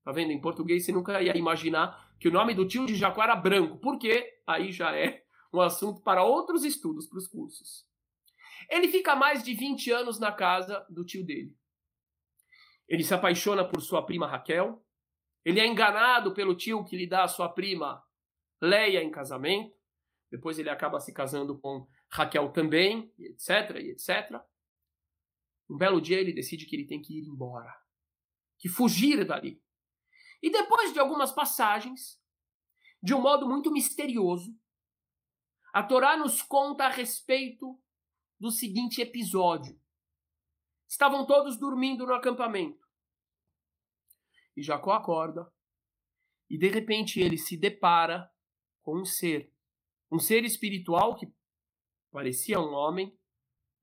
Tá 0.03 0.11
vendo? 0.11 0.31
Em 0.31 0.41
português 0.41 0.83
você 0.83 0.91
nunca 0.91 1.21
ia 1.21 1.37
imaginar 1.37 2.13
que 2.19 2.27
o 2.27 2.31
nome 2.31 2.53
do 2.53 2.67
tio 2.67 2.85
de 2.85 2.95
Jacó 2.95 3.23
era 3.23 3.35
branco. 3.35 3.77
Por 3.77 3.97
quê? 3.97 4.41
Aí 4.45 4.71
já 4.73 4.93
é 4.93 5.23
um 5.53 5.61
assunto 5.61 6.01
para 6.01 6.23
outros 6.23 6.65
estudos, 6.65 7.07
para 7.07 7.19
os 7.19 7.27
cursos. 7.27 7.87
Ele 8.69 8.89
fica 8.89 9.15
mais 9.15 9.43
de 9.43 9.53
20 9.53 9.91
anos 9.91 10.19
na 10.19 10.31
casa 10.31 10.85
do 10.89 11.05
tio 11.05 11.23
dele. 11.25 11.55
Ele 12.89 13.03
se 13.03 13.13
apaixona 13.13 13.63
por 13.63 13.81
sua 13.81 14.01
prima 14.05 14.27
Raquel. 14.27 14.83
Ele 15.45 15.59
é 15.59 15.67
enganado 15.67 16.33
pelo 16.33 16.55
tio 16.55 16.83
que 16.83 16.97
lhe 16.97 17.07
dá 17.07 17.23
a 17.23 17.27
sua 17.27 17.47
prima 17.47 18.03
Leia 18.61 19.03
em 19.03 19.11
casamento. 19.11 19.75
Depois 20.31 20.57
ele 20.57 20.69
acaba 20.69 20.99
se 20.99 21.13
casando 21.13 21.59
com 21.59 21.85
Raquel 22.13 22.51
também, 22.51 23.11
etc, 23.17 23.75
e 23.81 23.89
etc. 23.89 24.39
Um 25.67 25.75
belo 25.75 25.99
dia 25.99 26.19
ele 26.19 26.31
decide 26.31 26.67
que 26.67 26.75
ele 26.75 26.85
tem 26.85 27.01
que 27.01 27.17
ir 27.17 27.27
embora, 27.27 27.75
que 28.59 28.69
fugir 28.69 29.25
dali. 29.25 29.59
E 30.43 30.51
depois 30.51 30.93
de 30.93 30.99
algumas 30.99 31.31
passagens, 31.31 32.21
de 33.01 33.15
um 33.15 33.21
modo 33.21 33.49
muito 33.49 33.71
misterioso, 33.71 34.55
a 35.73 35.81
Torá 35.81 36.15
nos 36.15 36.43
conta 36.43 36.85
a 36.85 36.89
respeito 36.89 37.81
do 38.39 38.51
seguinte 38.51 39.01
episódio. 39.01 39.81
Estavam 40.87 41.25
todos 41.25 41.57
dormindo 41.57 42.05
no 42.05 42.13
acampamento. 42.13 42.87
E 44.55 44.61
Jacó 44.61 44.91
acorda, 44.91 45.51
e 46.47 46.59
de 46.59 46.67
repente 46.67 47.19
ele 47.19 47.39
se 47.39 47.57
depara 47.57 48.31
com 48.83 49.01
um 49.01 49.05
ser 49.05 49.51
um 50.11 50.19
ser 50.19 50.45
espiritual 50.45 51.15
que 51.15 51.33
parecia 52.13 52.59
um 52.59 52.71
homem, 52.73 53.11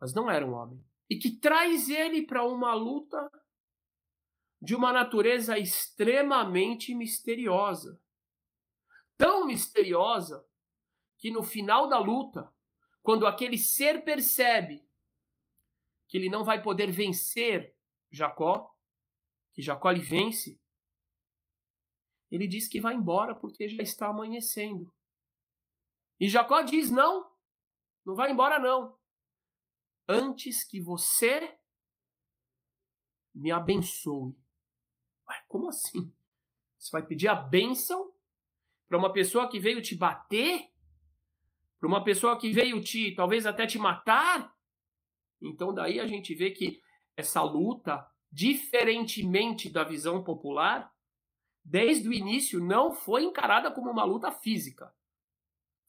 mas 0.01 0.15
não 0.15 0.31
era 0.31 0.47
um 0.47 0.55
homem, 0.55 0.83
e 1.11 1.17
que 1.17 1.33
traz 1.33 1.91
ele 1.91 2.23
para 2.23 2.45
uma 2.45 2.73
luta 2.73 3.29
de 4.63 4.75
uma 4.75 4.93
natureza 4.93 5.59
extremamente 5.59 6.95
misteriosa. 6.95 8.01
Tão 9.19 9.47
misteriosa 9.47 10.47
que 11.19 11.31
no 11.31 11.43
final 11.43 11.89
da 11.89 11.99
luta, 11.99 12.51
quando 13.03 13.27
aquele 13.27 13.59
ser 13.59 14.05
percebe 14.05 14.87
que 16.07 16.17
ele 16.17 16.29
não 16.29 16.45
vai 16.45 16.63
poder 16.63 16.91
vencer 16.91 17.75
Jacó, 18.11 18.73
que 19.53 19.61
Jacó 19.61 19.91
lhe 19.91 20.01
vence, 20.01 20.61
ele 22.31 22.47
diz 22.47 22.69
que 22.69 22.81
vai 22.81 22.95
embora 22.95 23.35
porque 23.35 23.69
já 23.69 23.83
está 23.83 24.07
amanhecendo. 24.07 24.93
E 26.19 26.29
Jacó 26.29 26.63
diz: 26.63 26.91
Não, 26.91 27.30
não 28.05 28.15
vai 28.15 28.31
embora, 28.31 28.59
não. 28.59 28.97
Antes 30.09 30.65
que 30.65 30.81
você 30.81 31.57
me 33.35 33.51
abençoe. 33.51 34.35
Ué, 35.29 35.45
como 35.49 35.69
assim? 35.69 36.13
Você 36.79 36.91
vai 36.91 37.05
pedir 37.05 37.29
a 37.29 37.35
bênção 37.35 38.13
para 38.89 38.99
uma 38.99 39.13
pessoa 39.13 39.49
que 39.49 39.61
veio 39.61 39.81
te 39.83 39.95
bater? 39.95 40.69
Para 41.79 41.89
uma 41.89 42.03
pessoa 42.03 42.39
que 42.39 42.51
veio 42.51 42.83
te, 42.83 43.15
talvez 43.15 43.47
até 43.47 43.67
te 43.67 43.79
matar? 43.79 44.55
Então, 45.41 45.73
daí 45.73 46.01
a 46.01 46.07
gente 46.07 46.35
vê 46.35 46.51
que 46.51 46.83
essa 47.17 47.43
luta, 47.43 48.07
diferentemente 48.31 49.71
da 49.71 49.85
visão 49.85 50.23
popular, 50.23 50.93
desde 51.65 52.09
o 52.09 52.13
início 52.13 52.59
não 52.61 52.93
foi 52.93 53.25
encarada 53.25 53.71
como 53.71 53.91
uma 53.91 54.05
luta 54.05 54.33
física. 54.33 54.95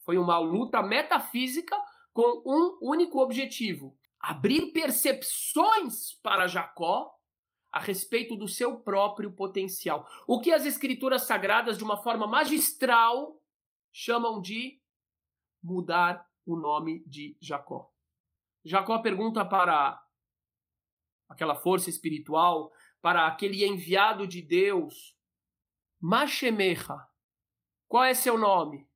Foi 0.00 0.16
uma 0.18 0.38
luta 0.38 0.82
metafísica 0.82 1.76
com 2.12 2.42
um 2.46 2.78
único 2.80 3.18
objetivo: 3.20 3.96
abrir 4.20 4.72
percepções 4.72 6.14
para 6.22 6.46
Jacó 6.46 7.12
a 7.70 7.80
respeito 7.80 8.36
do 8.36 8.46
seu 8.46 8.80
próprio 8.80 9.32
potencial. 9.32 10.06
O 10.26 10.40
que 10.40 10.52
as 10.52 10.66
escrituras 10.66 11.22
sagradas, 11.22 11.78
de 11.78 11.84
uma 11.84 11.96
forma 11.96 12.26
magistral, 12.26 13.40
chamam 13.90 14.40
de 14.40 14.80
mudar 15.62 16.28
o 16.44 16.56
nome 16.56 17.02
de 17.06 17.36
Jacó. 17.40 17.90
Jacó 18.64 18.98
pergunta 18.98 19.44
para 19.44 20.00
aquela 21.28 21.54
força 21.54 21.88
espiritual, 21.88 22.70
para 23.00 23.26
aquele 23.26 23.64
enviado 23.64 24.26
de 24.26 24.42
Deus, 24.42 25.16
Mashemecha, 26.00 26.98
qual 27.88 28.04
é 28.04 28.12
seu 28.12 28.36
nome? 28.36 28.88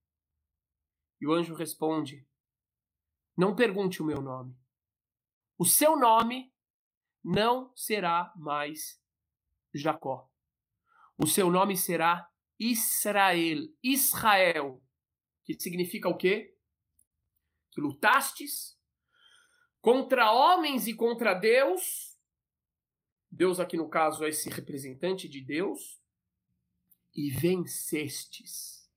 E 1.20 1.26
o 1.26 1.32
anjo 1.32 1.54
responde: 1.54 2.26
Não 3.36 3.54
pergunte 3.54 4.00
o 4.00 4.04
meu 4.04 4.22
nome. 4.22 4.56
O 5.58 5.64
seu 5.64 5.96
nome 5.96 6.52
não 7.22 7.74
será 7.76 8.32
mais 8.36 9.00
Jacó. 9.74 10.30
O 11.18 11.26
seu 11.26 11.50
nome 11.50 11.76
será 11.76 12.30
Israel, 12.58 13.58
Israel, 13.82 14.82
que 15.44 15.58
significa 15.60 16.08
o 16.08 16.16
quê? 16.16 16.56
Que 17.72 17.80
lutastes 17.80 18.78
contra 19.80 20.32
homens 20.32 20.86
e 20.86 20.94
contra 20.94 21.34
Deus. 21.34 22.18
Deus 23.30 23.60
aqui 23.60 23.76
no 23.76 23.88
caso 23.88 24.24
é 24.24 24.30
esse 24.30 24.48
representante 24.48 25.28
de 25.28 25.42
Deus 25.42 26.00
e 27.14 27.30
vencestes. 27.30 28.90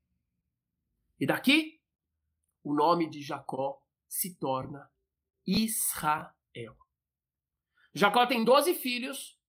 E 1.19 1.25
daqui 1.25 1.82
o 2.63 2.73
nome 2.73 3.10
de 3.10 3.21
Jacó 3.21 3.82
se 4.10 4.36
torna 4.36 4.91
Israel. 5.45 6.76
Jacó 7.93 8.26
tem 8.26 8.43
doze 8.43 8.74
filhos 8.74 9.39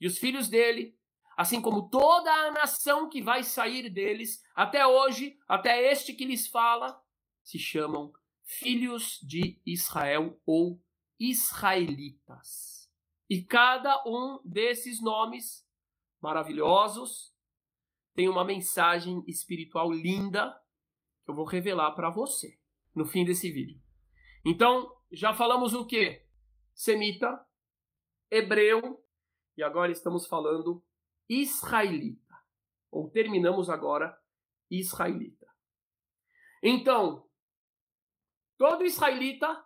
e 0.00 0.06
os 0.06 0.18
filhos 0.18 0.48
dele 0.48 0.98
assim 1.38 1.62
como 1.62 1.88
toda 1.88 2.32
a 2.32 2.50
nação 2.50 3.08
que 3.08 3.22
vai 3.22 3.44
sair 3.44 3.88
deles, 3.88 4.42
até 4.56 4.84
hoje, 4.84 5.38
até 5.46 5.88
este 5.92 6.12
que 6.12 6.24
lhes 6.24 6.48
fala, 6.48 7.00
se 7.44 7.60
chamam 7.60 8.12
filhos 8.42 9.20
de 9.22 9.62
Israel 9.64 10.36
ou 10.44 10.82
israelitas. 11.16 12.90
E 13.30 13.40
cada 13.40 14.02
um 14.04 14.40
desses 14.44 15.00
nomes 15.00 15.64
maravilhosos 16.20 17.32
tem 18.16 18.28
uma 18.28 18.44
mensagem 18.44 19.22
espiritual 19.28 19.92
linda 19.92 20.60
que 21.24 21.30
eu 21.30 21.36
vou 21.36 21.44
revelar 21.44 21.92
para 21.92 22.10
você 22.10 22.58
no 22.94 23.04
fim 23.04 23.24
desse 23.24 23.50
vídeo. 23.50 23.80
Então, 24.44 24.90
já 25.12 25.34
falamos 25.34 25.74
o 25.74 25.86
que? 25.86 26.24
Semita, 26.74 27.44
hebreu, 28.30 29.04
e 29.56 29.62
agora 29.62 29.90
estamos 29.90 30.26
falando 30.26 30.84
israelita. 31.28 32.34
Ou 32.90 33.10
terminamos 33.10 33.68
agora 33.68 34.16
israelita. 34.70 35.46
Então, 36.62 37.28
todo 38.56 38.84
israelita 38.84 39.64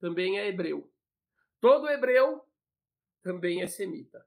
também 0.00 0.38
é 0.38 0.48
hebreu. 0.48 0.90
Todo 1.60 1.88
hebreu 1.88 2.42
também 3.22 3.62
é 3.62 3.66
semita. 3.66 4.26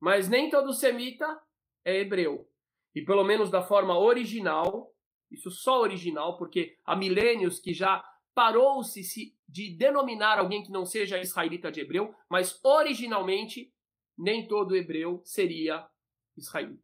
Mas 0.00 0.28
nem 0.28 0.50
todo 0.50 0.72
semita 0.72 1.42
é 1.84 2.00
hebreu. 2.00 2.50
E 2.94 3.04
pelo 3.04 3.24
menos 3.24 3.50
da 3.50 3.62
forma 3.62 3.98
original, 3.98 4.95
isso 5.36 5.50
só 5.50 5.80
original, 5.80 6.36
porque 6.36 6.78
há 6.84 6.96
milênios 6.96 7.60
que 7.60 7.72
já 7.72 8.02
parou-se 8.34 9.34
de 9.48 9.76
denominar 9.76 10.38
alguém 10.38 10.62
que 10.62 10.70
não 10.70 10.84
seja 10.84 11.20
israelita 11.20 11.70
de 11.70 11.80
hebreu, 11.80 12.14
mas 12.28 12.58
originalmente 12.64 13.72
nem 14.16 14.46
todo 14.48 14.76
hebreu 14.76 15.22
seria 15.24 15.88
israelita. 16.36 16.82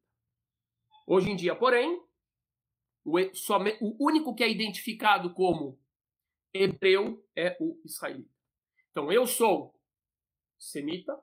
Hoje 1.06 1.30
em 1.30 1.36
dia, 1.36 1.56
porém, 1.56 2.00
o, 3.04 3.18
o 3.80 4.06
único 4.06 4.34
que 4.34 4.44
é 4.44 4.50
identificado 4.50 5.34
como 5.34 5.78
hebreu 6.54 7.26
é 7.34 7.56
o 7.58 7.80
israelita. 7.84 8.30
Então, 8.90 9.10
eu 9.10 9.26
sou 9.26 9.74
semita, 10.58 11.18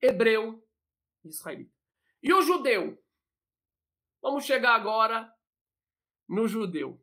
hebreu, 0.00 0.62
israelita. 1.24 1.72
E 2.22 2.32
o 2.32 2.42
judeu? 2.42 3.02
Vamos 4.22 4.44
chegar 4.44 4.74
agora 4.74 5.33
no 6.28 6.46
judeu. 6.48 7.00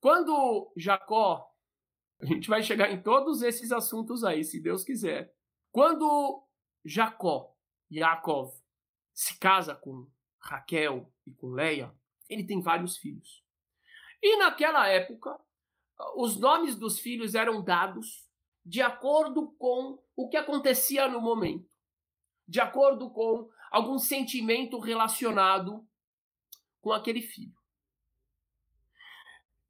Quando 0.00 0.72
Jacó, 0.76 1.50
a 2.20 2.26
gente 2.26 2.48
vai 2.48 2.62
chegar 2.62 2.90
em 2.90 3.02
todos 3.02 3.42
esses 3.42 3.72
assuntos 3.72 4.22
aí, 4.22 4.44
se 4.44 4.60
Deus 4.60 4.84
quiser. 4.84 5.34
Quando 5.72 6.46
Jacó, 6.84 7.54
Yaakov, 7.90 8.52
se 9.12 9.38
casa 9.38 9.74
com 9.74 10.06
Raquel 10.38 11.12
e 11.26 11.32
com 11.32 11.50
Leia, 11.50 11.94
ele 12.28 12.44
tem 12.44 12.60
vários 12.60 12.96
filhos. 12.96 13.42
E 14.22 14.36
naquela 14.36 14.88
época, 14.88 15.38
os 16.16 16.38
nomes 16.38 16.76
dos 16.76 16.98
filhos 16.98 17.34
eram 17.34 17.62
dados 17.62 18.28
de 18.64 18.80
acordo 18.80 19.52
com 19.58 20.02
o 20.16 20.28
que 20.28 20.36
acontecia 20.36 21.06
no 21.08 21.20
momento, 21.20 21.70
de 22.48 22.60
acordo 22.60 23.10
com 23.10 23.48
algum 23.70 23.98
sentimento 23.98 24.78
relacionado 24.78 25.86
com 26.84 26.92
aquele 26.92 27.22
filho. 27.22 27.56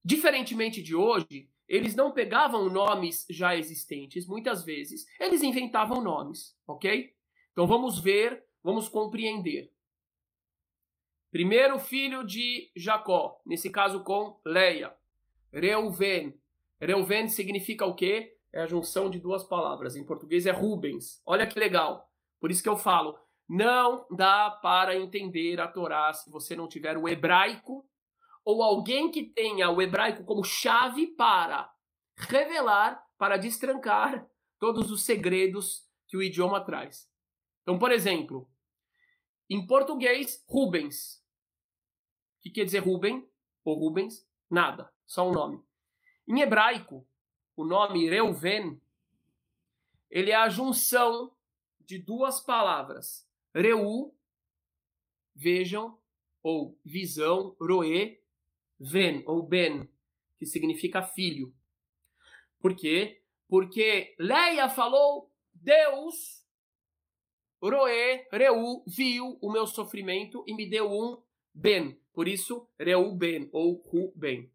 Diferentemente 0.05 0.83
de 0.83 0.96
hoje, 0.96 1.48
eles 1.68 1.94
não 1.94 2.11
pegavam 2.11 2.68
nomes 2.68 3.24
já 3.31 3.57
existentes, 3.57 4.27
muitas 4.27 4.64
vezes, 4.64 5.07
eles 5.20 5.44
inventavam 5.44 6.03
nomes, 6.03 6.59
ok? 6.66 7.14
Então 7.53 7.68
vamos 7.68 8.00
ver, 8.00 8.44
vamos 8.64 8.88
compreender. 8.88 9.72
Primeiro 11.31 11.79
filho 11.79 12.24
de 12.24 12.70
Jacó, 12.74 13.40
nesse 13.46 13.70
caso 13.70 14.03
com 14.03 14.40
Leia, 14.44 14.92
Reuven. 15.53 16.35
Reuven 16.81 17.29
significa 17.29 17.87
o 17.87 17.94
quê? 17.94 18.37
É 18.53 18.61
a 18.61 18.66
junção 18.66 19.09
de 19.09 19.20
duas 19.20 19.44
palavras. 19.44 19.94
Em 19.94 20.05
português 20.05 20.46
é 20.46 20.50
Rubens. 20.50 21.22
Olha 21.24 21.46
que 21.46 21.59
legal. 21.59 22.11
Por 22.40 22.50
isso 22.50 22.62
que 22.62 22.68
eu 22.68 22.77
falo, 22.77 23.18
não 23.49 24.07
dá 24.11 24.51
para 24.51 24.97
entender 24.97 25.61
a 25.61 25.69
Torá 25.69 26.13
se 26.13 26.31
você 26.31 26.57
não 26.57 26.69
tiver 26.69 26.97
o 26.97 27.09
hebraico 27.09 27.87
ou 28.45 28.63
alguém 28.63 29.11
que 29.11 29.23
tenha 29.23 29.71
o 29.71 29.81
hebraico 29.81 30.25
como 30.25 30.45
chave 30.45 31.07
para 31.09 31.73
revelar, 32.17 33.05
para 33.19 33.37
destrancar 33.37 34.27
todos 34.59 34.91
os 34.91 35.05
segredos 35.05 35.89
que 36.07 36.17
o 36.17 36.23
idioma 36.23 36.65
traz. 36.65 37.11
Então, 37.63 37.79
por 37.79 37.91
exemplo, 37.91 38.49
em 39.49 39.67
português, 39.67 40.45
Rubens. 40.49 41.23
O 42.39 42.43
que 42.43 42.51
quer 42.51 42.65
dizer 42.65 42.81
Ruben 42.81 43.29
ou 43.65 43.79
Rubens? 43.79 44.27
Nada, 44.51 44.93
só 45.07 45.29
um 45.29 45.33
nome. 45.33 45.63
Em 46.29 46.41
hebraico, 46.41 47.07
o 47.57 47.65
nome 47.65 48.09
Reuven, 48.09 48.81
ele 50.11 50.31
é 50.31 50.35
a 50.35 50.49
junção 50.49 51.35
de 51.81 51.99
duas 51.99 52.41
palavras. 52.41 53.29
Reu, 53.55 54.14
vejam, 55.35 55.99
ou 56.43 56.79
visão, 56.85 57.57
roe, 57.61 58.21
ven 58.79 59.23
ou 59.27 59.43
ben, 59.43 59.88
que 60.37 60.45
significa 60.45 61.03
filho. 61.03 61.55
Por 62.61 62.75
quê? 62.75 63.23
Porque 63.49 64.14
Leia 64.19 64.69
falou, 64.69 65.33
Deus, 65.53 66.45
roe, 67.62 68.27
reu, 68.33 68.83
viu 68.87 69.38
o 69.40 69.53
meu 69.53 69.67
sofrimento 69.67 70.45
e 70.47 70.55
me 70.55 70.69
deu 70.69 70.90
um 70.90 71.23
ben. 71.53 71.99
Por 72.12 72.29
isso, 72.29 72.69
reu 72.79 73.14
ben 73.14 73.49
ou 73.53 73.83
ru 73.87 74.12
ben. 74.14 74.51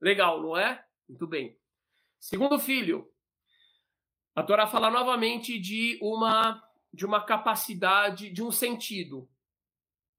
Legal, 0.00 0.42
não 0.42 0.56
é? 0.56 0.84
Muito 1.08 1.26
bem. 1.26 1.56
Segundo 2.18 2.58
filho, 2.58 3.12
a 4.34 4.42
Torá 4.42 4.66
fala 4.66 4.90
novamente 4.90 5.58
de 5.58 5.98
uma 6.00 6.62
de 6.92 7.06
uma 7.06 7.24
capacidade, 7.24 8.30
de 8.30 8.42
um 8.42 8.50
sentido. 8.50 9.28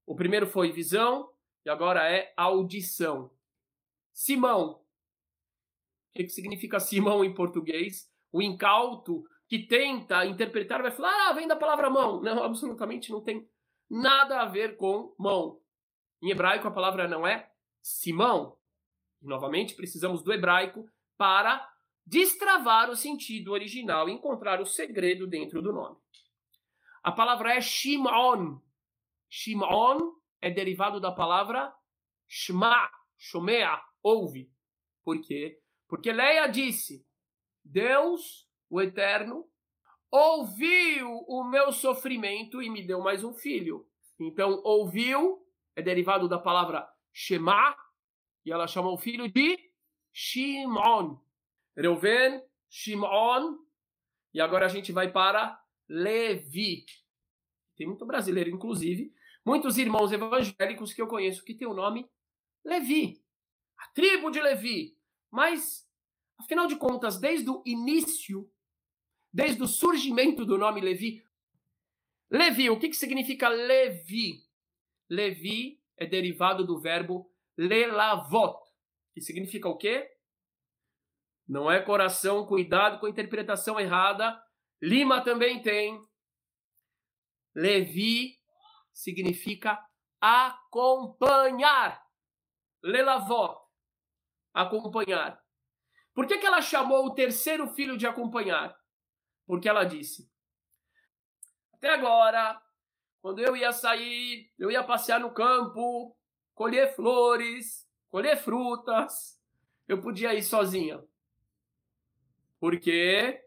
O 0.06 0.14
primeiro 0.14 0.46
foi 0.46 0.72
visão 0.72 1.30
e 1.64 1.70
agora 1.70 2.10
é 2.10 2.32
audição. 2.36 3.30
Simão. 4.12 4.80
O 6.10 6.16
que, 6.16 6.28
significa 6.28 6.80
Simão 6.80 7.24
em 7.24 7.34
português? 7.34 8.10
O 8.32 8.42
incauto 8.42 9.24
que 9.48 9.58
tenta 9.58 10.24
interpretar 10.26 10.82
vai 10.82 10.90
falar, 10.90 11.28
ah, 11.28 11.32
vem 11.32 11.46
da 11.46 11.56
palavra 11.56 11.90
mão. 11.90 12.20
Não, 12.20 12.42
absolutamente 12.42 13.10
não 13.10 13.20
tem 13.20 13.48
nada 13.88 14.40
a 14.40 14.46
ver 14.46 14.76
com 14.76 15.14
mão. 15.18 15.60
Em 16.22 16.30
hebraico 16.30 16.66
a 16.66 16.70
palavra 16.70 17.06
não 17.06 17.26
é 17.26 17.50
Simão. 17.82 18.58
Novamente, 19.20 19.74
precisamos 19.74 20.22
do 20.22 20.32
hebraico 20.32 20.88
para 21.16 21.70
destravar 22.06 22.90
o 22.90 22.96
sentido 22.96 23.52
original 23.52 24.08
e 24.08 24.12
encontrar 24.12 24.60
o 24.60 24.66
segredo 24.66 25.26
dentro 25.26 25.62
do 25.62 25.72
nome. 25.72 25.96
A 27.04 27.12
palavra 27.12 27.54
é 27.54 27.60
Shimon. 27.60 28.58
Shimon 29.28 30.14
é 30.40 30.50
derivado 30.50 30.98
da 30.98 31.12
palavra 31.12 31.70
Shma, 32.26 32.90
Shomea, 33.18 33.78
ouve. 34.02 34.50
Por 35.04 35.20
quê? 35.20 35.60
Porque 35.86 36.10
Leia 36.10 36.46
disse: 36.46 37.06
Deus, 37.62 38.48
o 38.70 38.80
Eterno, 38.80 39.46
ouviu 40.10 41.10
o 41.28 41.44
meu 41.44 41.72
sofrimento 41.72 42.62
e 42.62 42.70
me 42.70 42.82
deu 42.86 43.00
mais 43.02 43.22
um 43.22 43.34
filho. 43.34 43.86
Então, 44.18 44.62
ouviu 44.64 45.46
é 45.76 45.82
derivado 45.82 46.26
da 46.26 46.38
palavra 46.38 46.88
Shema, 47.12 47.76
e 48.46 48.50
ela 48.50 48.66
chama 48.66 48.90
o 48.90 48.96
filho 48.96 49.30
de 49.30 49.58
Shimon. 50.10 51.20
Reuven, 51.76 52.42
Shimon, 52.70 53.58
e 54.32 54.40
agora 54.40 54.66
a 54.66 54.68
gente 54.68 54.90
vai 54.90 55.12
para 55.12 55.60
Levi. 55.88 56.84
Tem 57.76 57.86
muito 57.86 58.06
brasileiro, 58.06 58.50
inclusive, 58.50 59.12
muitos 59.44 59.78
irmãos 59.78 60.12
evangélicos 60.12 60.92
que 60.92 61.02
eu 61.02 61.06
conheço 61.06 61.44
que 61.44 61.54
tem 61.54 61.66
o 61.66 61.74
nome 61.74 62.08
Levi 62.64 63.24
a 63.84 63.88
tribo 63.88 64.30
de 64.30 64.40
Levi. 64.40 64.96
Mas, 65.30 65.88
afinal 66.38 66.66
de 66.66 66.76
contas, 66.76 67.18
desde 67.18 67.48
o 67.50 67.62
início, 67.66 68.50
desde 69.32 69.62
o 69.62 69.68
surgimento 69.68 70.44
do 70.44 70.56
nome 70.56 70.80
Levi, 70.80 71.24
Levi, 72.30 72.70
o 72.70 72.78
que, 72.78 72.88
que 72.88 72.96
significa 72.96 73.48
Levi? 73.48 74.42
Levi 75.08 75.80
é 75.96 76.06
derivado 76.06 76.64
do 76.64 76.80
verbo 76.80 77.30
lelavot, 77.56 78.58
que 79.12 79.20
significa 79.20 79.68
o 79.68 79.76
quê? 79.76 80.10
Não 81.46 81.70
é 81.70 81.80
coração, 81.80 82.46
cuidado 82.46 82.98
com 82.98 83.06
a 83.06 83.10
interpretação 83.10 83.78
errada. 83.78 84.42
Lima 84.84 85.22
também 85.22 85.62
tem. 85.62 85.98
Levi 87.54 88.38
significa 88.92 89.82
acompanhar. 90.20 92.04
Lelavó, 92.82 93.66
acompanhar. 94.52 95.42
Por 96.12 96.26
que, 96.26 96.36
que 96.36 96.44
ela 96.44 96.60
chamou 96.60 97.06
o 97.06 97.14
terceiro 97.14 97.66
filho 97.68 97.96
de 97.96 98.06
acompanhar? 98.06 98.78
Porque 99.46 99.70
ela 99.70 99.84
disse: 99.84 100.30
Até 101.72 101.88
agora, 101.88 102.60
quando 103.22 103.38
eu 103.38 103.56
ia 103.56 103.72
sair, 103.72 104.52
eu 104.58 104.70
ia 104.70 104.84
passear 104.84 105.18
no 105.18 105.32
campo, 105.32 106.14
colher 106.52 106.94
flores, 106.94 107.88
colher 108.10 108.36
frutas, 108.36 109.40
eu 109.88 110.02
podia 110.02 110.34
ir 110.34 110.42
sozinha. 110.42 111.02
Por 112.60 112.78
quê? 112.78 113.43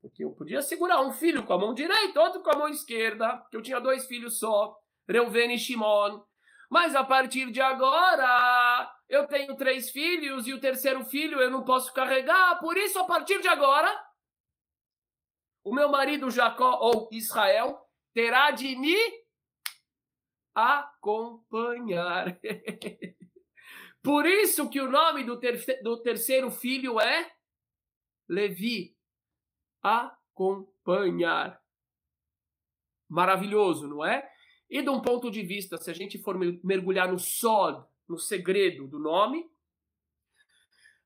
Porque 0.00 0.24
eu 0.24 0.30
podia 0.32 0.62
segurar 0.62 1.02
um 1.02 1.12
filho 1.12 1.44
com 1.44 1.52
a 1.52 1.58
mão 1.58 1.74
direita, 1.74 2.20
outro 2.20 2.42
com 2.42 2.50
a 2.50 2.56
mão 2.56 2.68
esquerda, 2.68 3.36
porque 3.36 3.56
eu 3.56 3.62
tinha 3.62 3.80
dois 3.80 4.06
filhos 4.06 4.38
só, 4.38 4.74
Reuven 5.08 5.52
e 5.52 5.58
Shimon. 5.58 6.22
Mas 6.70 6.94
a 6.94 7.04
partir 7.04 7.50
de 7.50 7.60
agora, 7.60 8.90
eu 9.08 9.26
tenho 9.26 9.56
três 9.56 9.90
filhos 9.90 10.46
e 10.46 10.54
o 10.54 10.60
terceiro 10.60 11.04
filho 11.04 11.40
eu 11.40 11.50
não 11.50 11.64
posso 11.64 11.92
carregar, 11.92 12.58
por 12.60 12.76
isso, 12.76 12.98
a 12.98 13.04
partir 13.04 13.40
de 13.40 13.48
agora, 13.48 13.90
o 15.64 15.74
meu 15.74 15.88
marido 15.88 16.30
Jacó 16.30 16.78
ou 16.80 17.08
Israel 17.12 17.78
terá 18.14 18.50
de 18.50 18.76
me 18.76 18.96
acompanhar. 20.54 22.38
por 24.02 24.26
isso 24.26 24.70
que 24.70 24.80
o 24.80 24.90
nome 24.90 25.24
do, 25.24 25.38
ter 25.38 25.82
do 25.82 26.00
terceiro 26.00 26.50
filho 26.50 27.00
é 27.00 27.30
Levi. 28.28 28.96
Acompanhar. 29.82 31.60
Maravilhoso, 33.08 33.88
não 33.88 34.04
é? 34.04 34.30
E 34.68 34.82
de 34.82 34.88
um 34.88 35.00
ponto 35.00 35.30
de 35.30 35.42
vista, 35.42 35.76
se 35.76 35.90
a 35.90 35.94
gente 35.94 36.18
for 36.18 36.38
mergulhar 36.62 37.10
no 37.10 37.18
sod, 37.18 37.84
no 38.08 38.18
segredo 38.18 38.86
do 38.86 38.98
nome, 38.98 39.50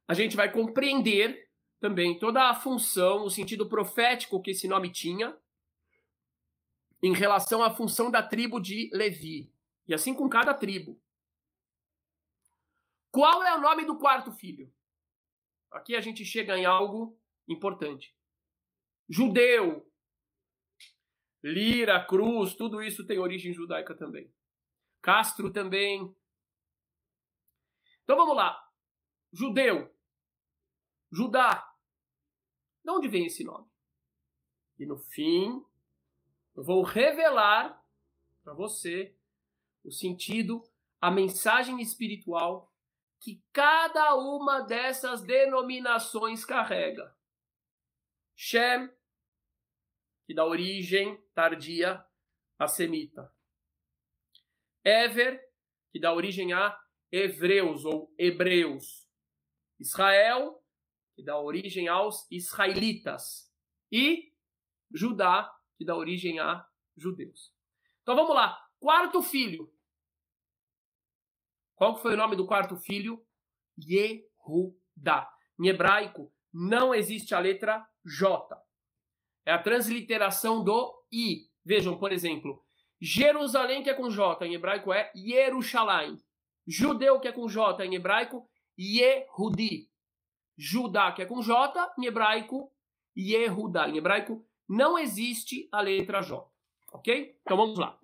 a 0.06 0.12
gente 0.12 0.36
vai 0.36 0.52
compreender 0.52 1.48
também 1.80 2.18
toda 2.18 2.48
a 2.48 2.54
função, 2.54 3.24
o 3.24 3.30
sentido 3.30 3.68
profético 3.68 4.40
que 4.40 4.50
esse 4.50 4.68
nome 4.68 4.90
tinha 4.90 5.36
em 7.02 7.12
relação 7.12 7.62
à 7.62 7.70
função 7.70 8.10
da 8.10 8.22
tribo 8.22 8.58
de 8.58 8.90
Levi. 8.92 9.52
E 9.86 9.92
assim 9.92 10.14
com 10.14 10.28
cada 10.28 10.54
tribo. 10.54 10.98
Qual 13.10 13.42
é 13.42 13.54
o 13.54 13.60
nome 13.60 13.84
do 13.84 13.98
quarto 13.98 14.32
filho? 14.32 14.72
Aqui 15.70 15.94
a 15.94 16.00
gente 16.00 16.24
chega 16.24 16.56
em 16.56 16.64
algo 16.64 17.18
importante. 17.46 18.14
Judeu, 19.08 19.90
Lira, 21.42 22.04
Cruz, 22.04 22.54
tudo 22.54 22.82
isso 22.82 23.06
tem 23.06 23.18
origem 23.18 23.52
judaica 23.52 23.94
também. 23.94 24.32
Castro 25.02 25.52
também. 25.52 26.16
Então 28.02 28.16
vamos 28.16 28.34
lá. 28.34 28.58
Judeu. 29.32 29.94
Judá. 31.12 31.70
De 32.82 32.90
onde 32.90 33.08
vem 33.08 33.26
esse 33.26 33.44
nome? 33.44 33.68
E 34.78 34.86
no 34.86 34.96
fim, 34.96 35.62
eu 36.54 36.64
vou 36.64 36.82
revelar 36.82 37.82
para 38.42 38.54
você 38.54 39.14
o 39.84 39.90
sentido, 39.90 40.64
a 41.00 41.10
mensagem 41.10 41.80
espiritual 41.80 42.72
que 43.20 43.42
cada 43.52 44.14
uma 44.16 44.60
dessas 44.60 45.22
denominações 45.22 46.44
carrega. 46.44 47.13
Shem 48.34 48.88
que 50.26 50.34
dá 50.34 50.44
origem 50.44 51.22
tardia 51.34 52.04
a 52.58 52.66
semita. 52.66 53.32
Ever, 54.84 55.40
que 55.92 56.00
dá 56.00 56.12
origem 56.12 56.52
a 56.52 56.78
hebreus 57.12 57.84
ou 57.84 58.12
hebreus. 58.18 59.06
Israel, 59.78 60.62
que 61.14 61.22
dá 61.22 61.38
origem 61.38 61.88
aos 61.88 62.30
israelitas. 62.30 63.52
E 63.90 64.32
Judá, 64.92 65.52
que 65.76 65.84
dá 65.84 65.96
origem 65.96 66.38
a 66.38 66.66
judeus. 66.96 67.52
Então 68.02 68.14
vamos 68.14 68.34
lá. 68.34 68.56
Quarto 68.78 69.22
filho. 69.22 69.72
Qual 71.74 71.96
foi 71.96 72.14
o 72.14 72.16
nome 72.16 72.36
do 72.36 72.46
quarto 72.46 72.76
filho? 72.76 73.26
Yehudá. 73.78 75.28
Em 75.58 75.68
hebraico, 75.68 76.32
não 76.52 76.94
existe 76.94 77.34
a 77.34 77.40
letra 77.40 77.84
J. 78.04 78.56
É 79.46 79.52
a 79.52 79.58
transliteração 79.58 80.62
do 80.62 80.94
I. 81.12 81.48
Vejam, 81.64 81.96
por 81.96 82.12
exemplo, 82.12 82.62
Jerusalém, 83.00 83.82
que 83.82 83.90
é 83.90 83.94
com 83.94 84.10
J, 84.10 84.46
em 84.46 84.54
hebraico 84.54 84.92
é 84.92 85.10
Yerushalayim. 85.14 86.22
Judeu, 86.66 87.20
que 87.20 87.28
é 87.28 87.32
com 87.32 87.48
J, 87.48 87.84
em 87.84 87.94
hebraico, 87.94 88.48
Yehudi. 88.78 89.90
Judá, 90.56 91.12
que 91.12 91.22
é 91.22 91.26
com 91.26 91.42
J, 91.42 91.94
em 91.98 92.06
hebraico, 92.06 92.72
Yehudá. 93.16 93.88
Em 93.88 93.96
hebraico, 93.96 94.44
não 94.68 94.98
existe 94.98 95.68
a 95.70 95.80
letra 95.80 96.22
J. 96.22 96.46
Ok? 96.92 97.38
Então 97.42 97.56
vamos 97.56 97.78
lá. 97.78 97.98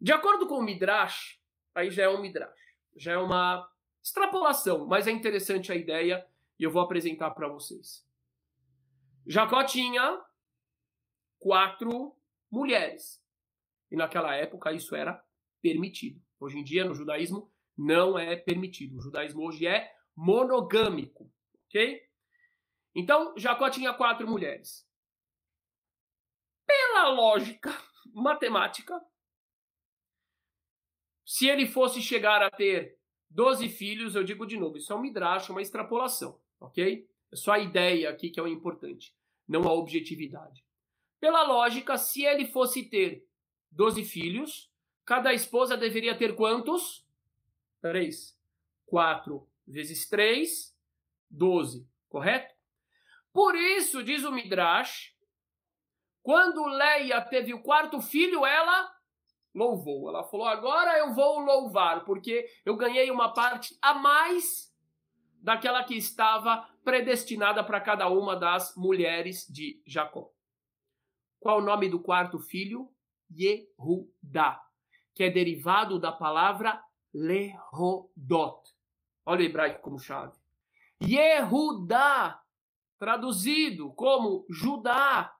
De 0.00 0.12
acordo 0.12 0.46
com 0.46 0.58
o 0.58 0.62
Midrash, 0.62 1.38
aí 1.74 1.90
já 1.90 2.04
é 2.04 2.08
um 2.08 2.20
Midrash, 2.20 2.58
já 2.96 3.12
é 3.12 3.18
uma 3.18 3.70
extrapolação, 4.02 4.86
mas 4.86 5.06
é 5.06 5.10
interessante 5.10 5.70
a 5.70 5.74
ideia 5.74 6.26
e 6.58 6.64
eu 6.64 6.70
vou 6.70 6.82
apresentar 6.82 7.30
para 7.30 7.48
vocês. 7.48 8.04
Jacó 9.26 9.64
tinha 9.64 10.22
quatro 11.38 12.16
mulheres. 12.50 13.22
E 13.90 13.96
naquela 13.96 14.34
época 14.34 14.72
isso 14.72 14.94
era 14.94 15.22
permitido. 15.60 16.22
Hoje 16.38 16.58
em 16.58 16.64
dia, 16.64 16.84
no 16.84 16.94
judaísmo, 16.94 17.52
não 17.76 18.18
é 18.18 18.36
permitido. 18.36 18.96
O 18.96 19.00
judaísmo 19.00 19.42
hoje 19.42 19.66
é 19.66 19.92
monogâmico. 20.16 21.30
Ok? 21.66 22.02
Então, 22.94 23.34
Jacó 23.36 23.70
tinha 23.70 23.94
quatro 23.94 24.28
mulheres. 24.28 24.86
Pela 26.66 27.08
lógica 27.08 27.70
matemática, 28.12 29.00
se 31.24 31.48
ele 31.48 31.66
fosse 31.66 32.02
chegar 32.02 32.42
a 32.42 32.50
ter 32.50 32.98
12 33.28 33.68
filhos, 33.68 34.14
eu 34.14 34.24
digo 34.24 34.46
de 34.46 34.56
novo, 34.56 34.76
isso 34.76 34.92
é 34.92 34.96
um 34.96 35.00
midrash, 35.00 35.48
uma 35.50 35.62
extrapolação, 35.62 36.40
ok? 36.58 37.08
É 37.32 37.36
só 37.36 37.52
a 37.52 37.58
ideia 37.58 38.10
aqui 38.10 38.30
que 38.30 38.40
é 38.40 38.42
o 38.42 38.48
importante, 38.48 39.14
não 39.46 39.68
a 39.68 39.72
objetividade. 39.72 40.64
Pela 41.20 41.42
lógica, 41.42 41.96
se 41.98 42.24
ele 42.24 42.46
fosse 42.46 42.88
ter 42.88 43.26
12 43.70 44.04
filhos, 44.04 44.70
cada 45.04 45.32
esposa 45.32 45.76
deveria 45.76 46.16
ter 46.16 46.34
quantos? 46.34 47.06
Três. 47.80 48.38
4 48.86 49.48
vezes 49.66 50.08
3, 50.08 50.76
12, 51.30 51.86
correto? 52.08 52.54
Por 53.32 53.54
isso, 53.54 54.02
diz 54.02 54.24
o 54.24 54.32
Midrash, 54.32 55.14
quando 56.22 56.66
Leia 56.66 57.20
teve 57.20 57.54
o 57.54 57.62
quarto 57.62 58.00
filho, 58.00 58.44
ela 58.44 58.92
louvou. 59.54 60.08
Ela 60.08 60.24
falou: 60.24 60.46
agora 60.46 60.98
eu 60.98 61.14
vou 61.14 61.38
louvar, 61.38 62.04
porque 62.04 62.48
eu 62.64 62.76
ganhei 62.76 63.10
uma 63.10 63.32
parte 63.32 63.76
a 63.80 63.94
mais 63.94 64.74
daquela 65.40 65.82
que 65.84 65.96
estava 65.96 66.68
predestinada 66.84 67.62
para 67.62 67.80
cada 67.80 68.08
uma 68.08 68.36
das 68.36 68.74
mulheres 68.76 69.46
de 69.48 69.82
Jacó. 69.86 70.32
Qual 71.38 71.58
o 71.58 71.62
nome 71.62 71.88
do 71.88 72.00
quarto 72.00 72.38
filho? 72.38 72.92
Yehudá, 73.30 74.60
que 75.14 75.24
é 75.24 75.30
derivado 75.30 75.98
da 75.98 76.12
palavra 76.12 76.82
Lehodot. 77.14 78.74
Olha 79.24 79.42
o 79.42 79.44
hebraico 79.44 79.82
como 79.82 79.98
chave. 79.98 80.38
Yehudá, 81.02 82.42
traduzido 82.98 83.92
como 83.94 84.44
Judá, 84.50 85.34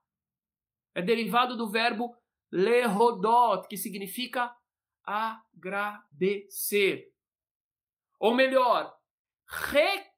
é 0.95 1.03
derivado 1.03 1.57
do 1.57 1.69
verbo 1.69 2.17
Lehodot, 2.51 3.69
que 3.69 3.77
significa 3.77 4.57
agradecer. 5.05 6.03
Ou 8.19 8.35
melhor, 8.35 8.97
reconhecer. 9.47 10.10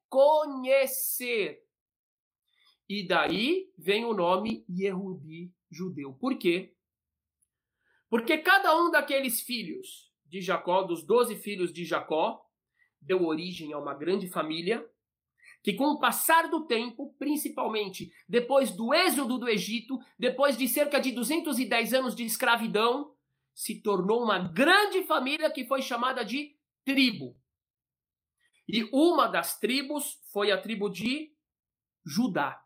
E 2.89 3.07
daí 3.07 3.73
vem 3.79 4.05
o 4.05 4.13
nome 4.13 4.65
Yehudi 4.69 5.51
judeu. 5.71 6.13
Por 6.13 6.37
quê? 6.37 6.75
Porque 8.11 8.37
cada 8.37 8.77
um 8.77 8.91
daqueles 8.91 9.41
filhos 9.41 10.13
de 10.27 10.43
Jacó, 10.43 10.83
dos 10.83 11.03
doze 11.03 11.37
filhos 11.37 11.73
de 11.73 11.85
Jacó, 11.85 12.45
deu 13.01 13.25
origem 13.25 13.73
a 13.73 13.79
uma 13.79 13.95
grande 13.95 14.29
família 14.29 14.87
que, 15.63 15.73
com 15.73 15.87
o 15.87 15.99
passar 15.99 16.51
do 16.51 16.67
tempo, 16.67 17.15
principalmente 17.19 18.13
depois 18.29 18.71
do 18.71 18.93
êxodo 18.93 19.39
do 19.39 19.49
Egito, 19.49 19.99
depois 20.19 20.59
de 20.59 20.69
cerca 20.69 21.01
de 21.01 21.13
210 21.13 21.95
anos 21.95 22.15
de 22.15 22.25
escravidão, 22.25 23.15
se 23.55 23.81
tornou 23.81 24.23
uma 24.23 24.39
grande 24.39 25.05
família 25.05 25.51
que 25.51 25.65
foi 25.65 25.81
chamada 25.81 26.23
de 26.25 26.55
tribo. 26.85 27.37
E 28.73 28.89
uma 28.91 29.27
das 29.27 29.59
tribos 29.59 30.19
foi 30.33 30.51
a 30.51 30.59
tribo 30.59 30.89
de 30.89 31.37
Judá. 32.07 32.65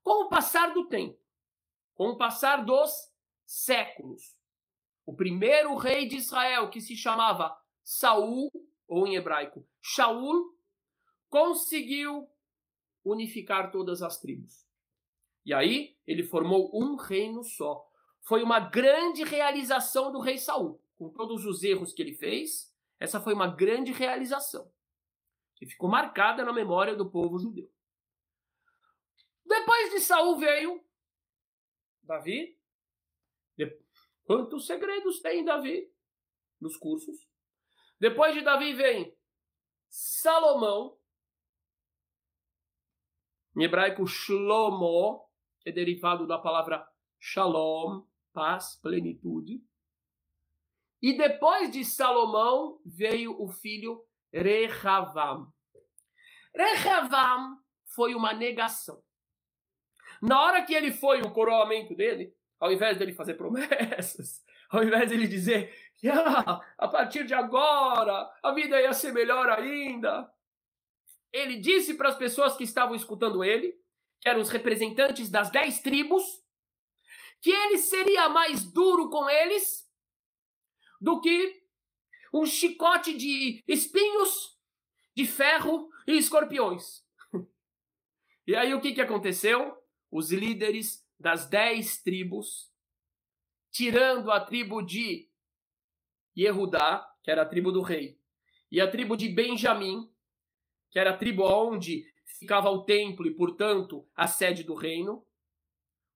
Com 0.00 0.26
o 0.26 0.28
passar 0.28 0.72
do 0.72 0.86
tempo, 0.86 1.18
com 1.92 2.10
o 2.10 2.16
passar 2.16 2.64
dos 2.64 2.92
séculos, 3.44 4.38
o 5.04 5.12
primeiro 5.12 5.74
rei 5.74 6.06
de 6.06 6.14
Israel, 6.14 6.70
que 6.70 6.80
se 6.80 6.96
chamava 6.96 7.60
Saul, 7.82 8.48
ou 8.86 9.08
em 9.08 9.16
hebraico, 9.16 9.66
Shaul, 9.82 10.56
conseguiu 11.28 12.30
unificar 13.04 13.72
todas 13.72 14.02
as 14.02 14.20
tribos. 14.20 14.64
E 15.44 15.52
aí 15.52 15.96
ele 16.06 16.22
formou 16.22 16.70
um 16.72 16.94
reino 16.94 17.42
só. 17.42 17.84
Foi 18.20 18.40
uma 18.40 18.60
grande 18.60 19.24
realização 19.24 20.12
do 20.12 20.20
rei 20.20 20.38
Saul, 20.38 20.80
com 20.96 21.10
todos 21.10 21.44
os 21.44 21.64
erros 21.64 21.92
que 21.92 22.02
ele 22.02 22.14
fez. 22.14 22.69
Essa 23.00 23.20
foi 23.20 23.32
uma 23.32 23.48
grande 23.48 23.90
realização 23.90 24.70
que 25.56 25.66
ficou 25.66 25.88
marcada 25.88 26.44
na 26.44 26.52
memória 26.52 26.94
do 26.94 27.10
povo 27.10 27.38
judeu. 27.38 27.68
Depois 29.44 29.90
de 29.90 30.00
Saul 30.00 30.38
veio 30.38 30.84
Davi. 32.02 32.60
Quantos 34.24 34.66
segredos 34.66 35.20
tem 35.20 35.44
Davi 35.44 35.92
nos 36.60 36.76
cursos? 36.76 37.28
Depois 37.98 38.32
de 38.32 38.42
Davi 38.42 38.74
vem 38.74 39.18
Salomão, 39.88 40.96
em 43.56 43.64
hebraico 43.64 44.06
Shlomo, 44.06 45.28
que 45.60 45.70
é 45.70 45.72
derivado 45.72 46.26
da 46.26 46.38
palavra 46.38 46.88
Shalom, 47.18 48.06
paz, 48.32 48.78
plenitude. 48.80 49.62
E 51.02 51.14
depois 51.14 51.70
de 51.70 51.84
Salomão 51.84 52.78
veio 52.84 53.40
o 53.40 53.48
filho 53.48 54.04
Rehavam. 54.32 55.52
Rehavam 56.54 57.58
foi 57.86 58.14
uma 58.14 58.32
negação. 58.32 59.02
Na 60.20 60.42
hora 60.42 60.62
que 60.64 60.74
ele 60.74 60.92
foi 60.92 61.22
o 61.22 61.30
coroamento 61.30 61.94
dele, 61.94 62.34
ao 62.58 62.70
invés 62.70 62.98
dele 62.98 63.14
fazer 63.14 63.34
promessas, 63.34 64.44
ao 64.70 64.82
invés 64.84 65.08
dele 65.08 65.26
dizer 65.26 65.74
que 65.96 66.08
ah, 66.08 66.60
a 66.78 66.88
partir 66.88 67.24
de 67.24 67.34
agora 67.34 68.30
a 68.42 68.52
vida 68.52 68.80
ia 68.80 68.92
ser 68.92 69.12
melhor 69.12 69.48
ainda, 69.48 70.30
ele 71.32 71.56
disse 71.56 71.94
para 71.94 72.10
as 72.10 72.16
pessoas 72.16 72.56
que 72.56 72.64
estavam 72.64 72.94
escutando 72.94 73.42
ele, 73.42 73.74
que 74.20 74.28
eram 74.28 74.40
os 74.40 74.50
representantes 74.50 75.30
das 75.30 75.50
dez 75.50 75.80
tribos, 75.80 76.22
que 77.40 77.50
ele 77.50 77.78
seria 77.78 78.28
mais 78.28 78.64
duro 78.64 79.08
com 79.08 79.28
eles 79.30 79.89
do 81.00 81.20
que 81.20 81.62
um 82.32 82.44
chicote 82.44 83.16
de 83.16 83.62
espinhos, 83.66 84.58
de 85.16 85.26
ferro 85.26 85.88
e 86.06 86.16
escorpiões. 86.16 87.04
E 88.46 88.56
aí 88.56 88.74
o 88.74 88.80
que, 88.80 88.92
que 88.92 89.00
aconteceu? 89.00 89.76
Os 90.10 90.32
líderes 90.32 91.06
das 91.16 91.46
dez 91.46 92.02
tribos, 92.02 92.72
tirando 93.70 94.28
a 94.32 94.40
tribo 94.40 94.82
de 94.82 95.30
Yehudá, 96.36 97.06
que 97.22 97.30
era 97.30 97.42
a 97.42 97.46
tribo 97.46 97.70
do 97.70 97.80
rei, 97.80 98.18
e 98.72 98.80
a 98.80 98.90
tribo 98.90 99.16
de 99.16 99.28
Benjamim, 99.28 100.10
que 100.90 100.98
era 100.98 101.10
a 101.10 101.16
tribo 101.16 101.44
onde 101.44 102.04
ficava 102.24 102.70
o 102.70 102.82
templo 102.84 103.26
e, 103.26 103.34
portanto, 103.34 104.08
a 104.16 104.26
sede 104.26 104.64
do 104.64 104.74
reino, 104.74 105.24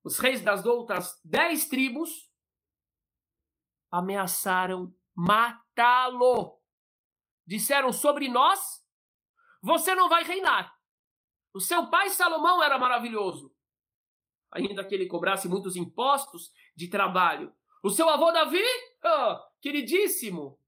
os 0.03 0.19
reis 0.19 0.41
das 0.41 0.65
outras 0.65 1.19
dez 1.23 1.69
tribos 1.69 2.24
ameaçaram 3.91 4.93
matá-lo. 5.15 6.59
Disseram 7.45 7.91
sobre 7.91 8.27
nós: 8.27 8.83
você 9.61 9.95
não 9.95 10.09
vai 10.09 10.23
reinar. 10.23 10.75
O 11.53 11.59
seu 11.59 11.89
pai 11.89 12.09
Salomão 12.09 12.61
era 12.61 12.77
maravilhoso, 12.77 13.55
ainda 14.51 14.83
que 14.83 14.93
ele 14.93 15.07
cobrasse 15.07 15.47
muitos 15.47 15.75
impostos 15.75 16.51
de 16.75 16.89
trabalho. 16.89 17.53
O 17.81 17.89
seu 17.89 18.09
avô 18.09 18.31
Davi, 18.31 18.63
oh, 19.03 19.39
queridíssimo, 19.61 20.59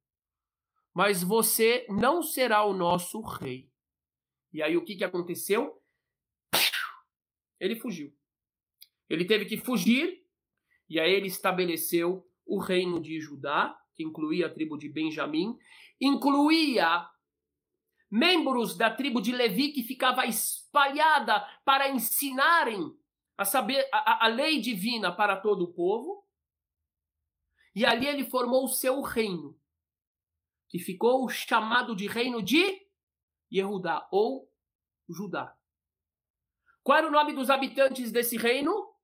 mas 0.93 1.21
você 1.21 1.85
não 1.89 2.23
será 2.23 2.63
o 2.63 2.73
nosso 2.73 3.21
rei. 3.21 3.69
E 4.53 4.63
aí 4.63 4.77
o 4.77 4.83
que, 4.83 4.95
que 4.95 5.03
aconteceu? 5.03 5.83
Ele 7.59 7.75
fugiu. 7.75 8.15
Ele 9.09 9.25
teve 9.25 9.45
que 9.45 9.57
fugir, 9.57 10.25
e 10.89 10.99
aí 10.99 11.11
ele 11.11 11.27
estabeleceu 11.27 12.27
o 12.47 12.59
reino 12.59 12.99
de 12.99 13.19
Judá, 13.19 13.77
que 13.95 14.03
incluía 14.03 14.47
a 14.47 14.53
tribo 14.53 14.77
de 14.77 14.89
Benjamim, 14.89 15.57
incluía 15.99 17.09
membros 18.09 18.77
da 18.77 18.89
tribo 18.89 19.21
de 19.21 19.31
Levi 19.31 19.73
que 19.73 19.83
ficava 19.83 20.25
espalhada 20.25 21.45
para 21.65 21.89
ensinarem 21.89 22.95
a 23.37 23.45
saber 23.45 23.87
a, 23.91 24.25
a 24.25 24.27
lei 24.27 24.59
divina 24.61 25.11
para 25.11 25.35
todo 25.35 25.63
o 25.63 25.73
povo. 25.73 26.25
E 27.75 27.85
ali 27.85 28.07
ele 28.07 28.23
formou 28.23 28.65
o 28.65 28.69
seu 28.69 29.01
reino, 29.01 29.59
que 30.67 30.79
ficou 30.79 31.29
chamado 31.29 31.95
de 31.95 32.07
reino 32.07 32.41
de 32.41 32.87
Yehudá 33.51 34.07
ou 34.11 34.51
Judá. 35.07 35.55
Qual 36.81 36.97
era 36.97 37.07
o 37.07 37.11
nome 37.11 37.33
dos 37.33 37.49
habitantes 37.49 38.11
desse 38.11 38.37
reino? 38.37 38.95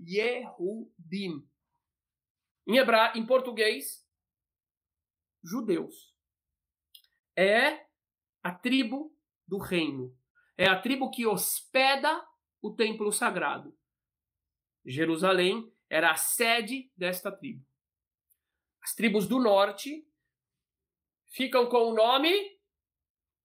Yehudim. 0.00 1.48
Em 2.66 2.76
hebraico, 2.76 3.18
em 3.18 3.26
português, 3.26 4.06
judeus. 5.42 6.14
É 7.36 7.86
a 8.42 8.52
tribo 8.52 9.14
do 9.46 9.58
reino. 9.58 10.16
É 10.56 10.66
a 10.66 10.80
tribo 10.80 11.10
que 11.10 11.26
hospeda 11.26 12.26
o 12.62 12.74
templo 12.74 13.12
sagrado. 13.12 13.76
Jerusalém 14.84 15.72
era 15.90 16.10
a 16.10 16.16
sede 16.16 16.90
desta 16.96 17.30
tribo. 17.30 17.64
As 18.82 18.94
tribos 18.94 19.26
do 19.26 19.38
norte 19.38 20.06
ficam 21.28 21.66
com 21.68 21.90
o 21.90 21.94
nome 21.94 22.54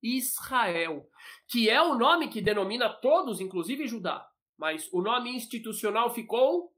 Israel, 0.02 1.10
que 1.48 1.70
é 1.70 1.82
o 1.82 1.96
nome 1.96 2.30
que 2.30 2.42
denomina 2.42 2.90
todos, 2.90 3.42
inclusive 3.42 3.88
Judá. 3.88 4.30
Mas 4.58 4.92
o 4.94 5.02
nome 5.02 5.36
institucional 5.36 6.14
ficou 6.14 6.74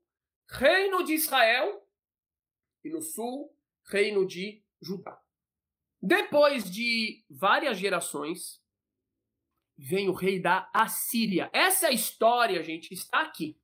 Reino 0.48 1.04
de 1.04 1.14
Israel 1.14 1.81
e 2.84 2.90
no 2.90 3.02
sul, 3.02 3.56
Reino 3.86 4.26
de 4.26 4.64
Judá. 4.82 5.20
Depois 6.02 6.70
de 6.70 7.24
várias 7.30 7.78
gerações, 7.78 8.62
vem 9.78 10.10
o 10.10 10.14
rei 10.14 10.40
da 10.40 10.70
Assíria. 10.74 11.50
Essa 11.54 11.92
história, 11.92 12.64
gente, 12.64 12.94
está 12.94 13.22
aqui. 13.22 13.60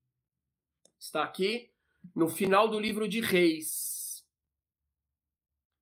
Está 1.00 1.24
aqui 1.24 1.72
no 2.16 2.28
final 2.28 2.68
do 2.68 2.80
livro 2.80 3.08
de 3.08 3.22
Reis. 3.22 4.26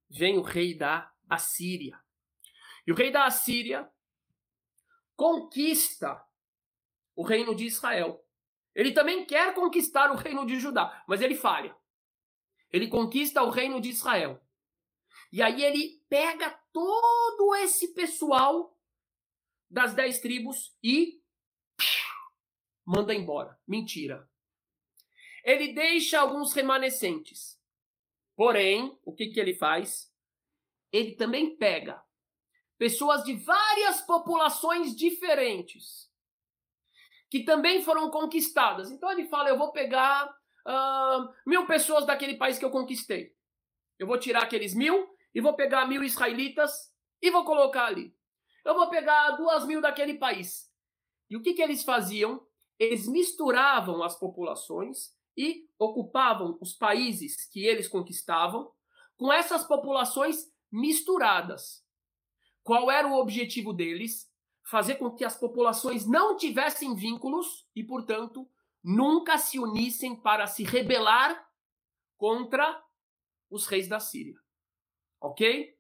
Vem 0.10 0.38
o 0.38 0.42
rei 0.42 0.78
da 0.78 1.12
Assíria. 1.30 2.00
E 2.86 2.92
o 2.92 2.96
rei 2.96 3.12
da 3.12 3.26
Assíria 3.26 3.90
conquista 5.16 6.24
o 7.16 7.24
reino 7.24 7.56
de 7.56 7.66
Israel. 7.66 8.24
Ele 8.74 8.92
também 8.92 9.26
quer 9.26 9.54
conquistar 9.54 10.12
o 10.12 10.16
reino 10.16 10.46
de 10.46 10.60
Judá, 10.60 11.04
mas 11.08 11.22
ele 11.22 11.36
falha. 11.36 11.76
Ele 12.72 12.88
conquista 12.88 13.44
o 13.44 13.50
reino 13.50 13.80
de 13.80 13.90
Israel. 13.90 14.42
E 15.32 15.42
aí 15.42 15.64
ele 15.64 16.02
pega 16.08 16.50
todo 16.72 17.56
esse 17.56 17.94
pessoal 17.94 18.78
das 19.70 19.94
dez 19.94 20.20
tribos 20.20 20.76
e 20.84 21.22
manda 22.86 23.14
embora. 23.14 23.60
Mentira. 23.68 24.30
Ele 25.44 25.74
deixa 25.74 26.20
alguns 26.20 26.54
remanescentes. 26.54 27.60
Porém, 28.36 29.00
o 29.04 29.14
que, 29.14 29.28
que 29.28 29.40
ele 29.40 29.54
faz? 29.54 30.12
Ele 30.92 31.16
também 31.16 31.56
pega 31.56 32.04
pessoas 32.78 33.24
de 33.24 33.34
várias 33.34 34.02
populações 34.02 34.96
diferentes 34.96 36.12
que 37.30 37.44
também 37.44 37.82
foram 37.84 38.10
conquistadas. 38.10 38.92
Então 38.92 39.12
ele 39.12 39.28
fala: 39.28 39.50
eu 39.50 39.58
vou 39.58 39.72
pegar 39.72 40.34
uh, 40.68 41.34
mil 41.46 41.66
pessoas 41.66 42.06
daquele 42.06 42.36
país 42.36 42.58
que 42.58 42.66
eu 42.66 42.72
conquistei. 42.72 43.36
Eu 43.98 44.08
vou 44.08 44.20
tirar 44.20 44.44
aqueles 44.44 44.74
mil 44.74 45.08
e 45.34 45.42
vou 45.42 45.54
pegar 45.54 45.86
mil 45.86 46.04
israelitas 46.04 46.92
e 47.22 47.32
vou 47.32 47.46
colocar 47.46 47.86
ali. 47.86 48.16
Eu 48.64 48.74
vou 48.74 48.90
pegar 48.90 49.32
duas 49.32 49.66
mil 49.66 49.82
daquele 49.82 50.16
país. 50.16 50.72
E 51.30 51.38
o 51.38 51.42
que, 51.42 51.54
que 51.54 51.62
eles 51.62 51.84
faziam? 51.84 52.46
Eles 52.78 53.08
misturavam 53.08 54.04
as 54.04 54.18
populações 54.18 55.14
e 55.38 55.68
ocupavam 55.78 56.58
os 56.62 56.74
países 56.74 57.48
que 57.50 57.66
eles 57.66 57.88
conquistavam 57.88 58.72
com 59.18 59.32
essas 59.32 59.64
populações 59.64 60.52
misturadas. 60.72 61.84
Qual 62.64 62.90
era 62.90 63.08
o 63.08 63.20
objetivo 63.20 63.74
deles? 63.74 64.30
Fazer 64.70 64.96
com 64.96 65.12
que 65.12 65.24
as 65.24 65.38
populações 65.38 66.08
não 66.08 66.36
tivessem 66.36 66.96
vínculos 66.96 67.68
e, 67.76 67.84
portanto, 67.84 68.50
nunca 68.86 69.40
se 69.40 69.58
unissem 69.58 70.16
para 70.16 70.46
se 70.46 70.64
rebelar 70.64 71.50
contra 72.16 72.84
os 73.50 73.66
reis 73.66 73.88
da 73.88 74.00
Síria. 74.00 74.40
Ok? 75.20 75.76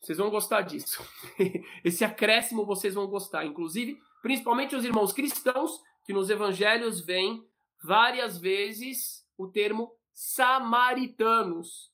Vocês 0.00 0.18
vão 0.18 0.28
gostar 0.28 0.62
disso. 0.62 1.00
Esse 1.84 2.04
acréscimo 2.04 2.66
vocês 2.66 2.94
vão 2.94 3.06
gostar. 3.06 3.46
Inclusive, 3.46 4.00
principalmente 4.20 4.74
os 4.74 4.84
irmãos 4.84 5.12
cristãos, 5.12 5.80
que 6.04 6.12
nos 6.12 6.28
evangelhos 6.28 7.00
vêm 7.00 7.48
várias 7.82 8.36
vezes 8.36 9.24
o 9.38 9.46
termo 9.46 9.96
samaritanos. 10.12 11.92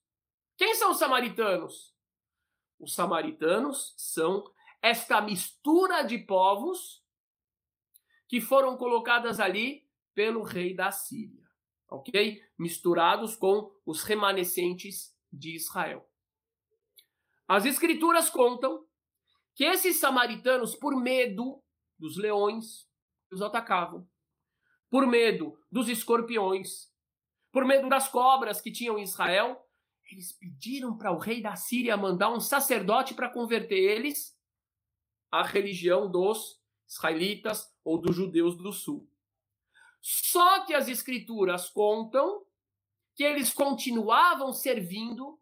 Quem 0.57 0.75
são 0.75 0.93
os 0.93 0.99
samaritanos? 0.99 1.95
Os 2.79 2.95
samaritanos 2.95 3.93
são 3.97 4.51
esta 4.81 5.21
mistura 5.21 6.03
de 6.03 6.19
povos 6.19 7.02
que 8.33 8.41
foram 8.41 8.79
colocadas 8.79 9.39
ali 9.39 9.87
pelo 10.15 10.43
rei 10.43 10.75
da 10.75 10.91
Síria, 10.91 11.47
ok? 11.91 12.43
Misturados 12.59 13.37
com 13.37 13.71
os 13.85 14.03
remanescentes 14.05 15.15
de 15.31 15.55
Israel. 15.55 16.11
As 17.47 17.67
escrituras 17.67 18.31
contam 18.31 18.87
que 19.55 19.65
esses 19.65 20.01
samaritanos, 20.01 20.75
por 20.75 20.97
medo 20.97 21.63
dos 21.99 22.17
leões 22.17 22.89
que 23.29 23.35
os 23.35 23.43
atacavam, 23.43 24.09
por 24.89 25.07
medo 25.07 25.63
dos 25.71 25.91
escorpiões, 25.91 26.91
por 27.53 27.67
medo 27.67 27.87
das 27.87 28.09
cobras 28.09 28.63
que 28.63 28.73
tinham 28.73 28.99
em 28.99 29.03
Israel, 29.03 29.63
eles 30.11 30.33
pediram 30.33 30.97
para 30.97 31.13
o 31.13 31.19
rei 31.19 31.43
da 31.43 31.55
Síria 31.55 31.99
mandar 31.99 32.33
um 32.33 32.41
sacerdote 32.41 33.13
para 33.13 33.29
converter 33.29 33.77
eles 33.77 34.35
à 35.31 35.43
religião 35.43 36.11
dos 36.11 36.59
israelitas 36.89 37.72
ou 37.85 37.99
dos 37.99 38.15
judeus 38.15 38.57
do 38.57 38.73
sul. 38.73 39.09
Só 40.01 40.65
que 40.65 40.75
as 40.75 40.89
escrituras 40.89 41.71
contam 41.71 42.45
que 43.15 43.23
eles 43.23 43.53
continuavam 43.53 44.53
servindo 44.53 45.39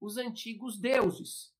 os 0.00 0.16
antigos 0.16 0.78
deuses 0.78 1.52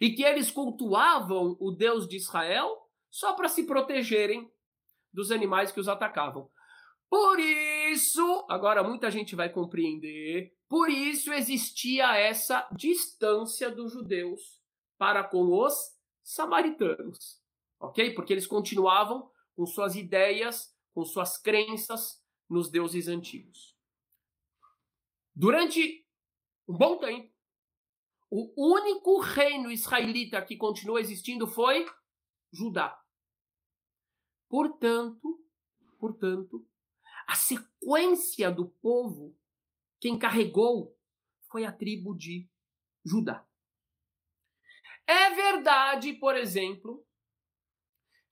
e 0.00 0.10
que 0.10 0.22
eles 0.22 0.50
cultuavam 0.50 1.56
o 1.58 1.70
Deus 1.70 2.06
de 2.06 2.16
Israel 2.16 2.88
só 3.10 3.34
para 3.34 3.48
se 3.48 3.64
protegerem 3.64 4.50
dos 5.12 5.30
animais 5.30 5.70
que 5.70 5.80
os 5.80 5.88
atacavam. 5.88 6.50
Por 7.08 7.38
isso, 7.38 8.46
agora 8.48 8.82
muita 8.82 9.10
gente 9.10 9.36
vai 9.36 9.50
compreender, 9.50 10.56
por 10.68 10.88
isso 10.88 11.30
existia 11.32 12.16
essa 12.16 12.66
distância 12.72 13.70
dos 13.70 13.92
judeus 13.92 14.62
para 14.96 15.22
com 15.22 15.52
os 15.52 15.74
samaritanos, 16.22 17.38
ok? 17.78 18.14
Porque 18.14 18.32
eles 18.32 18.46
continuavam 18.46 19.30
com 19.54 19.66
suas 19.66 19.94
ideias, 19.96 20.74
com 20.92 21.04
suas 21.04 21.36
crenças 21.38 22.22
nos 22.48 22.70
deuses 22.70 23.08
antigos. 23.08 23.76
Durante 25.34 26.06
um 26.68 26.76
bom 26.76 26.98
tempo, 26.98 27.32
o 28.30 28.72
único 28.74 29.20
reino 29.20 29.70
israelita 29.70 30.40
que 30.42 30.56
continuou 30.56 30.98
existindo 30.98 31.46
foi 31.46 31.86
Judá. 32.52 32.98
Portanto, 34.48 35.42
portanto, 35.98 36.66
a 37.26 37.34
sequência 37.34 38.50
do 38.50 38.68
povo, 38.68 39.36
quem 40.00 40.18
carregou 40.18 40.98
foi 41.50 41.64
a 41.64 41.72
tribo 41.72 42.14
de 42.14 42.48
Judá. 43.04 43.46
É 45.06 45.30
verdade, 45.30 46.14
por 46.14 46.36
exemplo, 46.36 47.06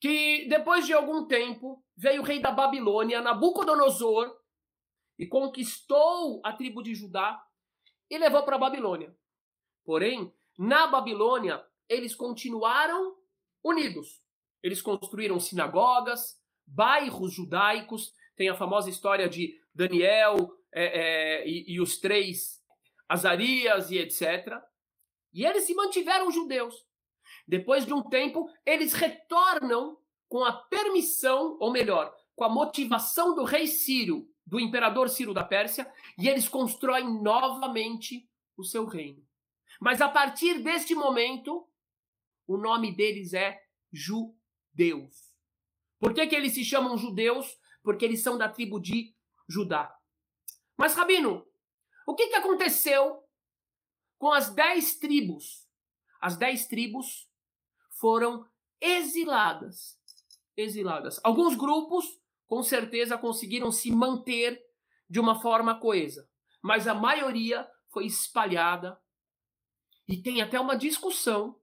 que 0.01 0.47
depois 0.49 0.87
de 0.87 0.93
algum 0.93 1.27
tempo 1.27 1.85
veio 1.97 2.23
o 2.23 2.25
rei 2.25 2.41
da 2.41 2.51
Babilônia, 2.51 3.21
Nabucodonosor, 3.21 4.35
e 5.19 5.27
conquistou 5.27 6.41
a 6.43 6.53
tribo 6.55 6.83
de 6.83 6.95
Judá 6.95 7.39
e 8.09 8.17
levou 8.17 8.43
para 8.43 8.57
a 8.57 8.59
Babilônia. 8.59 9.15
Porém, 9.85 10.33
na 10.59 10.87
Babilônia, 10.87 11.63
eles 11.87 12.15
continuaram 12.15 13.17
unidos. 13.63 14.23
Eles 14.63 14.81
construíram 14.81 15.39
sinagogas, 15.39 16.41
bairros 16.67 17.35
judaicos. 17.35 18.15
Tem 18.35 18.49
a 18.49 18.55
famosa 18.55 18.89
história 18.89 19.29
de 19.29 19.61
Daniel 19.75 20.37
é, 20.73 20.85
é, 20.85 21.49
e, 21.49 21.75
e 21.75 21.81
os 21.81 21.99
três 21.99 22.59
Azarias 23.07 23.91
e 23.91 23.99
etc. 23.99 24.57
E 25.35 25.45
eles 25.45 25.65
se 25.65 25.75
mantiveram 25.75 26.31
judeus. 26.31 26.75
Depois 27.51 27.85
de 27.85 27.93
um 27.93 28.01
tempo, 28.01 28.49
eles 28.65 28.93
retornam 28.93 29.99
com 30.29 30.45
a 30.45 30.53
permissão, 30.53 31.57
ou 31.59 31.73
melhor, 31.73 32.17
com 32.37 32.45
a 32.45 32.49
motivação 32.49 33.35
do 33.35 33.43
rei 33.43 33.67
Sírio, 33.67 34.31
do 34.47 34.61
imperador 34.61 35.11
Ciro 35.11 35.35
da 35.35 35.43
Pérsia, 35.43 35.93
e 36.17 36.29
eles 36.29 36.49
constroem 36.49 37.21
novamente 37.21 38.31
o 38.57 38.63
seu 38.63 38.87
reino. 38.87 39.27
Mas 39.81 40.01
a 40.01 40.09
partir 40.09 40.63
deste 40.63 40.95
momento, 40.95 41.69
o 42.47 42.57
nome 42.57 42.95
deles 42.95 43.35
é 43.35 43.61
judeus. 43.93 45.35
Por 45.99 46.15
que, 46.15 46.29
que 46.29 46.37
eles 46.37 46.55
se 46.55 46.65
chamam 46.65 46.97
judeus? 46.97 47.59
Porque 47.83 48.05
eles 48.05 48.23
são 48.23 48.39
da 48.39 48.49
tribo 48.49 48.79
de 48.79 49.13
Judá. 49.49 49.93
Mas, 50.77 50.95
Rabino, 50.95 51.45
o 52.07 52.15
que, 52.15 52.29
que 52.29 52.37
aconteceu 52.37 53.25
com 54.19 54.33
as 54.33 54.55
dez 54.55 55.01
tribos? 55.01 55.69
As 56.21 56.37
dez 56.37 56.69
tribos 56.69 57.29
foram 58.01 58.49
exiladas. 58.81 59.99
Exiladas. 60.57 61.21
Alguns 61.23 61.55
grupos, 61.55 62.07
com 62.47 62.63
certeza, 62.63 63.19
conseguiram 63.19 63.71
se 63.71 63.93
manter 63.93 64.61
de 65.09 65.21
uma 65.21 65.41
forma 65.41 65.79
coesa, 65.79 66.29
mas 66.63 66.89
a 66.89 66.95
maioria 66.95 67.69
foi 67.91 68.07
espalhada 68.07 68.99
e 70.09 70.17
tem 70.17 70.41
até 70.41 70.59
uma 70.59 70.77
discussão 70.77 71.61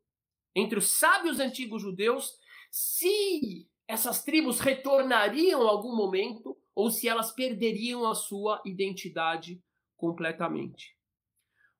entre 0.55 0.77
os 0.77 0.87
sábios 0.87 1.39
antigos 1.39 1.81
judeus 1.81 2.37
se 2.71 3.69
essas 3.87 4.23
tribos 4.23 4.59
retornariam 4.59 5.67
algum 5.67 5.95
momento 5.95 6.57
ou 6.75 6.91
se 6.91 7.07
elas 7.07 7.31
perderiam 7.31 8.05
a 8.05 8.13
sua 8.13 8.61
identidade 8.65 9.63
completamente. 9.95 10.95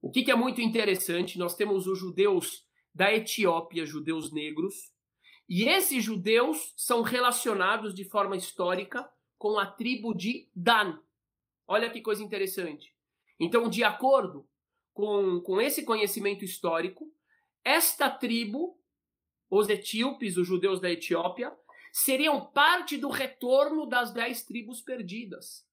O 0.02 0.10
que, 0.10 0.24
que 0.24 0.32
é 0.32 0.36
muito 0.36 0.62
interessante, 0.62 1.38
nós 1.38 1.56
temos 1.56 1.86
os 1.86 2.00
judeus 2.00 2.67
da 2.98 3.14
Etiópia, 3.14 3.86
judeus 3.86 4.32
negros, 4.32 4.92
e 5.48 5.70
esses 5.70 6.04
judeus 6.04 6.74
são 6.76 7.04
relacionados 7.04 7.94
de 7.94 8.04
forma 8.04 8.36
histórica 8.36 9.08
com 9.38 9.60
a 9.60 9.68
tribo 9.68 10.16
de 10.16 10.50
Dan. 10.56 11.00
Olha 11.68 11.92
que 11.92 12.02
coisa 12.02 12.24
interessante. 12.24 12.92
Então, 13.40 13.70
de 13.70 13.84
acordo 13.84 14.50
com, 14.96 15.40
com 15.42 15.62
esse 15.62 15.86
conhecimento 15.86 16.44
histórico, 16.44 17.14
esta 17.64 18.10
tribo, 18.10 18.82
os 19.48 19.70
etíopes, 19.70 20.36
os 20.36 20.48
judeus 20.48 20.82
da 20.82 20.90
Etiópia, 20.90 21.56
seriam 21.94 22.48
parte 22.48 22.98
do 22.98 23.10
retorno 23.10 23.86
das 23.86 24.12
dez 24.12 24.44
tribos 24.44 24.82
perdidas. 24.82 25.68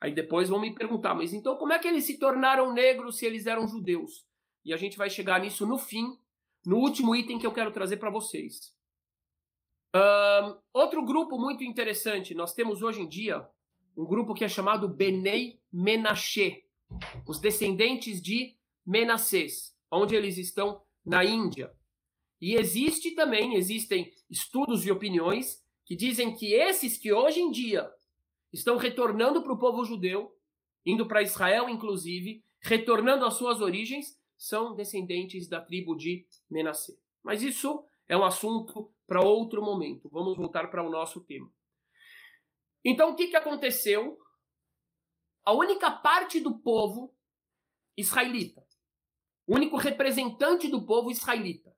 Aí 0.00 0.14
depois 0.14 0.48
vão 0.48 0.60
me 0.60 0.72
perguntar, 0.72 1.12
mas 1.12 1.34
então 1.34 1.56
como 1.56 1.72
é 1.72 1.78
que 1.80 1.88
eles 1.88 2.04
se 2.04 2.18
tornaram 2.18 2.72
negros 2.72 3.18
se 3.18 3.26
eles 3.26 3.46
eram 3.46 3.66
judeus? 3.66 4.29
E 4.64 4.72
a 4.72 4.76
gente 4.76 4.96
vai 4.96 5.08
chegar 5.08 5.40
nisso 5.40 5.66
no 5.66 5.78
fim, 5.78 6.18
no 6.64 6.76
último 6.76 7.14
item 7.14 7.38
que 7.38 7.46
eu 7.46 7.52
quero 7.52 7.72
trazer 7.72 7.96
para 7.96 8.10
vocês. 8.10 8.74
Um, 9.94 10.58
outro 10.72 11.04
grupo 11.04 11.38
muito 11.38 11.64
interessante, 11.64 12.34
nós 12.34 12.54
temos 12.54 12.82
hoje 12.82 13.00
em 13.00 13.08
dia 13.08 13.48
um 13.96 14.04
grupo 14.04 14.34
que 14.34 14.44
é 14.44 14.48
chamado 14.48 14.88
Benei 14.88 15.60
Menashe 15.72 16.64
os 17.26 17.38
descendentes 17.38 18.20
de 18.20 18.56
Menassés, 18.84 19.76
onde 19.90 20.14
eles 20.16 20.38
estão 20.38 20.82
na 21.04 21.24
Índia. 21.24 21.72
E 22.40 22.54
existe 22.54 23.12
também, 23.12 23.54
existem 23.54 24.12
estudos 24.28 24.86
e 24.86 24.90
opiniões 24.90 25.62
que 25.84 25.94
dizem 25.94 26.34
que 26.34 26.52
esses 26.54 26.96
que 26.96 27.12
hoje 27.12 27.40
em 27.40 27.50
dia 27.50 27.90
estão 28.52 28.76
retornando 28.76 29.42
para 29.42 29.52
o 29.52 29.58
povo 29.58 29.84
judeu, 29.84 30.34
indo 30.84 31.06
para 31.06 31.22
Israel 31.22 31.68
inclusive, 31.68 32.42
retornando 32.60 33.24
às 33.24 33.34
suas 33.34 33.60
origens, 33.60 34.18
são 34.40 34.74
descendentes 34.74 35.46
da 35.46 35.60
tribo 35.60 35.94
de 35.94 36.26
Menassé. 36.48 36.96
Mas 37.22 37.42
isso 37.42 37.84
é 38.08 38.16
um 38.16 38.24
assunto 38.24 38.90
para 39.06 39.22
outro 39.22 39.62
momento. 39.62 40.08
Vamos 40.08 40.34
voltar 40.34 40.70
para 40.70 40.82
o 40.82 40.88
nosso 40.88 41.20
tema. 41.20 41.52
Então, 42.82 43.10
o 43.10 43.14
que, 43.14 43.28
que 43.28 43.36
aconteceu 43.36 44.18
a 45.44 45.52
única 45.52 45.90
parte 45.90 46.40
do 46.40 46.58
povo 46.58 47.14
israelita, 47.98 48.66
o 49.46 49.56
único 49.56 49.76
representante 49.76 50.68
do 50.68 50.86
povo 50.86 51.10
israelita, 51.10 51.76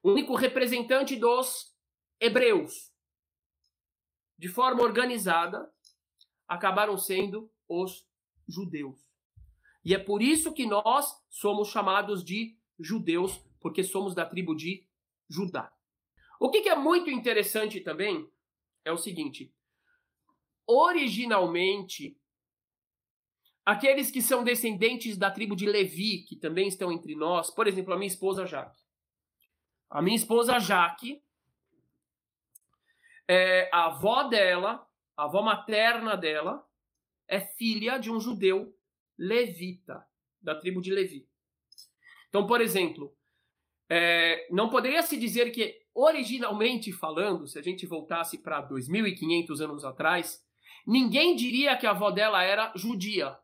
o 0.00 0.12
único 0.12 0.36
representante 0.36 1.16
dos 1.16 1.74
hebreus, 2.20 2.92
de 4.38 4.46
forma 4.46 4.82
organizada, 4.82 5.68
acabaram 6.46 6.96
sendo 6.96 7.52
os 7.68 8.06
judeus. 8.48 9.03
E 9.84 9.94
é 9.94 9.98
por 9.98 10.22
isso 10.22 10.52
que 10.52 10.66
nós 10.66 11.14
somos 11.28 11.68
chamados 11.68 12.24
de 12.24 12.56
judeus, 12.78 13.38
porque 13.60 13.84
somos 13.84 14.14
da 14.14 14.24
tribo 14.24 14.54
de 14.54 14.86
Judá. 15.28 15.72
O 16.40 16.50
que, 16.50 16.68
é 16.68 16.74
muito 16.74 17.10
interessante 17.10 17.80
também 17.80 18.28
é 18.84 18.92
o 18.92 18.96
seguinte: 18.96 19.54
originalmente 20.66 22.18
aqueles 23.64 24.10
que 24.10 24.20
são 24.20 24.44
descendentes 24.44 25.16
da 25.16 25.30
tribo 25.30 25.56
de 25.56 25.66
Levi, 25.66 26.24
que 26.24 26.36
também 26.36 26.68
estão 26.68 26.92
entre 26.92 27.14
nós, 27.14 27.50
por 27.50 27.66
exemplo, 27.66 27.92
a 27.92 27.96
minha 27.96 28.08
esposa 28.08 28.46
Jaque. 28.46 28.82
A 29.88 30.02
minha 30.02 30.16
esposa 30.16 30.58
Jaque, 30.58 31.22
é, 33.28 33.70
a 33.72 33.86
avó 33.86 34.24
dela, 34.24 34.86
a 35.16 35.24
avó 35.24 35.40
materna 35.40 36.16
dela, 36.16 36.66
é 37.28 37.40
filha 37.40 37.98
de 37.98 38.10
um 38.10 38.20
judeu 38.20 38.73
levita, 39.18 40.06
da 40.40 40.54
tribo 40.54 40.80
de 40.80 40.92
Levi. 40.92 41.26
Então, 42.28 42.46
por 42.46 42.60
exemplo, 42.60 43.16
é, 43.88 44.46
não 44.50 44.68
poderia 44.68 45.02
se 45.02 45.16
dizer 45.16 45.50
que, 45.50 45.82
originalmente 45.94 46.92
falando, 46.92 47.46
se 47.46 47.58
a 47.58 47.62
gente 47.62 47.86
voltasse 47.86 48.38
para 48.38 48.68
2.500 48.68 49.60
anos 49.60 49.84
atrás, 49.84 50.44
ninguém 50.86 51.34
diria 51.34 51.76
que 51.76 51.86
a 51.86 51.90
avó 51.90 52.10
dela 52.10 52.42
era 52.42 52.72
judia. 52.76 53.38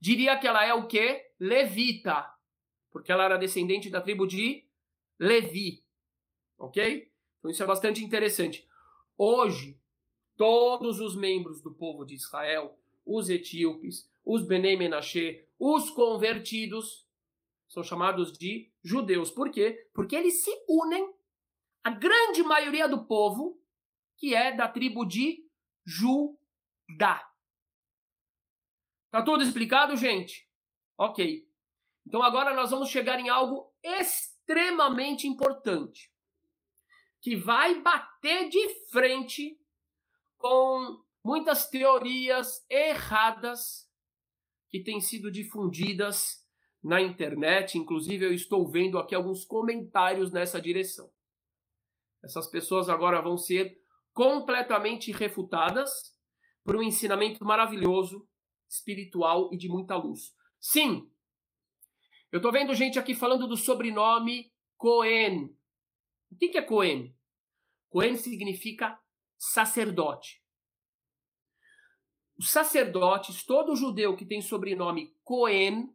Diria 0.00 0.38
que 0.38 0.46
ela 0.46 0.64
é 0.64 0.72
o 0.72 0.86
quê? 0.86 1.32
Levita, 1.40 2.32
porque 2.90 3.10
ela 3.10 3.24
era 3.24 3.36
descendente 3.36 3.90
da 3.90 4.00
tribo 4.00 4.26
de 4.26 4.64
Levi. 5.18 5.82
Ok? 6.56 7.10
Então 7.38 7.50
isso 7.50 7.62
é 7.62 7.66
bastante 7.66 8.04
interessante. 8.04 8.66
Hoje, 9.16 9.78
todos 10.36 11.00
os 11.00 11.16
membros 11.16 11.60
do 11.60 11.72
povo 11.72 12.04
de 12.04 12.14
Israel, 12.14 12.78
os 13.04 13.28
etíopes, 13.28 14.08
os 14.28 14.46
Benem 14.46 14.76
Menashe, 14.76 15.48
os 15.58 15.88
convertidos, 15.88 17.08
são 17.66 17.82
chamados 17.82 18.30
de 18.36 18.70
judeus. 18.84 19.30
Por 19.30 19.50
quê? 19.50 19.88
Porque 19.94 20.14
eles 20.14 20.44
se 20.44 20.50
unem 20.68 21.14
à 21.82 21.90
grande 21.90 22.42
maioria 22.42 22.86
do 22.86 23.06
povo 23.06 23.58
que 24.18 24.34
é 24.34 24.54
da 24.54 24.68
tribo 24.68 25.06
de 25.06 25.48
Judá. 25.86 27.26
Tá 29.10 29.22
tudo 29.22 29.42
explicado, 29.42 29.96
gente? 29.96 30.46
Ok. 30.98 31.48
Então 32.06 32.22
agora 32.22 32.52
nós 32.54 32.70
vamos 32.70 32.90
chegar 32.90 33.18
em 33.18 33.30
algo 33.30 33.74
extremamente 33.82 35.26
importante 35.26 36.12
que 37.22 37.34
vai 37.34 37.80
bater 37.80 38.50
de 38.50 38.68
frente 38.90 39.58
com 40.36 41.02
muitas 41.24 41.70
teorias 41.70 42.62
erradas 42.68 43.87
que 44.70 44.82
têm 44.82 45.00
sido 45.00 45.30
difundidas 45.30 46.46
na 46.82 47.00
internet. 47.00 47.78
Inclusive, 47.78 48.24
eu 48.24 48.32
estou 48.32 48.68
vendo 48.70 48.98
aqui 48.98 49.14
alguns 49.14 49.44
comentários 49.44 50.30
nessa 50.30 50.60
direção. 50.60 51.10
Essas 52.22 52.48
pessoas 52.48 52.88
agora 52.88 53.20
vão 53.20 53.36
ser 53.36 53.78
completamente 54.12 55.12
refutadas 55.12 55.90
por 56.64 56.76
um 56.76 56.82
ensinamento 56.82 57.44
maravilhoso, 57.44 58.28
espiritual 58.68 59.50
e 59.52 59.56
de 59.56 59.68
muita 59.68 59.96
luz. 59.96 60.34
Sim, 60.60 61.08
eu 62.30 62.38
estou 62.38 62.52
vendo 62.52 62.74
gente 62.74 62.98
aqui 62.98 63.14
falando 63.14 63.46
do 63.46 63.56
sobrenome 63.56 64.52
Cohen. 64.76 65.56
O 66.30 66.36
que, 66.36 66.58
é 66.58 66.62
Cohen? 66.62 67.16
Cohen 67.88 68.16
significa 68.16 69.00
sacerdote. 69.38 70.37
Os 72.38 72.50
sacerdotes, 72.50 73.42
todo 73.42 73.74
judeu 73.74 74.16
que 74.16 74.24
tem 74.24 74.40
sobrenome 74.40 75.14
Cohen, 75.24 75.92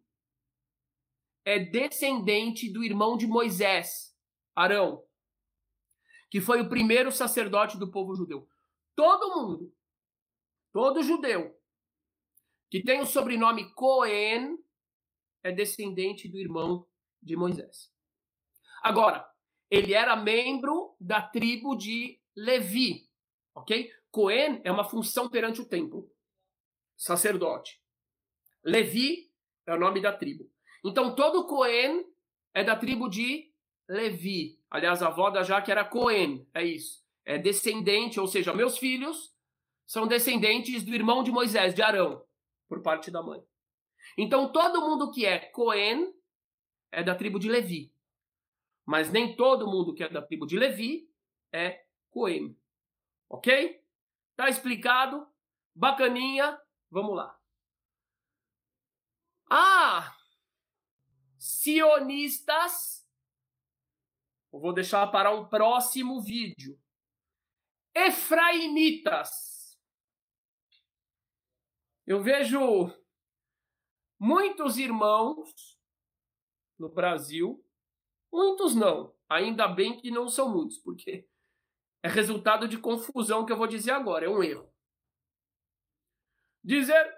é 1.45 1.59
descendente 1.59 2.71
do 2.71 2.83
irmão 2.83 3.17
de 3.17 3.27
Moisés, 3.27 4.15
Arão, 4.55 5.03
que 6.29 6.41
foi 6.41 6.61
o 6.61 6.69
primeiro 6.69 7.11
sacerdote 7.11 7.77
do 7.77 7.89
povo 7.89 8.15
judeu. 8.15 8.47
Todo 8.95 9.35
mundo, 9.35 9.73
todo 10.71 11.03
judeu 11.03 11.57
que 12.69 12.81
tem 12.81 13.01
o 13.01 13.05
sobrenome 13.05 13.71
Cohen 13.75 14.57
é 15.43 15.51
descendente 15.51 16.27
do 16.27 16.39
irmão 16.39 16.87
de 17.21 17.35
Moisés. 17.35 17.91
Agora, 18.81 19.29
ele 19.69 19.93
era 19.93 20.15
membro 20.15 20.95
da 20.99 21.21
tribo 21.21 21.75
de 21.75 22.19
Levi, 22.35 23.07
ok? 23.53 23.91
Cohen 24.09 24.59
é 24.63 24.71
uma 24.71 24.83
função 24.83 25.29
perante 25.29 25.61
o 25.61 25.65
templo, 25.65 26.11
sacerdote. 26.95 27.81
Levi 28.63 29.31
é 29.65 29.73
o 29.73 29.79
nome 29.79 30.01
da 30.01 30.11
tribo. 30.11 30.49
Então 30.83 31.15
todo 31.15 31.45
Cohen 31.45 32.05
é 32.53 32.63
da 32.63 32.75
tribo 32.75 33.09
de 33.09 33.51
Levi. 33.87 34.59
Aliás, 34.69 35.01
a 35.01 35.07
avó 35.07 35.29
da 35.29 35.43
Jaque 35.43 35.71
era 35.71 35.85
Cohen, 35.85 36.47
é 36.53 36.63
isso. 36.63 37.03
É 37.25 37.37
descendente, 37.37 38.19
ou 38.19 38.27
seja, 38.27 38.53
meus 38.53 38.77
filhos 38.77 39.33
são 39.85 40.07
descendentes 40.07 40.83
do 40.83 40.93
irmão 40.93 41.23
de 41.23 41.31
Moisés, 41.31 41.73
de 41.73 41.81
Arão, 41.81 42.25
por 42.67 42.81
parte 42.81 43.11
da 43.11 43.21
mãe. 43.21 43.43
Então 44.17 44.51
todo 44.51 44.81
mundo 44.81 45.11
que 45.11 45.25
é 45.25 45.39
Cohen 45.39 46.13
é 46.91 47.03
da 47.03 47.15
tribo 47.15 47.39
de 47.39 47.49
Levi. 47.49 47.93
Mas 48.85 49.09
nem 49.09 49.35
todo 49.35 49.67
mundo 49.67 49.93
que 49.93 50.03
é 50.03 50.09
da 50.09 50.21
tribo 50.21 50.45
de 50.45 50.57
Levi 50.57 51.09
é 51.51 51.83
Cohen. 52.09 52.57
Ok? 53.29 53.81
Tá 54.35 54.49
explicado? 54.49 55.27
Bacaninha? 55.73 56.59
Vamos 56.93 57.15
lá. 57.15 57.41
Ah! 59.49 60.15
sionistas. 61.39 63.03
Eu 64.51 64.59
vou 64.59 64.71
deixar 64.71 65.07
para 65.07 65.31
um 65.31 65.47
próximo 65.47 66.21
vídeo. 66.21 66.79
Efraimitas. 67.95 69.75
Eu 72.05 72.21
vejo 72.21 72.91
muitos 74.19 74.77
irmãos 74.77 75.79
no 76.77 76.89
Brasil, 76.89 77.65
muitos 78.31 78.75
não, 78.75 79.15
ainda 79.27 79.67
bem 79.67 79.99
que 79.99 80.11
não 80.11 80.27
são 80.27 80.49
muitos, 80.49 80.77
porque 80.77 81.27
é 82.03 82.07
resultado 82.07 82.67
de 82.67 82.77
confusão 82.77 83.45
que 83.45 83.51
eu 83.51 83.57
vou 83.57 83.67
dizer 83.67 83.91
agora, 83.91 84.25
é 84.25 84.29
um 84.29 84.43
erro. 84.43 84.72
Dizer 86.63 87.11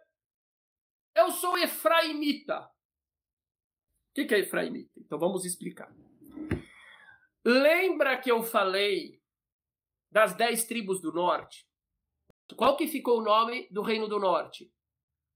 eu 1.15 1.31
sou 1.31 1.57
efraimita 1.57 2.69
que, 4.15 4.23
que 4.23 4.33
é 4.33 4.39
Efraimita? 4.39 4.97
Então 4.97 5.19
vamos 5.19 5.43
explicar. 5.43 5.93
Lembra 7.43 8.17
que 8.17 8.31
eu 8.31 8.41
falei 8.41 9.21
das 10.09 10.33
dez 10.33 10.63
tribos 10.63 11.01
do 11.01 11.11
norte? 11.11 11.67
Qual 12.55 12.77
que 12.77 12.87
ficou 12.87 13.19
o 13.19 13.23
nome 13.23 13.67
do 13.69 13.81
reino 13.81 14.07
do 14.07 14.17
norte? 14.17 14.73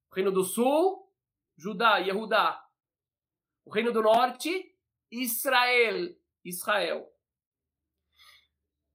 O 0.10 0.16
reino 0.16 0.32
do 0.32 0.46
sul, 0.46 1.14
Judá, 1.58 1.98
Yehudá. 1.98 2.66
O 3.66 3.70
reino 3.70 3.92
do 3.92 4.02
norte, 4.02 4.74
Israel, 5.12 6.16
Israel. 6.46 7.06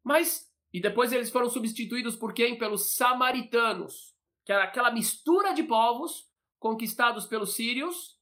Mas, 0.02 0.50
e 0.72 0.80
depois 0.80 1.12
eles 1.12 1.30
foram 1.30 1.50
substituídos 1.50 2.16
por 2.16 2.32
quem? 2.32 2.56
Pelos 2.56 2.94
samaritanos, 2.94 4.13
que 4.44 4.52
era 4.52 4.64
aquela 4.64 4.90
mistura 4.90 5.52
de 5.52 5.62
povos 5.62 6.28
conquistados 6.58 7.26
pelos 7.26 7.54
sírios 7.54 8.18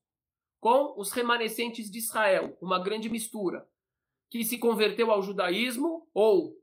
com 0.61 0.95
os 0.97 1.11
remanescentes 1.11 1.91
de 1.91 1.99
Israel, 1.99 2.57
uma 2.61 2.79
grande 2.79 3.09
mistura, 3.09 3.69
que 4.31 4.45
se 4.45 4.59
converteu 4.59 5.11
ao 5.11 5.23
judaísmo 5.23 6.09
ou 6.15 6.57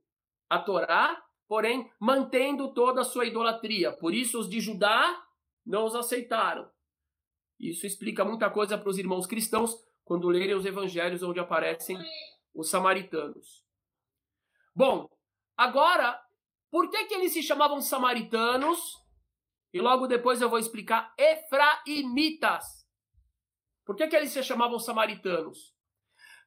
à 0.50 0.58
Torá, 0.58 1.22
porém 1.48 1.92
mantendo 2.00 2.74
toda 2.74 3.02
a 3.02 3.06
sua 3.06 3.26
idolatria. 3.26 3.92
Por 3.92 4.14
isso 4.14 4.40
os 4.40 4.50
de 4.50 4.62
Judá 4.62 5.22
não 5.66 5.86
os 5.86 5.96
aceitaram. 5.96 6.70
Isso 7.60 7.86
explica 7.86 8.24
muita 8.24 8.50
coisa 8.50 8.78
para 8.78 8.90
os 8.90 8.98
irmãos 8.98 9.28
cristãos 9.28 9.76
quando 10.06 10.30
lerem 10.30 10.56
os 10.56 10.66
evangelhos 10.66 11.22
onde 11.22 11.40
aparecem 11.40 11.98
os 12.54 12.70
samaritanos. 12.70 13.64
Bom, 14.74 15.10
agora, 15.58 16.20
por 16.72 16.90
que, 16.90 17.06
que 17.06 17.14
eles 17.14 17.34
se 17.34 17.44
chamavam 17.44 17.82
samaritanos? 17.82 18.98
E 19.74 19.80
logo 19.80 20.08
depois 20.08 20.42
eu 20.42 20.50
vou 20.50 20.60
explicar 20.60 21.14
efraimitas. 21.18 22.88
Por 23.86 23.96
que, 23.96 24.08
que 24.08 24.16
eles 24.16 24.32
se 24.32 24.44
chamavam 24.44 24.80
samaritanos? 24.80 25.76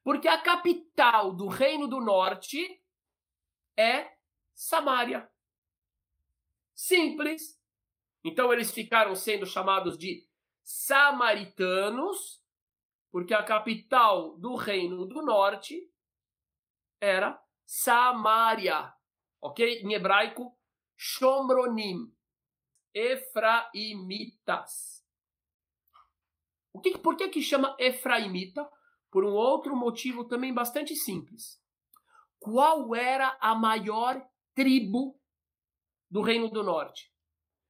Porque 0.03 0.29
a 0.29 0.41
capital 0.41 1.33
do 1.33 1.47
Reino 1.47 1.87
do 1.87 2.01
Norte 2.01 2.83
é 3.77 4.17
Samaria. 4.55 5.31
Simples. 6.75 7.61
Então 8.25 8.53
eles 8.53 8.73
ficaram 8.73 9.15
sendo 9.15 9.47
chamados 9.47 9.97
de 9.97 10.27
samaritanos, 10.63 12.43
porque 13.11 13.35
a 13.35 13.43
capital 13.43 14.37
do 14.39 14.55
Reino 14.55 15.07
do 15.07 15.23
Norte 15.23 15.93
era 17.01 17.41
Samaria. 17.67 18.93
Ok? 19.41 19.83
Em 19.83 19.93
hebraico, 19.93 20.57
Shomronim. 20.97 22.15
Efraimitas. 22.95 24.93
O 26.73 26.81
que, 26.81 26.97
por 26.99 27.17
que, 27.17 27.29
que 27.29 27.43
chama 27.43 27.77
Efraimita? 27.79 28.69
Por 29.11 29.25
um 29.25 29.33
outro 29.33 29.77
motivo 29.77 30.25
também 30.25 30.55
bastante 30.55 30.97
simples. 30.97 31.61
Qual 32.39 32.95
era 32.95 33.37
a 33.41 33.55
maior 33.55 34.27
tribo 34.55 35.21
do 36.11 36.23
Reino 36.23 36.49
do 36.49 36.63
Norte? 36.63 37.13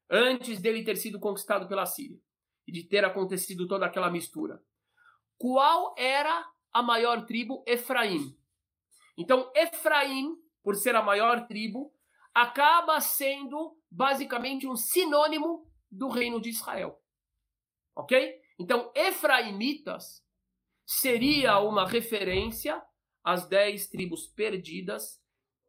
Antes 0.09 0.61
dele 0.61 0.85
ter 0.85 0.97
sido 0.97 1.19
conquistado 1.19 1.67
pela 1.69 1.87
Síria. 1.87 2.21
e 2.65 2.71
de 2.71 2.85
ter 2.85 3.05
acontecido 3.05 3.67
toda 3.67 3.87
aquela 3.87 4.09
mistura. 4.09 4.63
Qual 5.37 5.97
era 5.99 6.49
a 6.73 6.81
maior 6.81 7.27
tribo? 7.27 7.65
Efraim. 7.67 8.39
Então, 9.19 9.51
Efraim, 9.55 10.37
por 10.63 10.77
ser 10.77 10.95
a 10.95 11.03
maior 11.03 11.49
tribo, 11.49 11.92
acaba 12.35 13.01
sendo 13.01 13.77
basicamente 13.91 14.67
um 14.67 14.77
sinônimo 14.77 15.71
do 15.91 16.09
reino 16.09 16.41
de 16.41 16.49
Israel. 16.51 16.99
Ok? 17.95 18.41
Então, 18.59 18.91
Efraimitas 18.95 20.25
seria 20.87 21.59
uma 21.59 21.87
referência 21.87 22.83
às 23.23 23.47
dez 23.47 23.89
tribos 23.89 24.27
perdidas 24.27 25.23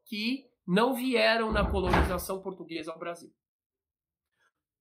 que 0.05 0.49
não 0.65 0.93
vieram 0.93 1.51
na 1.51 1.69
colonização 1.69 2.41
portuguesa 2.41 2.91
ao 2.91 2.99
Brasil. 2.99 3.33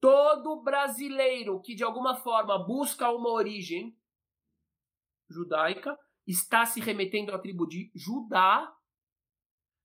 Todo 0.01 0.62
brasileiro 0.62 1.61
que 1.61 1.74
de 1.74 1.85
alguma 1.85 2.16
forma 2.16 2.59
busca 2.59 3.11
uma 3.11 3.30
origem 3.30 3.97
judaica 5.28 5.97
está 6.26 6.66
se 6.66 6.80
remetendo 6.80 7.33
à 7.33 7.39
tribo 7.39 7.66
de 7.66 7.91
Judá, 7.95 8.72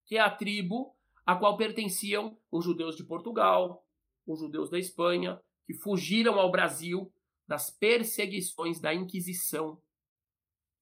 que 0.06 0.18
é 0.18 0.20
a 0.20 0.30
tribo 0.30 0.97
a 1.28 1.36
qual 1.36 1.58
pertenciam 1.58 2.40
os 2.50 2.64
judeus 2.64 2.96
de 2.96 3.04
Portugal, 3.04 3.86
os 4.26 4.40
judeus 4.40 4.70
da 4.70 4.80
Espanha, 4.80 5.44
que 5.66 5.74
fugiram 5.74 6.40
ao 6.40 6.50
Brasil 6.50 7.14
das 7.46 7.70
perseguições 7.70 8.80
da 8.80 8.94
Inquisição 8.94 9.82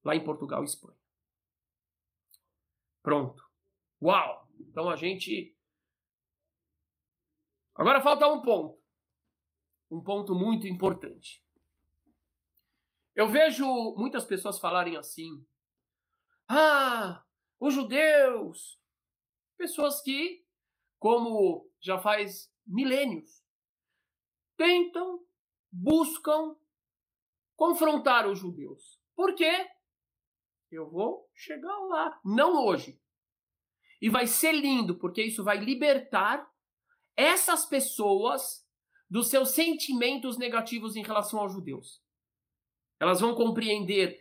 lá 0.03 0.15
em 0.15 0.23
Portugal 0.23 0.61
e 0.61 0.65
Espanha. 0.65 0.99
Pronto. 3.01 3.43
Uau! 3.99 4.47
Então 4.59 4.87
a 4.87 4.95
gente. 4.95 5.57
Agora 7.73 7.99
falta 7.99 8.27
um 8.27 8.39
ponto. 8.39 8.79
Um 9.89 10.03
ponto 10.03 10.35
muito 10.35 10.67
importante. 10.67 11.43
Eu 13.15 13.27
vejo 13.27 13.65
muitas 13.95 14.25
pessoas 14.25 14.59
falarem 14.59 14.95
assim: 14.95 15.43
ah, 16.47 17.25
os 17.59 17.73
judeus 17.73 18.79
Pessoas 19.57 20.01
que, 20.01 20.45
como 20.99 21.69
já 21.79 21.97
faz 21.99 22.51
milênios, 22.65 23.43
tentam, 24.57 25.23
buscam 25.71 26.55
confrontar 27.55 28.27
os 28.27 28.39
judeus. 28.39 28.99
Por 29.15 29.33
quê? 29.35 29.69
Eu 30.71 30.89
vou 30.89 31.29
chegar 31.33 31.77
lá. 31.87 32.19
Não 32.23 32.65
hoje. 32.65 32.99
E 34.01 34.09
vai 34.09 34.27
ser 34.27 34.51
lindo, 34.51 34.97
porque 34.97 35.23
isso 35.23 35.43
vai 35.43 35.57
libertar 35.57 36.49
essas 37.15 37.65
pessoas 37.65 38.65
dos 39.09 39.29
seus 39.29 39.51
sentimentos 39.51 40.37
negativos 40.37 40.95
em 40.95 41.03
relação 41.03 41.39
aos 41.39 41.53
judeus. 41.53 42.03
Elas 42.99 43.21
vão 43.21 43.35
compreender 43.35 44.19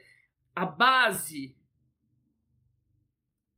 a 0.55 0.64
base 0.64 1.57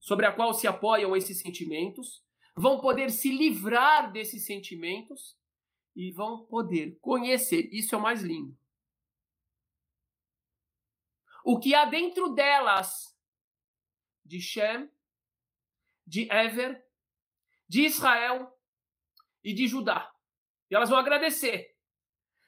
sobre 0.07 0.25
a 0.25 0.33
qual 0.33 0.55
se 0.55 0.69
apoiam 0.69 1.17
esses 1.17 1.41
sentimentos, 1.41 2.25
vão 2.55 2.81
poder 2.81 3.11
se 3.11 3.29
livrar 3.29 4.13
desses 4.13 4.47
sentimentos 4.47 5.37
e 5.97 6.13
vão 6.13 6.47
poder 6.47 6.97
conhecer. 7.01 7.69
Isso 7.73 7.93
é 7.93 7.99
o 7.99 8.01
mais 8.01 8.23
lindo. 8.23 8.57
O 11.45 11.59
que 11.59 11.75
há 11.75 11.87
dentro 11.87 12.29
delas 12.29 13.19
de 14.25 14.41
Shem, 14.41 14.89
de 16.07 16.31
Ever, 16.31 16.87
de 17.69 17.83
Israel 17.83 18.57
e 19.43 19.53
de 19.53 19.67
Judá. 19.67 20.15
E 20.71 20.77
elas 20.77 20.89
vão 20.89 21.01
agradecer. 21.01 21.77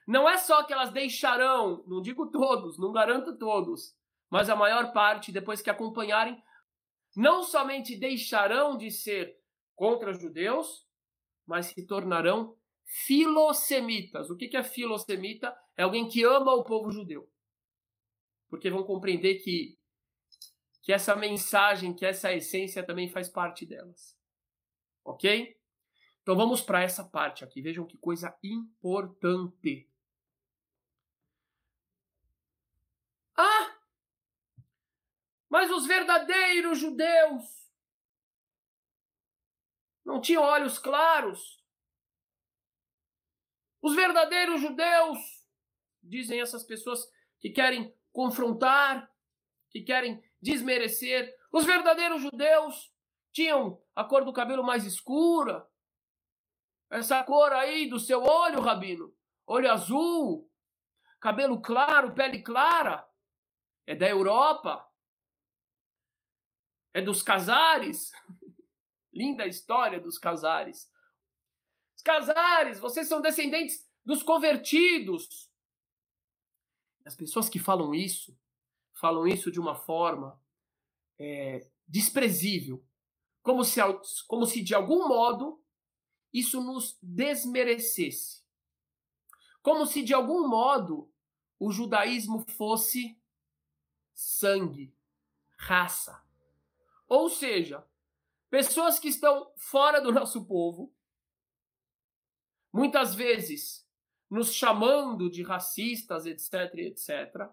Não 0.07 0.29
é 0.29 0.39
só 0.39 0.63
que 0.63 0.73
elas 0.73 0.93
deixarão, 0.93 1.83
não 1.89 2.01
digo 2.01 2.31
todos, 2.31 2.79
não 2.79 2.93
garanto 2.93 3.37
todos, 3.37 3.97
mas 4.31 4.49
a 4.49 4.55
maior 4.55 4.93
parte, 4.93 5.33
depois 5.33 5.61
que 5.61 5.71
acompanharem 5.71 6.41
não 7.19 7.43
somente 7.43 7.97
deixarão 7.97 8.77
de 8.77 8.93
ser 8.93 9.37
contra 9.75 10.13
judeus, 10.13 10.87
mas 11.45 11.67
se 11.67 11.85
tornarão 11.85 12.57
filosemitas. 12.85 14.31
O 14.31 14.37
que 14.37 14.57
é 14.57 14.63
filosemita? 14.63 15.53
É 15.77 15.83
alguém 15.83 16.09
que 16.09 16.23
ama 16.23 16.55
o 16.55 16.63
povo 16.63 16.93
judeu. 16.93 17.29
Porque 18.49 18.71
vão 18.71 18.85
compreender 18.85 19.41
que, 19.41 19.77
que 20.81 20.93
essa 20.93 21.17
mensagem, 21.17 21.93
que 21.93 22.07
essa 22.07 22.33
essência 22.33 22.87
também 22.87 23.09
faz 23.09 23.29
parte 23.29 23.67
delas. 23.67 24.17
Ok? 25.05 25.61
Então 26.23 26.37
vamos 26.37 26.63
para 26.63 26.85
essa 26.85 27.03
parte 27.03 27.43
aqui. 27.43 27.61
Vejam 27.61 27.85
que 27.85 27.99
coisa 27.99 28.39
importante. 28.45 29.91
Ah, 33.37 33.79
mas 35.49 35.71
os 35.71 35.87
verdadeiros 35.87 36.79
judeus 36.79 37.59
não 40.05 40.21
tinham 40.21 40.43
olhos 40.43 40.79
claros. 40.79 41.63
Os 43.81 43.95
verdadeiros 43.95 44.61
judeus, 44.61 45.19
dizem 46.03 46.41
essas 46.41 46.65
pessoas 46.65 47.01
que 47.39 47.51
querem 47.51 47.95
confrontar, 48.13 49.11
que 49.71 49.83
querem 49.83 50.23
desmerecer, 50.41 51.37
os 51.53 51.65
verdadeiros 51.65 52.23
judeus 52.23 52.93
tinham 53.33 53.81
a 53.95 54.03
cor 54.03 54.25
do 54.25 54.33
cabelo 54.33 54.63
mais 54.63 54.85
escura. 54.85 55.69
Essa 56.91 57.23
cor 57.23 57.53
aí 57.53 57.89
do 57.89 58.01
seu 58.01 58.23
olho, 58.23 58.61
rabino, 58.61 59.15
olho 59.47 59.71
azul, 59.71 60.51
cabelo 61.21 61.61
claro, 61.61 62.15
pele 62.15 62.43
clara, 62.43 63.07
é 63.87 63.95
da 63.95 64.09
Europa 64.09 64.88
é 66.93 67.01
dos 67.01 67.23
Casares. 67.23 68.13
Linda 69.13 69.47
história 69.47 70.01
dos 70.01 70.19
Casares. 70.19 70.91
Os 71.97 72.03
Casares, 72.03 72.79
vocês 72.79 73.09
são 73.09 73.21
descendentes 73.21 73.89
dos 74.05 74.23
convertidos. 74.23 75.51
As 77.05 77.17
pessoas 77.17 77.49
que 77.49 77.59
falam 77.59 77.95
isso, 77.95 78.39
falam 78.95 79.27
isso 79.27 79.51
de 79.51 79.59
uma 79.59 79.75
forma 79.75 80.41
é, 81.19 81.69
desprezível, 81.87 82.85
como 83.43 83.65
se, 83.65 83.81
como 84.27 84.47
se 84.47 84.63
de 84.63 84.75
algum 84.75 85.09
modo 85.09 85.63
isso 86.33 86.63
nos 86.63 86.99
desmerecesse. 87.03 88.43
Como 89.63 89.87
se 89.87 90.03
de 90.03 90.15
algum 90.15 90.47
modo 90.47 91.11
o 91.59 91.73
judaísmo 91.73 92.41
fosse 92.41 93.21
sangue, 94.15 94.95
raça. 95.57 96.23
Ou 97.09 97.31
seja, 97.31 97.85
pessoas 98.51 98.99
que 98.99 99.09
estão 99.09 99.51
fora 99.57 100.01
do 100.01 100.13
nosso 100.13 100.47
povo, 100.47 100.95
muitas 102.73 103.15
vezes 103.15 103.87
nos 104.31 104.53
chamando 104.53 105.31
de 105.31 105.43
racistas, 105.43 106.27
etc, 106.27 106.75
etc, 106.75 107.51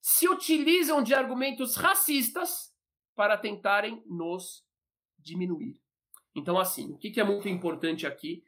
se 0.00 0.28
utilizam 0.28 1.02
de 1.02 1.14
argumentos 1.14 1.76
racistas 1.76 2.74
para 3.14 3.38
tentarem 3.38 4.02
nos 4.06 4.66
diminuir. 5.18 5.80
Então, 6.34 6.58
assim, 6.58 6.92
o 6.92 6.98
que 6.98 7.18
é 7.18 7.24
muito 7.24 7.48
importante 7.48 8.06
aqui? 8.06 8.44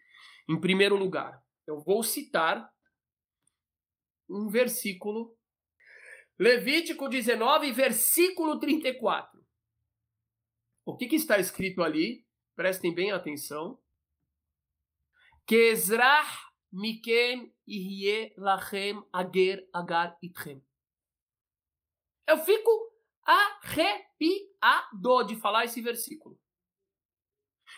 Em 0.46 0.60
primeiro 0.60 0.96
lugar, 0.96 1.42
eu 1.66 1.80
vou 1.80 2.02
citar 2.02 2.70
um 4.28 4.48
versículo, 4.48 5.34
Levítico 6.38 7.08
19, 7.08 7.72
versículo 7.72 8.58
34. 8.58 9.35
O 10.86 10.96
que, 10.96 11.06
que 11.08 11.16
está 11.16 11.36
escrito 11.36 11.82
ali? 11.82 12.24
Prestem 12.54 12.94
bem 12.94 13.10
atenção. 13.10 13.82
Que 15.44 15.70
Ezrah 15.70 16.24
mikem 16.72 17.52
ihye 17.66 18.32
lachem 18.38 19.04
ager 19.12 19.68
agar 19.74 20.16
itchem. 20.22 20.64
Eu 22.24 22.38
fico 22.38 22.70
arrepiado 23.24 25.24
de 25.26 25.34
falar 25.34 25.64
esse 25.64 25.82
versículo. 25.82 26.40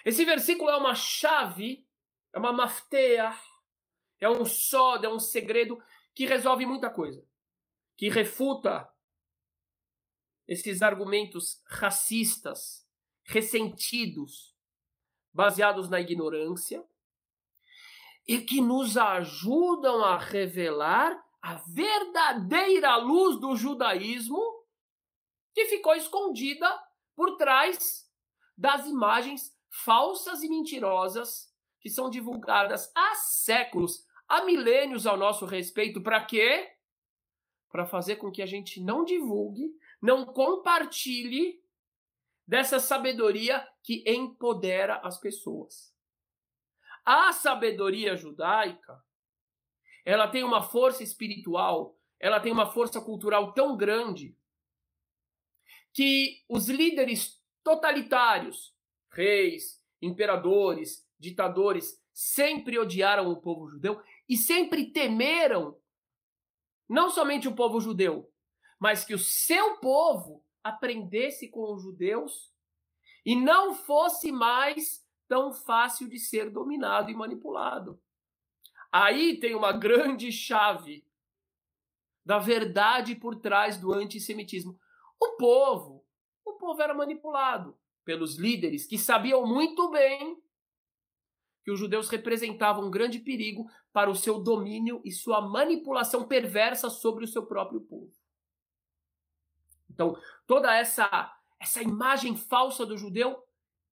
Esse 0.04 0.26
versículo 0.26 0.68
é 0.68 0.76
uma 0.76 0.94
chave, 0.94 1.88
é 2.34 2.38
uma 2.38 2.52
maftea, 2.52 3.34
é 4.20 4.28
um 4.28 4.44
sódio, 4.44 5.06
é 5.06 5.12
um 5.12 5.18
segredo 5.18 5.82
que 6.14 6.26
resolve 6.26 6.66
muita 6.66 6.90
coisa. 6.90 7.26
Que 7.96 8.10
refuta 8.10 8.86
esses 10.46 10.82
argumentos 10.82 11.62
racistas, 11.66 12.86
ressentidos, 13.28 14.56
baseados 15.32 15.88
na 15.88 16.00
ignorância, 16.00 16.82
e 18.26 18.40
que 18.40 18.60
nos 18.60 18.96
ajudam 18.96 20.02
a 20.02 20.16
revelar 20.16 21.22
a 21.40 21.54
verdadeira 21.54 22.96
luz 22.96 23.38
do 23.38 23.54
judaísmo 23.54 24.40
que 25.54 25.66
ficou 25.66 25.94
escondida 25.94 26.68
por 27.14 27.36
trás 27.36 28.10
das 28.56 28.86
imagens 28.86 29.56
falsas 29.70 30.42
e 30.42 30.48
mentirosas 30.48 31.52
que 31.80 31.88
são 31.88 32.10
divulgadas 32.10 32.90
há 32.94 33.14
séculos, 33.14 34.04
há 34.26 34.44
milênios 34.44 35.06
ao 35.06 35.16
nosso 35.16 35.46
respeito. 35.46 36.02
Para 36.02 36.24
quê? 36.24 36.70
Para 37.70 37.86
fazer 37.86 38.16
com 38.16 38.30
que 38.30 38.42
a 38.42 38.46
gente 38.46 38.80
não 38.80 39.04
divulgue, 39.04 39.70
não 40.02 40.24
compartilhe 40.24 41.62
dessa 42.48 42.80
sabedoria 42.80 43.68
que 43.82 44.02
empodera 44.06 44.96
as 45.04 45.20
pessoas. 45.20 45.94
A 47.04 47.30
sabedoria 47.34 48.16
judaica, 48.16 49.04
ela 50.02 50.26
tem 50.26 50.42
uma 50.42 50.62
força 50.62 51.02
espiritual, 51.02 51.94
ela 52.18 52.40
tem 52.40 52.50
uma 52.50 52.64
força 52.72 53.02
cultural 53.02 53.52
tão 53.52 53.76
grande 53.76 54.34
que 55.92 56.42
os 56.48 56.70
líderes 56.70 57.38
totalitários, 57.62 58.74
reis, 59.10 59.84
imperadores, 60.00 61.06
ditadores, 61.18 62.02
sempre 62.14 62.78
odiaram 62.78 63.30
o 63.30 63.36
povo 63.36 63.68
judeu 63.68 64.02
e 64.26 64.38
sempre 64.38 64.90
temeram 64.90 65.78
não 66.88 67.10
somente 67.10 67.46
o 67.46 67.54
povo 67.54 67.78
judeu, 67.78 68.32
mas 68.78 69.04
que 69.04 69.12
o 69.12 69.18
seu 69.18 69.76
povo 69.80 70.42
aprendesse 70.62 71.48
com 71.48 71.72
os 71.72 71.82
judeus 71.82 72.52
e 73.24 73.36
não 73.36 73.74
fosse 73.74 74.32
mais 74.32 75.04
tão 75.28 75.52
fácil 75.52 76.08
de 76.08 76.18
ser 76.18 76.50
dominado 76.50 77.10
e 77.10 77.14
manipulado. 77.14 78.00
Aí 78.90 79.38
tem 79.38 79.54
uma 79.54 79.72
grande 79.72 80.32
chave 80.32 81.04
da 82.24 82.38
verdade 82.38 83.14
por 83.14 83.36
trás 83.36 83.78
do 83.78 83.92
antissemitismo. 83.92 84.78
O 85.20 85.36
povo, 85.36 86.04
o 86.44 86.54
povo 86.54 86.80
era 86.80 86.94
manipulado 86.94 87.78
pelos 88.04 88.38
líderes 88.38 88.86
que 88.86 88.96
sabiam 88.96 89.46
muito 89.46 89.90
bem 89.90 90.42
que 91.62 91.70
os 91.70 91.78
judeus 91.78 92.08
representavam 92.08 92.86
um 92.86 92.90
grande 92.90 93.18
perigo 93.18 93.70
para 93.92 94.08
o 94.08 94.14
seu 94.14 94.38
domínio 94.42 95.02
e 95.04 95.12
sua 95.12 95.42
manipulação 95.42 96.26
perversa 96.26 96.88
sobre 96.88 97.24
o 97.24 97.28
seu 97.28 97.44
próprio 97.44 97.82
povo. 97.82 98.10
Então, 99.90 100.16
toda 100.46 100.74
essa 100.74 101.34
essa 101.60 101.82
imagem 101.82 102.36
falsa 102.36 102.86
do 102.86 102.96
judeu, 102.96 103.42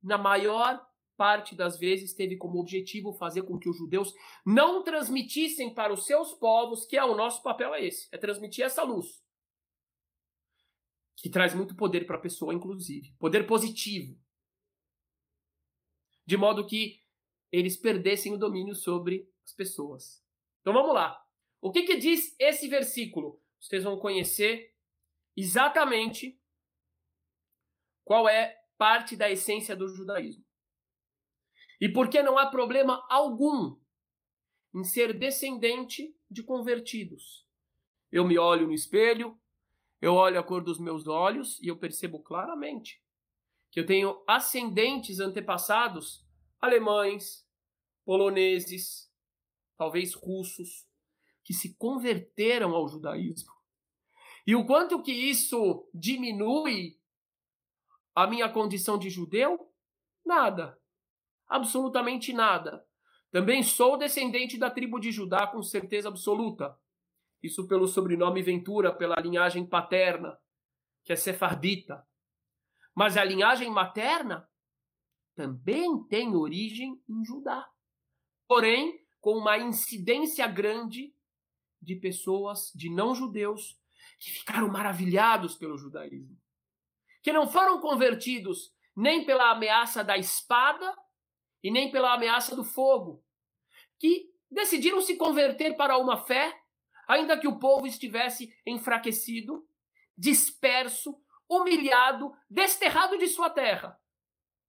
na 0.03 0.17
maior 0.17 0.87
parte 1.17 1.55
das 1.55 1.79
vezes 1.79 2.15
teve 2.15 2.37
como 2.37 2.61
objetivo 2.61 3.13
fazer 3.13 3.43
com 3.43 3.59
que 3.59 3.69
os 3.69 3.77
judeus 3.77 4.15
não 4.45 4.85
transmitissem 4.85 5.75
para 5.75 5.93
os 5.93 6.05
seus 6.05 6.33
povos, 6.35 6.85
que 6.85 6.97
é 6.97 7.05
o 7.05 7.17
nosso 7.17 7.43
papel 7.43 7.75
é 7.75 7.85
esse, 7.85 8.07
é 8.13 8.19
transmitir 8.19 8.65
essa 8.65 8.83
luz. 8.83 9.25
Que 11.17 11.31
traz 11.31 11.55
muito 11.55 11.75
poder 11.75 12.07
para 12.07 12.17
a 12.17 12.21
pessoa, 12.21 12.55
inclusive, 12.55 13.15
poder 13.19 13.47
positivo. 13.47 14.17
De 16.25 16.37
modo 16.37 16.67
que 16.67 17.03
eles 17.51 17.77
perdessem 17.77 18.35
o 18.35 18.39
domínio 18.39 18.75
sobre 18.75 19.29
as 19.45 19.53
pessoas. 19.53 20.23
Então 20.61 20.75
vamos 20.75 20.95
lá. 20.95 21.25
O 21.61 21.73
que, 21.73 21.85
que 21.85 21.97
diz 21.97 22.37
esse 22.39 22.69
versículo? 22.69 23.41
Vocês 23.59 23.83
vão 23.83 23.99
conhecer 23.99 24.76
exatamente 25.37 26.41
qual 28.05 28.29
é 28.29 28.57
parte 28.79 29.17
da 29.17 29.31
essência 29.31 29.77
do 29.77 29.89
judaísmo. 29.89 30.45
E 31.81 31.89
por 31.89 32.09
que 32.09 32.23
não 32.23 32.39
há 32.39 32.47
problema 32.47 33.05
algum 33.11 33.77
em 34.77 34.85
ser 34.85 35.19
descendente 35.19 36.15
de 36.31 36.43
convertidos. 36.43 37.47
Eu 38.13 38.27
me 38.27 38.39
olho 38.39 38.67
no 38.67 38.75
espelho, 38.75 39.41
eu 40.03 40.13
olho 40.13 40.39
a 40.39 40.43
cor 40.43 40.63
dos 40.63 40.79
meus 40.79 41.07
olhos 41.07 41.59
e 41.63 41.69
eu 41.69 41.79
percebo 41.79 42.23
claramente 42.23 43.03
que 43.71 43.81
eu 43.81 43.87
tenho 43.87 44.23
ascendentes 44.27 45.19
antepassados 45.19 46.27
alemães, 46.61 47.47
poloneses, 48.05 49.11
talvez 49.79 50.13
russos, 50.13 50.87
que 51.43 51.55
se 51.55 51.75
converteram 51.77 52.75
ao 52.75 52.87
judaísmo. 52.87 53.56
E 54.47 54.55
o 54.55 54.65
quanto 54.65 55.03
que 55.03 55.13
isso 55.13 55.89
diminui 55.93 56.99
a 58.15 58.27
minha 58.27 58.49
condição 58.49 58.97
de 58.97 59.11
judeu? 59.11 59.73
Nada. 60.25 60.79
Absolutamente 61.49 62.33
nada. 62.33 62.87
Também 63.31 63.63
sou 63.63 63.99
descendente 63.99 64.57
da 64.57 64.71
tribo 64.71 64.99
de 64.99 65.11
Judá 65.11 65.47
com 65.47 65.63
certeza 65.63 66.09
absoluta. 66.09 66.79
Isso 67.43 67.67
pelo 67.67 67.87
sobrenome 67.87 68.43
Ventura, 68.43 68.95
pela 68.95 69.17
linhagem 69.17 69.67
paterna, 69.67 70.39
que 71.05 71.13
é 71.13 71.17
sefardita. 71.17 72.07
Mas 72.95 73.17
a 73.17 73.25
linhagem 73.25 73.71
materna 73.71 74.49
também 75.35 76.03
tem 76.05 76.35
origem 76.35 77.01
em 77.09 77.25
Judá. 77.25 77.69
Porém, 78.49 79.05
com 79.21 79.37
uma 79.37 79.59
incidência 79.59 80.47
grande 80.47 81.15
de 81.83 81.97
pessoas 81.97 82.73
de 82.75 82.89
não-judeus 82.89 83.79
que 84.19 84.31
ficaram 84.31 84.69
maravilhados 84.69 85.57
pelo 85.57 85.77
judaísmo, 85.77 86.37
que 87.23 87.33
não 87.33 87.49
foram 87.49 87.81
convertidos 87.81 88.75
nem 88.95 89.25
pela 89.25 89.51
ameaça 89.51 90.03
da 90.03 90.17
espada 90.17 90.97
e 91.63 91.71
nem 91.71 91.91
pela 91.91 92.15
ameaça 92.15 92.57
do 92.57 92.65
fogo, 92.65 93.23
que 93.99 94.31
decidiram 94.51 95.01
se 95.01 95.17
converter 95.17 95.77
para 95.77 95.99
uma 95.99 96.17
fé, 96.17 96.59
ainda 97.07 97.39
que 97.39 97.49
o 97.49 97.59
povo 97.59 97.87
estivesse 97.87 98.55
enfraquecido, 98.65 99.67
disperso, 100.17 101.21
humilhado, 101.49 102.33
desterrado 102.49 103.19
de 103.19 103.29
sua 103.29 103.51
terra. 103.51 104.01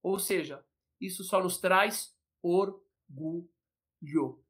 Ou 0.04 0.20
seja, 0.20 0.64
isso 1.00 1.24
só 1.24 1.42
nos 1.42 1.58
traz 1.58 2.16
orgulho. 2.42 4.44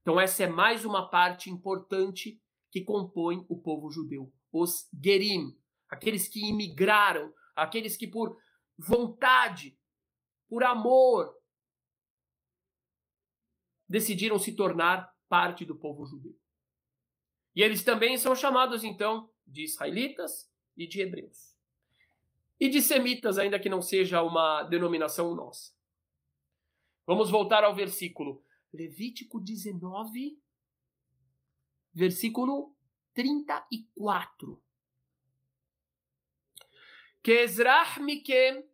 Então, 0.00 0.18
essa 0.18 0.44
é 0.44 0.46
mais 0.46 0.84
uma 0.84 1.08
parte 1.08 1.50
importante 1.50 2.40
que 2.70 2.82
compõe 2.82 3.44
o 3.48 3.60
povo 3.60 3.90
judeu. 3.90 4.32
Os 4.52 4.88
Gerim, 4.92 5.56
aqueles 5.88 6.28
que 6.28 6.48
imigraram, 6.48 7.32
aqueles 7.54 7.96
que 7.96 8.06
por 8.06 8.40
vontade, 8.76 9.78
por 10.48 10.64
amor, 10.64 11.36
decidiram 13.88 14.38
se 14.38 14.54
tornar 14.54 15.14
parte 15.28 15.64
do 15.64 15.76
povo 15.76 16.04
judeu. 16.06 16.38
E 17.54 17.62
eles 17.62 17.82
também 17.82 18.16
são 18.16 18.34
chamados, 18.36 18.84
então, 18.84 19.30
de 19.46 19.64
israelitas 19.64 20.50
e 20.76 20.86
de 20.86 21.00
hebreus. 21.00 21.56
E 22.60 22.68
de 22.68 22.80
semitas, 22.80 23.38
ainda 23.38 23.58
que 23.58 23.68
não 23.68 23.82
seja 23.82 24.22
uma 24.22 24.62
denominação 24.64 25.34
nossa. 25.34 25.72
Vamos 27.06 27.30
voltar 27.30 27.64
ao 27.64 27.74
versículo. 27.74 28.44
Levítico 28.72 29.40
19, 29.40 30.38
versículo 31.92 32.76
34. 33.18 34.62
Kezrach 37.20 37.98
mikem 38.00 38.64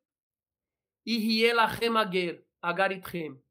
ihielachem 1.07 1.97
ager, 1.97 2.47
agaritchem 2.61 3.43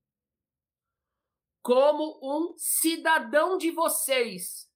como 1.63 2.19
um 2.21 2.55
cidadão 2.57 3.57
de 3.57 3.71
vocês. 3.71 4.71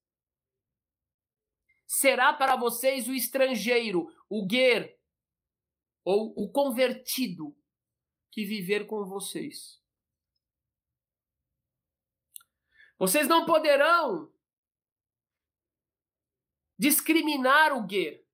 Será 1.85 2.33
para 2.33 2.55
vocês 2.55 3.07
o 3.07 3.13
estrangeiro, 3.13 4.11
o 4.27 4.43
guer, 4.47 4.99
ou 6.03 6.33
o 6.35 6.49
convertido, 6.49 7.55
que 8.31 8.43
viver 8.43 8.87
com 8.87 9.05
vocês. 9.05 9.79
Vocês 12.97 13.27
não 13.27 13.45
poderão 13.45 14.33
discriminar 16.77 17.73
o 17.75 17.85
guer. 17.85 18.25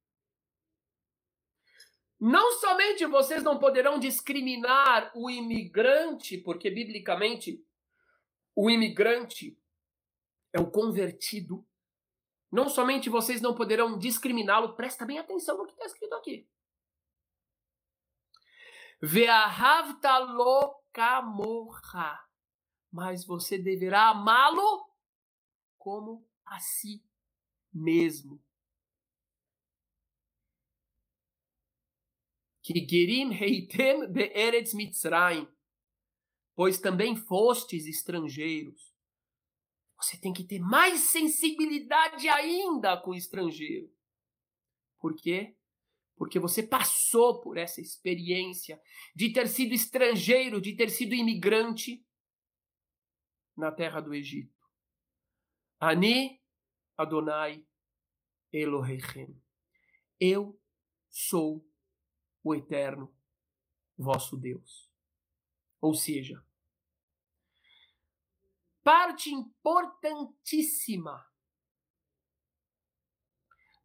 Não 2.19 2.53
somente 2.53 3.05
vocês 3.05 3.43
não 3.43 3.59
poderão 3.59 3.99
discriminar 3.99 5.11
o 5.15 5.29
imigrante, 5.29 6.37
porque 6.37 6.69
biblicamente 6.69 7.65
o 8.55 8.69
imigrante 8.69 9.59
é 10.53 10.59
o 10.59 10.69
convertido. 10.69 11.67
Não 12.51 12.69
somente 12.69 13.09
vocês 13.09 13.41
não 13.41 13.55
poderão 13.55 13.97
discriminá-lo, 13.97 14.75
presta 14.75 15.05
bem 15.05 15.19
atenção 15.19 15.57
no 15.57 15.65
que 15.65 15.73
está 15.73 15.85
escrito 15.85 16.13
aqui. 16.13 16.47
Mas 22.91 23.25
você 23.25 23.57
deverá 23.57 24.09
amá-lo 24.09 24.87
como 25.77 26.25
a 26.45 26.59
si 26.59 27.03
mesmo. 27.73 28.41
Que 32.61 32.73
gerim 32.87 33.33
heitem 33.33 34.11
be'eretz 34.11 34.73
mitzrayim 34.73 35.47
pois 36.55 36.79
também 36.79 37.15
fostes 37.15 37.85
estrangeiros. 37.85 38.93
Você 39.97 40.19
tem 40.19 40.33
que 40.33 40.43
ter 40.43 40.59
mais 40.59 41.01
sensibilidade 41.01 42.27
ainda 42.27 42.97
com 42.97 43.11
o 43.11 43.15
estrangeiro. 43.15 43.91
Por 44.99 45.15
quê? 45.15 45.55
Porque 46.15 46.39
você 46.39 46.61
passou 46.61 47.41
por 47.41 47.57
essa 47.57 47.81
experiência 47.81 48.81
de 49.15 49.31
ter 49.31 49.47
sido 49.47 49.73
estrangeiro, 49.73 50.61
de 50.61 50.75
ter 50.75 50.89
sido 50.89 51.13
imigrante 51.13 52.05
na 53.55 53.71
terra 53.71 53.99
do 53.99 54.13
Egito. 54.13 54.53
Ani 55.79 56.42
Adonai 56.97 57.65
Elohechem. 58.51 59.41
Eu 60.19 60.59
sou 61.09 61.67
o 62.43 62.53
eterno 62.53 63.13
vosso 63.97 64.37
Deus. 64.37 64.91
Ou 65.81 65.93
seja, 65.93 66.45
parte 68.83 69.29
importantíssima 69.29 71.25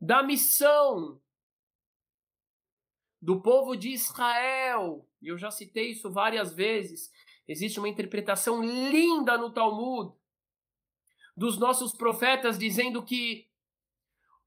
da 0.00 0.22
missão 0.22 1.20
do 3.20 3.42
povo 3.42 3.76
de 3.76 3.90
Israel, 3.90 5.08
e 5.20 5.28
eu 5.28 5.36
já 5.36 5.50
citei 5.50 5.90
isso 5.90 6.10
várias 6.10 6.54
vezes, 6.54 7.12
existe 7.48 7.80
uma 7.80 7.88
interpretação 7.88 8.62
linda 8.62 9.36
no 9.36 9.52
Talmud 9.52 10.16
dos 11.38 11.56
nossos 11.56 11.92
profetas 11.92 12.58
dizendo 12.58 13.00
que 13.02 13.48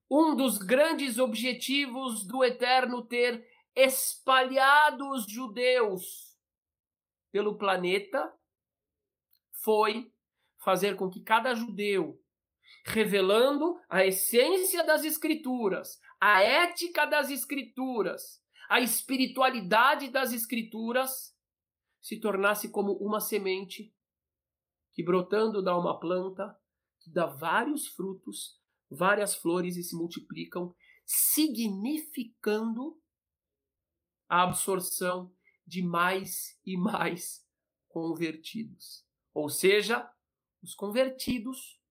um 0.09 0.35
dos 0.35 0.57
grandes 0.57 1.17
objetivos 1.17 2.25
do 2.25 2.43
Eterno 2.43 3.01
ter 3.01 3.47
espalhado 3.73 5.09
os 5.11 5.25
judeus 5.25 6.37
pelo 7.31 7.57
planeta 7.57 8.31
foi 9.53 10.11
fazer 10.57 10.97
com 10.97 11.09
que 11.09 11.21
cada 11.21 11.55
judeu, 11.55 12.21
revelando 12.85 13.79
a 13.89 14.05
essência 14.05 14.83
das 14.83 15.05
Escrituras, 15.05 15.97
a 16.19 16.41
ética 16.41 17.05
das 17.05 17.29
Escrituras, 17.29 18.43
a 18.67 18.81
espiritualidade 18.81 20.09
das 20.09 20.33
Escrituras, 20.33 21.33
se 22.01 22.19
tornasse 22.19 22.69
como 22.69 22.93
uma 22.97 23.21
semente 23.21 23.95
que, 24.91 25.01
brotando, 25.01 25.63
dá 25.63 25.77
uma 25.77 25.97
planta, 25.97 26.59
dá 27.11 27.25
vários 27.25 27.87
frutos, 27.87 28.59
várias 28.89 29.35
flores 29.35 29.75
e 29.77 29.83
se 29.83 29.95
multiplicam, 29.95 30.73
significando 31.05 32.99
a 34.29 34.43
absorção 34.43 35.35
de 35.65 35.81
mais 35.81 36.59
e 36.65 36.77
mais 36.77 37.45
convertidos. 37.87 39.05
Ou 39.33 39.49
seja, 39.49 40.09
os 40.61 40.73
convertidos 40.73 41.81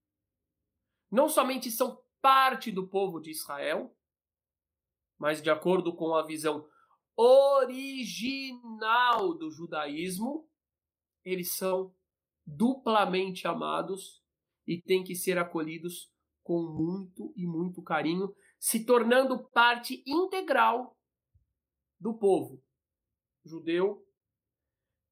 não 1.11 1.29
somente 1.29 1.71
são 1.71 2.03
parte 2.21 2.71
do 2.71 2.87
povo 2.87 3.21
de 3.21 3.31
Israel, 3.31 3.95
mas 5.19 5.43
de 5.43 5.51
acordo 5.51 5.95
com 5.95 6.15
a 6.15 6.25
visão 6.25 6.67
original 7.17 8.55
do 9.35 9.51
judaísmo, 9.51 10.49
eles 11.23 11.55
são 11.55 11.95
duplamente 12.47 13.47
amados 13.47 14.20
e 14.71 14.81
têm 14.81 15.03
que 15.03 15.17
ser 15.17 15.37
acolhidos 15.37 16.09
com 16.45 16.63
muito 16.63 17.33
e 17.35 17.45
muito 17.45 17.83
carinho, 17.83 18.33
se 18.57 18.87
tornando 18.87 19.49
parte 19.49 20.01
integral 20.07 20.97
do 21.99 22.15
povo 22.15 22.63
judeu, 23.45 24.07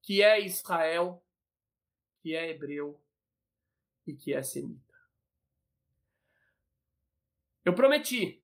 que 0.01 0.21
é 0.21 0.39
Israel, 0.39 1.21
que 2.21 2.33
é 2.33 2.49
hebreu 2.49 3.03
e 4.07 4.15
que 4.15 4.33
é 4.33 4.41
semita. 4.41 4.97
Eu 7.65 7.75
prometi. 7.75 8.41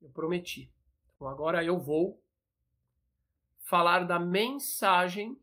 Eu 0.00 0.10
prometi. 0.10 0.68
Então 1.14 1.28
agora 1.28 1.62
eu 1.62 1.78
vou 1.78 2.20
falar 3.60 4.00
da 4.00 4.18
mensagem 4.18 5.40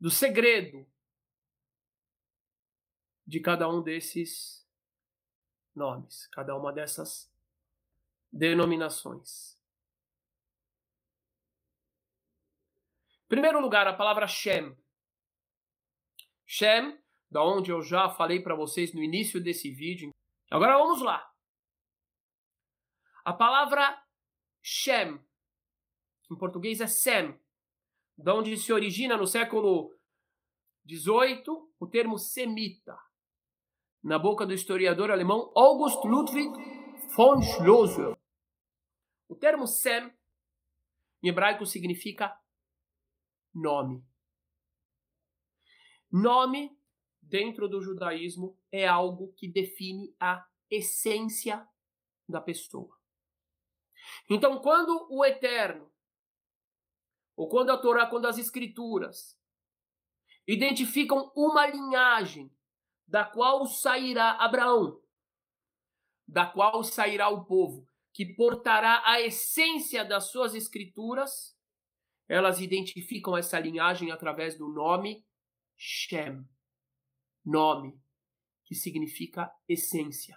do 0.00 0.10
segredo 0.10 0.86
de 3.26 3.40
cada 3.40 3.68
um 3.68 3.82
desses 3.82 4.66
nomes, 5.74 6.26
cada 6.28 6.56
uma 6.56 6.72
dessas 6.72 7.32
denominações. 8.32 9.56
Em 13.24 13.28
primeiro 13.28 13.60
lugar, 13.60 13.86
a 13.88 13.92
palavra 13.92 14.28
Shem. 14.28 14.76
Shem, 16.46 17.02
da 17.28 17.42
onde 17.42 17.72
eu 17.72 17.82
já 17.82 18.08
falei 18.08 18.40
para 18.40 18.54
vocês 18.54 18.94
no 18.94 19.02
início 19.02 19.42
desse 19.42 19.70
vídeo. 19.70 20.10
Agora 20.50 20.78
vamos 20.78 21.02
lá. 21.02 21.28
A 23.24 23.32
palavra 23.32 24.00
Shem, 24.62 25.20
em 26.30 26.36
português 26.36 26.80
é 26.80 26.86
Sem, 26.86 27.36
da 28.16 28.34
onde 28.34 28.56
se 28.56 28.72
origina 28.72 29.16
no 29.16 29.26
século 29.26 29.94
XVIII 30.88 31.44
o 31.78 31.86
termo 31.86 32.18
semita, 32.18 32.96
na 34.02 34.18
boca 34.18 34.46
do 34.46 34.54
historiador 34.54 35.10
alemão 35.10 35.52
August 35.54 36.02
Ludwig 36.04 36.50
von 37.14 37.42
Schlosser. 37.42 38.16
O 39.28 39.34
termo 39.34 39.66
Sem, 39.66 40.12
em 41.22 41.28
hebraico, 41.28 41.66
significa 41.66 42.40
nome. 43.52 44.04
Nome, 46.10 46.78
dentro 47.20 47.68
do 47.68 47.82
judaísmo, 47.82 48.56
é 48.70 48.86
algo 48.86 49.32
que 49.34 49.48
define 49.48 50.14
a 50.20 50.46
essência 50.70 51.68
da 52.28 52.40
pessoa. 52.40 52.96
Então, 54.30 54.60
quando 54.60 55.08
o 55.10 55.24
Eterno, 55.24 55.92
ou 57.36 57.48
quando 57.48 57.70
a 57.70 57.78
Torá, 57.78 58.06
quando 58.06 58.26
as 58.26 58.38
Escrituras 58.38 59.38
identificam 60.46 61.30
uma 61.36 61.66
linhagem 61.66 62.50
da 63.06 63.24
qual 63.24 63.66
sairá 63.66 64.32
Abraão, 64.32 65.00
da 66.26 66.46
qual 66.46 66.82
sairá 66.82 67.28
o 67.28 67.44
povo, 67.44 67.86
que 68.12 68.34
portará 68.34 69.02
a 69.04 69.20
essência 69.20 70.04
das 70.04 70.30
suas 70.30 70.54
escrituras, 70.54 71.56
elas 72.28 72.60
identificam 72.60 73.36
essa 73.36 73.58
linhagem 73.60 74.10
através 74.10 74.56
do 74.56 74.68
nome 74.68 75.24
Shem. 75.76 76.44
Nome 77.44 78.00
que 78.64 78.74
significa 78.74 79.52
essência. 79.68 80.36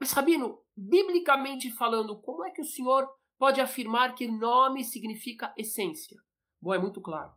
Mas, 0.00 0.12
Rabino, 0.12 0.64
biblicamente 0.76 1.70
falando, 1.70 2.20
como 2.20 2.44
é 2.44 2.50
que 2.50 2.60
o 2.60 2.64
senhor 2.64 3.08
pode 3.38 3.60
afirmar 3.60 4.14
que 4.14 4.26
nome 4.26 4.84
significa 4.84 5.54
essência? 5.56 6.20
Bom, 6.60 6.74
é 6.74 6.78
muito 6.78 7.00
claro. 7.00 7.32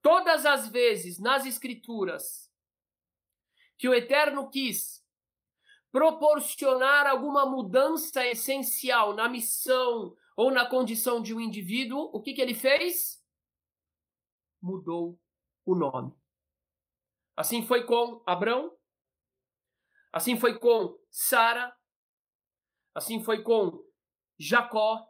Todas 0.00 0.46
as 0.46 0.68
vezes 0.68 1.18
nas 1.18 1.44
Escrituras 1.44 2.50
que 3.76 3.88
o 3.88 3.94
Eterno 3.94 4.48
quis 4.48 5.04
proporcionar 5.90 7.06
alguma 7.06 7.44
mudança 7.44 8.24
essencial 8.26 9.14
na 9.14 9.28
missão 9.28 10.16
ou 10.36 10.50
na 10.50 10.66
condição 10.66 11.20
de 11.20 11.34
um 11.34 11.40
indivíduo, 11.40 12.10
o 12.12 12.20
que, 12.20 12.34
que 12.34 12.40
ele 12.40 12.54
fez? 12.54 13.24
Mudou 14.60 15.18
o 15.64 15.74
nome. 15.74 16.14
Assim 17.36 17.66
foi 17.66 17.84
com 17.84 18.22
Abrão, 18.24 18.76
assim 20.12 20.38
foi 20.38 20.58
com 20.58 20.98
Sara, 21.10 21.74
assim 22.94 23.22
foi 23.22 23.42
com 23.42 23.84
Jacó, 24.38 25.06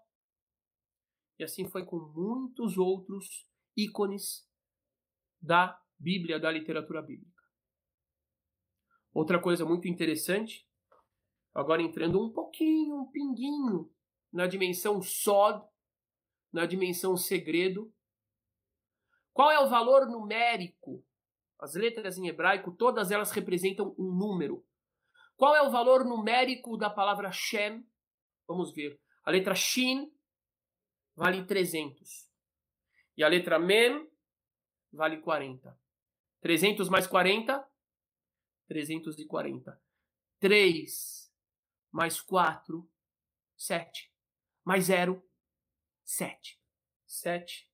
e 1.38 1.44
assim 1.44 1.68
foi 1.68 1.84
com 1.84 1.98
muitos 1.98 2.76
outros 2.76 3.46
ícones 3.76 4.48
da 5.40 5.80
Bíblia, 5.98 6.38
da 6.38 6.50
literatura 6.50 7.02
bíblica. 7.02 7.42
Outra 9.12 9.40
coisa 9.40 9.64
muito 9.64 9.88
interessante 9.88 10.66
Agora 11.56 11.80
entrando 11.80 12.22
um 12.22 12.30
pouquinho, 12.30 12.96
um 12.96 13.10
pinguinho 13.10 13.90
na 14.30 14.46
dimensão 14.46 15.00
sod, 15.00 15.64
na 16.52 16.66
dimensão 16.66 17.16
segredo. 17.16 17.90
Qual 19.32 19.50
é 19.50 19.58
o 19.58 19.66
valor 19.66 20.06
numérico? 20.06 21.02
As 21.58 21.74
letras 21.74 22.18
em 22.18 22.28
hebraico, 22.28 22.72
todas 22.72 23.10
elas 23.10 23.30
representam 23.30 23.94
um 23.98 24.12
número. 24.14 24.66
Qual 25.34 25.56
é 25.56 25.62
o 25.62 25.70
valor 25.70 26.04
numérico 26.04 26.76
da 26.76 26.90
palavra 26.90 27.32
Shem? 27.32 27.88
Vamos 28.46 28.74
ver. 28.74 29.00
A 29.24 29.30
letra 29.30 29.54
Shin 29.54 30.12
vale 31.16 31.44
300. 31.44 32.30
E 33.16 33.24
a 33.24 33.28
letra 33.28 33.58
Mem 33.58 34.08
vale 34.92 35.16
40. 35.18 35.76
300 36.40 36.88
mais 36.88 37.06
40? 37.06 37.66
340. 38.68 39.82
3 40.38 41.32
mais 41.90 42.20
4, 42.20 42.88
7. 43.56 44.12
Mais 44.62 44.84
0, 44.84 45.22
7. 46.04 46.60
7. 47.06 47.70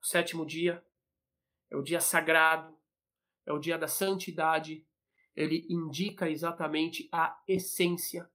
O 0.00 0.06
sétimo 0.06 0.46
dia 0.46 0.84
é 1.68 1.76
o 1.76 1.82
dia 1.82 2.00
sagrado, 2.00 2.76
é 3.44 3.52
o 3.52 3.58
dia 3.58 3.76
da 3.76 3.86
santidade. 3.86 4.86
Ele 5.36 5.66
indica 5.68 6.28
exatamente 6.28 7.08
a 7.12 7.40
essência 7.46 8.30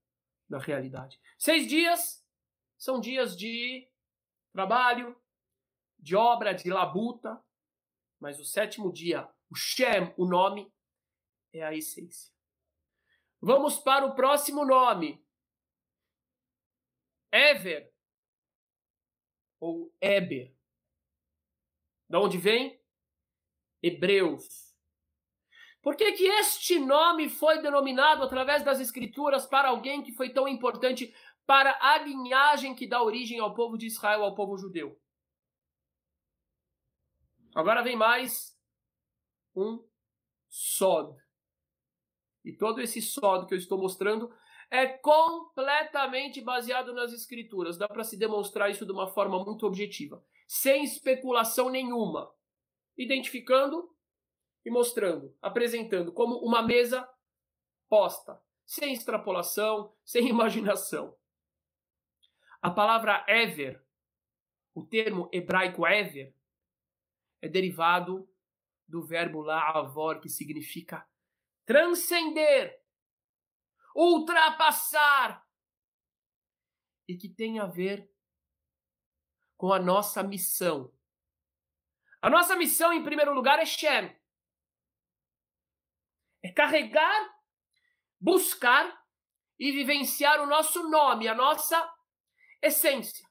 da 0.48 0.58
realidade. 0.58 1.20
Seis 1.36 1.66
dias 1.66 2.24
são 2.78 3.00
dias 3.00 3.36
de 3.36 3.88
trabalho, 4.52 5.16
de 5.98 6.14
obra, 6.14 6.52
de 6.52 6.70
labuta. 6.70 7.42
Mas 8.18 8.38
o 8.38 8.44
sétimo 8.44 8.92
dia, 8.92 9.28
o 9.50 9.54
Shem, 9.54 10.12
o 10.16 10.26
nome, 10.26 10.72
é 11.52 11.62
a 11.62 11.74
essência. 11.74 12.32
Vamos 13.40 13.78
para 13.78 14.06
o 14.06 14.14
próximo 14.14 14.64
nome. 14.64 15.24
Ever 17.30 17.92
ou 19.60 19.94
Eber. 20.00 20.54
De 22.08 22.16
onde 22.16 22.38
vem? 22.38 22.80
Hebreus. 23.82 24.74
Por 25.82 25.96
que, 25.96 26.12
que 26.12 26.24
este 26.24 26.78
nome 26.78 27.28
foi 27.28 27.62
denominado 27.62 28.22
através 28.22 28.64
das 28.64 28.80
escrituras 28.80 29.46
para 29.46 29.68
alguém 29.68 30.02
que 30.02 30.12
foi 30.12 30.30
tão 30.30 30.48
importante 30.48 31.14
para 31.46 31.78
a 31.80 31.98
linhagem 31.98 32.74
que 32.74 32.86
dá 32.86 33.02
origem 33.02 33.38
ao 33.38 33.54
povo 33.54 33.78
de 33.78 33.86
Israel, 33.86 34.24
ao 34.24 34.34
povo 34.34 34.58
judeu? 34.58 35.00
Agora 37.54 37.82
vem 37.82 37.96
mais 37.96 38.54
um 39.54 39.82
sod. 40.48 41.16
E 42.44 42.52
todo 42.52 42.80
esse 42.80 43.00
sod 43.00 43.46
que 43.46 43.54
eu 43.54 43.58
estou 43.58 43.78
mostrando 43.78 44.30
é 44.70 44.86
completamente 44.86 46.40
baseado 46.40 46.92
nas 46.92 47.12
escrituras. 47.12 47.78
Dá 47.78 47.88
para 47.88 48.04
se 48.04 48.16
demonstrar 48.16 48.70
isso 48.70 48.84
de 48.84 48.92
uma 48.92 49.06
forma 49.06 49.42
muito 49.42 49.66
objetiva, 49.66 50.22
sem 50.46 50.84
especulação 50.84 51.70
nenhuma, 51.70 52.30
identificando 52.96 53.90
e 54.64 54.70
mostrando, 54.70 55.34
apresentando 55.40 56.12
como 56.12 56.36
uma 56.38 56.60
mesa 56.60 57.08
posta, 57.88 58.40
sem 58.64 58.92
extrapolação, 58.92 59.94
sem 60.04 60.26
imaginação. 60.28 61.16
A 62.66 62.70
palavra 62.72 63.24
ever, 63.28 63.80
o 64.74 64.84
termo 64.84 65.30
hebraico 65.32 65.86
ever, 65.86 66.34
é 67.40 67.48
derivado 67.48 68.28
do 68.88 69.06
verbo 69.06 69.40
la'avor, 69.40 70.20
que 70.20 70.28
significa 70.28 71.08
transcender, 71.64 72.82
ultrapassar 73.94 75.48
e 77.06 77.16
que 77.16 77.28
tem 77.28 77.60
a 77.60 77.66
ver 77.66 78.12
com 79.56 79.72
a 79.72 79.78
nossa 79.78 80.24
missão. 80.24 80.92
A 82.20 82.28
nossa 82.28 82.56
missão, 82.56 82.92
em 82.92 83.04
primeiro 83.04 83.32
lugar, 83.32 83.60
é 83.60 83.64
Shem. 83.64 84.12
É 86.42 86.50
carregar, 86.50 87.32
buscar 88.20 89.06
e 89.56 89.70
vivenciar 89.70 90.40
o 90.42 90.46
nosso 90.46 90.90
nome, 90.90 91.28
a 91.28 91.34
nossa 91.36 91.95
essência. 92.62 93.26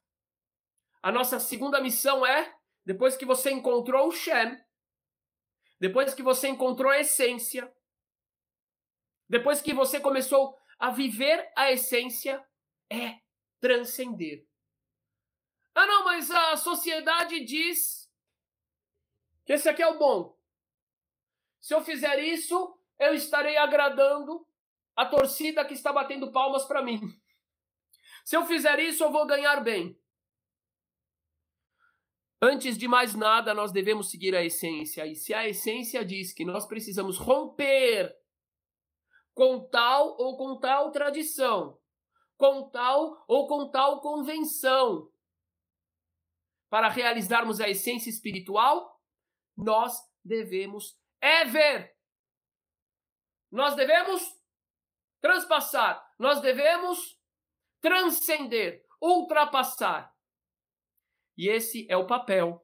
A 1.02 1.12
nossa 1.12 1.38
segunda 1.38 1.80
missão 1.80 2.24
é, 2.26 2.54
depois 2.84 3.16
que 3.16 3.24
você 3.24 3.50
encontrou 3.50 4.08
o 4.08 4.12
Shem, 4.12 4.58
depois 5.78 6.14
que 6.14 6.22
você 6.22 6.48
encontrou 6.48 6.90
a 6.90 6.98
essência, 6.98 7.72
depois 9.28 9.60
que 9.60 9.74
você 9.74 10.00
começou 10.00 10.58
a 10.78 10.90
viver 10.90 11.50
a 11.56 11.72
essência, 11.72 12.44
é 12.90 13.20
transcender. 13.60 14.46
Ah, 15.74 15.86
não, 15.86 16.04
mas 16.04 16.30
a 16.30 16.56
sociedade 16.56 17.44
diz 17.44 18.10
que 19.44 19.52
esse 19.52 19.68
aqui 19.68 19.82
é 19.82 19.88
o 19.88 19.98
bom. 19.98 20.36
Se 21.60 21.74
eu 21.74 21.82
fizer 21.82 22.18
isso, 22.20 22.78
eu 22.98 23.14
estarei 23.14 23.56
agradando 23.56 24.46
a 24.94 25.04
torcida 25.04 25.64
que 25.64 25.74
está 25.74 25.92
batendo 25.92 26.32
palmas 26.32 26.64
para 26.64 26.82
mim. 26.82 27.00
Se 28.26 28.36
eu 28.36 28.44
fizer 28.44 28.80
isso, 28.80 29.04
eu 29.04 29.12
vou 29.12 29.24
ganhar 29.24 29.60
bem. 29.60 29.96
Antes 32.42 32.76
de 32.76 32.88
mais 32.88 33.14
nada, 33.14 33.54
nós 33.54 33.70
devemos 33.70 34.10
seguir 34.10 34.34
a 34.34 34.44
essência. 34.44 35.06
E 35.06 35.14
se 35.14 35.32
a 35.32 35.48
essência 35.48 36.04
diz 36.04 36.32
que 36.32 36.44
nós 36.44 36.66
precisamos 36.66 37.18
romper 37.18 38.12
com 39.32 39.68
tal 39.68 40.16
ou 40.18 40.36
com 40.36 40.58
tal 40.58 40.90
tradição, 40.90 41.78
com 42.36 42.68
tal 42.68 43.24
ou 43.28 43.46
com 43.46 43.70
tal 43.70 44.00
convenção. 44.00 45.08
Para 46.68 46.88
realizarmos 46.88 47.60
a 47.60 47.68
essência 47.68 48.10
espiritual, 48.10 49.00
nós 49.56 49.96
devemos 50.24 51.00
ever. 51.20 51.96
Nós 53.52 53.76
devemos 53.76 54.20
transpassar, 55.20 56.04
nós 56.18 56.40
devemos 56.40 57.16
transcender, 57.86 58.84
ultrapassar. 59.00 60.12
E 61.38 61.48
esse 61.48 61.86
é 61.88 61.96
o 61.96 62.04
papel 62.04 62.60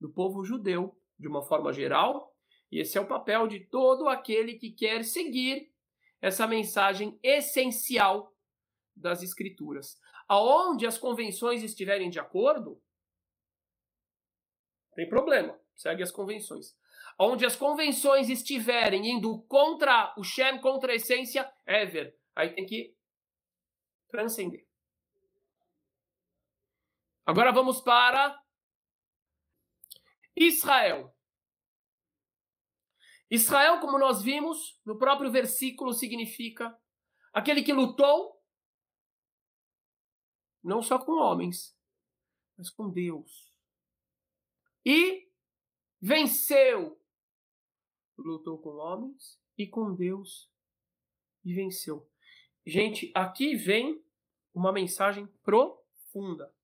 do 0.00 0.10
povo 0.10 0.42
judeu, 0.42 0.98
de 1.18 1.28
uma 1.28 1.42
forma 1.42 1.70
geral, 1.70 2.34
e 2.72 2.80
esse 2.80 2.96
é 2.96 3.00
o 3.00 3.06
papel 3.06 3.46
de 3.46 3.60
todo 3.68 4.08
aquele 4.08 4.54
que 4.54 4.70
quer 4.70 5.04
seguir 5.04 5.70
essa 6.18 6.46
mensagem 6.46 7.18
essencial 7.22 8.34
das 8.96 9.22
Escrituras. 9.22 9.98
Aonde 10.26 10.86
as 10.86 10.96
convenções 10.96 11.62
estiverem 11.62 12.08
de 12.08 12.18
acordo, 12.18 12.82
tem 14.94 15.06
problema, 15.10 15.60
segue 15.76 16.02
as 16.02 16.10
convenções. 16.10 16.74
Onde 17.18 17.44
as 17.44 17.54
convenções 17.54 18.30
estiverem 18.30 19.10
indo 19.10 19.42
contra 19.42 20.14
o 20.16 20.24
Shem, 20.24 20.58
contra 20.58 20.92
a 20.92 20.94
essência, 20.94 21.52
ever. 21.66 22.18
Aí 22.34 22.54
tem 22.54 22.64
que 22.64 22.98
transcender. 24.10 24.66
Agora 27.24 27.52
vamos 27.52 27.80
para 27.80 28.42
Israel. 30.36 31.14
Israel, 33.30 33.78
como 33.80 33.98
nós 33.98 34.22
vimos 34.22 34.80
no 34.84 34.98
próprio 34.98 35.30
versículo, 35.30 35.92
significa 35.92 36.76
aquele 37.32 37.62
que 37.62 37.72
lutou 37.72 38.40
não 40.62 40.82
só 40.82 40.98
com 40.98 41.12
homens, 41.12 41.76
mas 42.56 42.68
com 42.68 42.90
Deus. 42.90 43.54
E 44.84 45.30
venceu. 46.00 47.00
Lutou 48.18 48.58
com 48.58 48.70
homens 48.76 49.40
e 49.56 49.66
com 49.66 49.94
Deus 49.94 50.50
e 51.44 51.54
venceu. 51.54 52.09
Gente, 52.70 53.10
aqui 53.16 53.56
vem 53.56 54.00
uma 54.54 54.72
mensagem 54.72 55.26
profunda 55.42 56.54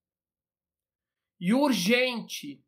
e 1.37 1.53
urgente 1.53 2.63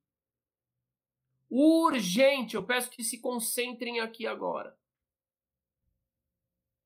urgente. 1.49 2.55
Eu 2.55 2.65
peço 2.65 2.91
que 2.91 3.01
se 3.01 3.21
concentrem 3.21 4.01
aqui 4.01 4.27
agora. 4.27 4.77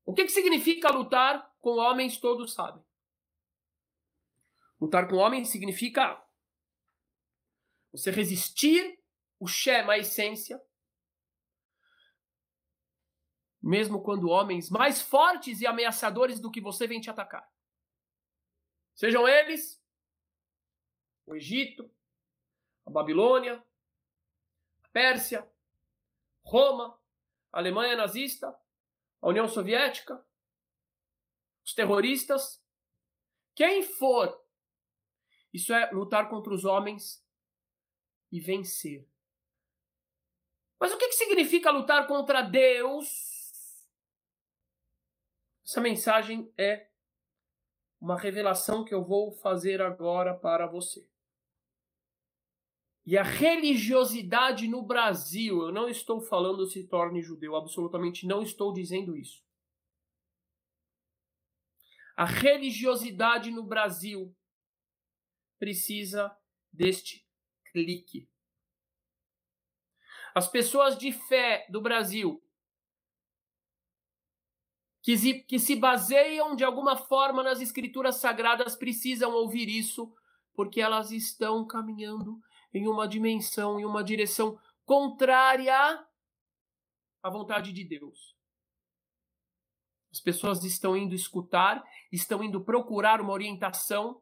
O 0.06 0.14
que, 0.14 0.26
que 0.26 0.32
significa 0.32 0.92
lutar 0.92 1.52
com 1.60 1.78
homens, 1.78 2.20
todos 2.20 2.54
sabem. 2.54 2.84
Lutar 4.80 5.08
com 5.08 5.16
homens 5.16 5.50
significa 5.50 6.24
você 7.92 8.12
resistir 8.12 9.02
o 9.40 9.48
Shem, 9.48 9.90
a 9.90 9.98
essência, 9.98 10.64
mesmo 13.64 14.04
quando 14.04 14.28
homens 14.28 14.70
mais 14.70 15.02
fortes 15.02 15.62
e 15.62 15.66
ameaçadores 15.66 16.38
do 16.38 16.52
que 16.52 16.60
você 16.60 16.86
vêm 16.86 17.00
te 17.00 17.10
atacar. 17.10 17.50
Sejam 18.94 19.26
eles 19.26 19.82
o 21.26 21.34
Egito, 21.34 21.90
a 22.86 22.90
Babilônia, 22.90 23.64
Pérsia, 24.92 25.50
Roma, 26.44 27.00
Alemanha 27.54 27.96
nazista, 27.96 28.54
a 29.22 29.30
União 29.30 29.48
Soviética, 29.48 30.24
os 31.66 31.74
terroristas, 31.74 32.62
quem 33.56 33.82
for. 33.82 34.44
Isso 35.54 35.74
é 35.74 35.90
lutar 35.92 36.30
contra 36.30 36.54
os 36.54 36.66
homens 36.66 37.26
e 38.30 38.42
vencer. 38.42 39.08
Mas 40.78 40.92
o 40.92 40.98
que 40.98 41.14
significa 41.14 41.72
lutar 41.72 42.06
contra 42.08 42.42
Deus? 42.42 43.33
Essa 45.66 45.80
mensagem 45.80 46.52
é 46.58 46.90
uma 48.00 48.20
revelação 48.20 48.84
que 48.84 48.94
eu 48.94 49.02
vou 49.02 49.32
fazer 49.32 49.82
agora 49.82 50.38
para 50.38 50.68
você. 50.68 51.08
E 53.06 53.18
a 53.18 53.24
religiosidade 53.24 54.68
no 54.68 54.82
Brasil, 54.82 55.62
eu 55.62 55.72
não 55.72 55.88
estou 55.88 56.22
falando 56.22 56.66
se 56.66 56.88
torne 56.88 57.22
judeu, 57.22 57.56
absolutamente 57.56 58.28
não 58.28 58.42
estou 58.42 58.74
dizendo 58.74 59.16
isso. 59.16 59.42
A 62.16 62.26
religiosidade 62.26 63.50
no 63.50 63.64
Brasil 63.64 64.36
precisa 65.58 66.36
deste 66.72 67.26
clique. 67.72 68.30
As 70.36 70.48
pessoas 70.48 70.98
de 70.98 71.12
fé 71.12 71.66
do 71.70 71.82
Brasil 71.82 72.43
que 75.04 75.18
se, 75.18 75.34
que 75.44 75.60
se 75.60 75.76
baseiam 75.76 76.56
de 76.56 76.64
alguma 76.64 76.96
forma 76.96 77.44
nas 77.44 77.60
escrituras 77.60 78.16
sagradas 78.16 78.74
precisam 78.74 79.34
ouvir 79.34 79.68
isso, 79.68 80.12
porque 80.56 80.80
elas 80.80 81.12
estão 81.12 81.68
caminhando 81.68 82.40
em 82.74 82.88
uma 82.88 83.06
dimensão, 83.06 83.78
em 83.78 83.86
uma 83.86 84.02
direção 84.02 84.58
contrária 84.86 85.76
à 87.22 87.30
vontade 87.30 87.74
de 87.74 87.84
Deus. 87.84 88.34
As 90.10 90.22
pessoas 90.22 90.64
estão 90.64 90.96
indo 90.96 91.14
escutar, 91.14 91.84
estão 92.10 92.42
indo 92.42 92.64
procurar 92.64 93.20
uma 93.20 93.34
orientação 93.34 94.22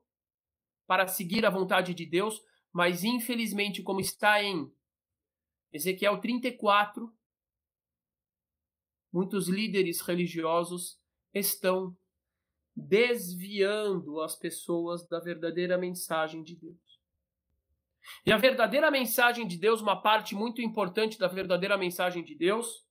para 0.87 1.07
seguir 1.07 1.45
a 1.45 1.49
vontade 1.51 1.93
de 1.93 2.07
Deus, 2.07 2.41
mas 2.73 3.03
infelizmente, 3.03 3.83
como 3.83 3.99
está 3.99 4.41
em 4.41 4.73
Ezequiel 5.71 6.19
34, 6.19 7.13
muitos 9.11 9.47
líderes 9.47 10.01
religiosos 10.01 10.99
estão 11.33 11.95
desviando 12.75 14.21
as 14.21 14.35
pessoas 14.35 15.07
da 15.07 15.19
verdadeira 15.19 15.77
mensagem 15.77 16.43
de 16.43 16.55
Deus. 16.55 17.01
E 18.25 18.31
a 18.31 18.38
verdadeira 18.38 18.89
mensagem 18.89 19.47
de 19.47 19.57
Deus, 19.57 19.81
uma 19.81 20.01
parte 20.01 20.33
muito 20.33 20.61
importante 20.61 21.19
da 21.19 21.27
verdadeira 21.27 21.77
mensagem 21.77 22.23
de 22.23 22.35
Deus, 22.35 22.85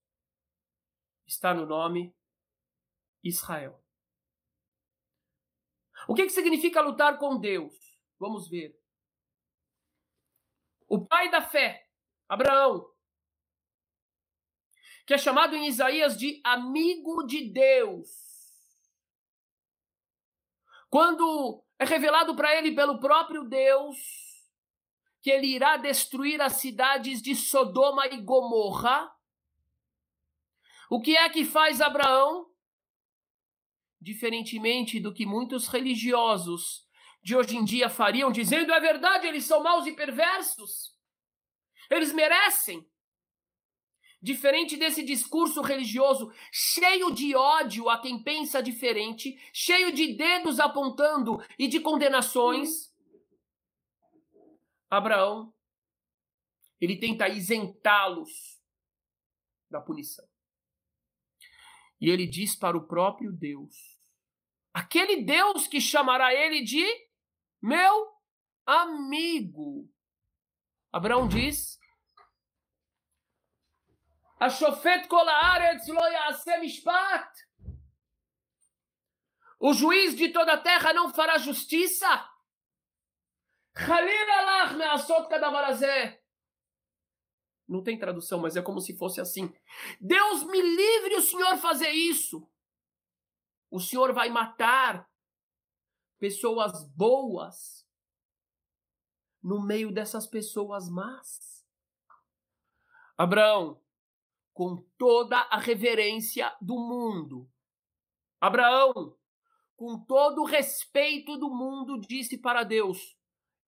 está 1.26 1.54
no 1.54 1.66
nome 1.66 2.14
Israel. 3.22 3.82
O 6.08 6.14
que, 6.14 6.24
que 6.24 6.30
significa 6.30 6.80
lutar 6.80 7.18
com 7.18 7.38
Deus? 7.38 7.74
Vamos 8.18 8.48
ver. 8.48 8.78
O 10.88 11.04
pai 11.04 11.30
da 11.30 11.40
fé, 11.40 11.86
Abraão, 12.28 12.89
que 15.10 15.14
é 15.14 15.18
chamado 15.18 15.56
em 15.56 15.66
Isaías 15.66 16.16
de 16.16 16.40
amigo 16.44 17.26
de 17.26 17.50
Deus. 17.50 18.08
Quando 20.88 21.64
é 21.80 21.84
revelado 21.84 22.36
para 22.36 22.54
ele 22.54 22.70
pelo 22.76 23.00
próprio 23.00 23.42
Deus 23.42 23.98
que 25.20 25.28
ele 25.28 25.48
irá 25.48 25.76
destruir 25.76 26.40
as 26.40 26.58
cidades 26.58 27.20
de 27.20 27.34
Sodoma 27.34 28.06
e 28.06 28.20
Gomorra, 28.20 29.12
o 30.88 31.00
que 31.00 31.16
é 31.16 31.28
que 31.28 31.44
faz 31.44 31.80
Abraão? 31.80 32.48
Diferentemente 34.00 35.00
do 35.00 35.12
que 35.12 35.26
muitos 35.26 35.66
religiosos 35.66 36.88
de 37.20 37.34
hoje 37.34 37.56
em 37.56 37.64
dia 37.64 37.88
fariam, 37.88 38.30
dizendo 38.30 38.72
é 38.72 38.78
verdade, 38.78 39.26
eles 39.26 39.42
são 39.42 39.60
maus 39.60 39.88
e 39.88 39.92
perversos. 39.92 40.96
Eles 41.90 42.12
merecem. 42.12 42.88
Diferente 44.22 44.76
desse 44.76 45.02
discurso 45.02 45.62
religioso 45.62 46.30
cheio 46.52 47.10
de 47.10 47.34
ódio 47.34 47.88
a 47.88 47.98
quem 47.98 48.22
pensa 48.22 48.62
diferente, 48.62 49.38
cheio 49.52 49.92
de 49.92 50.14
dedos 50.14 50.60
apontando 50.60 51.38
e 51.58 51.66
de 51.66 51.80
condenações, 51.80 52.90
Abraão 54.90 55.54
ele 56.80 56.98
tenta 56.98 57.28
isentá-los 57.28 58.60
da 59.70 59.80
punição. 59.80 60.26
E 62.00 62.08
ele 62.08 62.26
diz 62.26 62.56
para 62.56 62.76
o 62.76 62.86
próprio 62.86 63.30
Deus, 63.30 64.00
aquele 64.72 65.22
Deus 65.22 65.66
que 65.66 65.80
chamará 65.80 66.34
ele 66.34 66.62
de 66.62 66.84
meu 67.62 68.08
amigo. 68.66 69.88
Abraão 70.92 71.28
diz: 71.28 71.78
Ashofet 74.40 75.06
mishpat. 76.60 77.30
O 79.58 79.74
juiz 79.74 80.16
de 80.16 80.30
toda 80.32 80.54
a 80.54 80.58
terra 80.58 80.94
não 80.94 81.12
fará 81.12 81.36
justiça. 81.36 82.08
Não 87.68 87.82
tem 87.84 87.98
tradução, 87.98 88.40
mas 88.40 88.56
é 88.56 88.62
como 88.62 88.80
se 88.80 88.96
fosse 88.96 89.20
assim. 89.20 89.54
Deus 90.00 90.44
me 90.44 90.60
livre 90.60 91.16
o 91.16 91.22
senhor 91.22 91.58
fazer 91.58 91.90
isso. 91.90 92.50
O 93.70 93.78
senhor 93.78 94.12
vai 94.14 94.30
matar 94.30 95.08
pessoas 96.18 96.84
boas 96.94 97.86
no 99.42 99.62
meio 99.62 99.92
dessas 99.92 100.26
pessoas 100.26 100.88
más. 100.88 101.64
Abraão, 103.16 103.79
com 104.60 104.76
toda 104.98 105.38
a 105.38 105.56
reverência 105.56 106.54
do 106.60 106.74
mundo, 106.74 107.50
Abraão, 108.38 109.16
com 109.74 109.98
todo 110.04 110.42
o 110.42 110.44
respeito 110.44 111.38
do 111.38 111.48
mundo, 111.48 111.98
disse 111.98 112.36
para 112.36 112.62
Deus: 112.62 113.18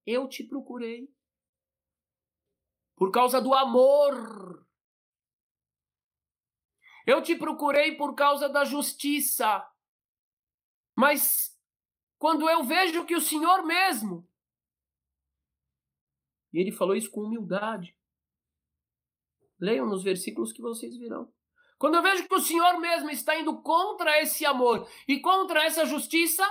Eu 0.04 0.28
te 0.28 0.44
procurei 0.44 1.10
por 2.94 3.10
causa 3.10 3.40
do 3.40 3.54
amor. 3.54 4.66
Eu 7.06 7.22
te 7.22 7.36
procurei 7.36 7.96
por 7.96 8.14
causa 8.14 8.46
da 8.46 8.62
justiça. 8.62 9.66
Mas 10.94 11.58
quando 12.18 12.50
eu 12.50 12.64
vejo 12.64 13.06
que 13.06 13.16
o 13.16 13.20
Senhor 13.20 13.62
mesmo. 13.64 14.28
E 16.52 16.58
ele 16.58 16.70
falou 16.70 16.94
isso 16.94 17.10
com 17.10 17.22
humildade. 17.22 17.96
Leiam 19.62 19.86
nos 19.86 20.02
versículos 20.02 20.52
que 20.52 20.60
vocês 20.60 20.96
virão. 20.98 21.32
Quando 21.78 21.94
eu 21.94 22.02
vejo 22.02 22.26
que 22.26 22.34
o 22.34 22.40
Senhor 22.40 22.80
mesmo 22.80 23.10
está 23.10 23.38
indo 23.38 23.62
contra 23.62 24.20
esse 24.20 24.44
amor 24.44 24.90
e 25.06 25.20
contra 25.20 25.62
essa 25.62 25.86
justiça, 25.86 26.44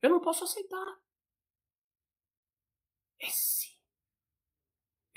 eu 0.00 0.08
não 0.08 0.20
posso 0.20 0.44
aceitar. 0.44 0.86
Esse 3.18 3.76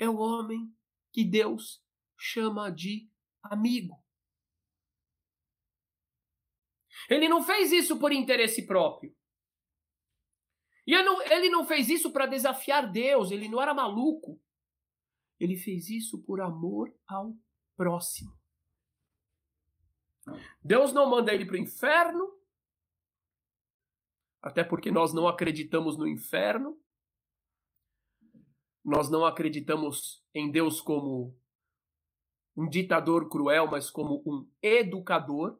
é 0.00 0.08
o 0.08 0.16
homem 0.16 0.76
que 1.12 1.22
Deus 1.22 1.80
chama 2.18 2.68
de 2.68 3.08
amigo. 3.40 4.02
Ele 7.08 7.28
não 7.28 7.40
fez 7.44 7.70
isso 7.70 8.00
por 8.00 8.10
interesse 8.10 8.66
próprio. 8.66 9.16
E 10.84 10.92
ele 10.92 11.04
não, 11.04 11.22
ele 11.22 11.50
não 11.50 11.64
fez 11.64 11.88
isso 11.88 12.12
para 12.12 12.26
desafiar 12.26 12.90
Deus, 12.90 13.30
ele 13.30 13.48
não 13.48 13.62
era 13.62 13.72
maluco. 13.72 14.42
Ele 15.40 15.56
fez 15.56 15.88
isso 15.88 16.22
por 16.22 16.40
amor 16.40 16.94
ao 17.08 17.34
próximo. 17.74 18.38
Deus 20.62 20.92
não 20.92 21.08
manda 21.08 21.32
ele 21.32 21.46
para 21.46 21.54
o 21.54 21.58
inferno, 21.58 22.38
até 24.42 24.62
porque 24.62 24.90
nós 24.90 25.14
não 25.14 25.26
acreditamos 25.26 25.96
no 25.96 26.06
inferno. 26.06 26.78
Nós 28.84 29.10
não 29.10 29.24
acreditamos 29.24 30.24
em 30.34 30.50
Deus 30.50 30.80
como 30.80 31.36
um 32.56 32.68
ditador 32.68 33.28
cruel, 33.28 33.66
mas 33.66 33.90
como 33.90 34.22
um 34.26 34.48
educador. 34.62 35.58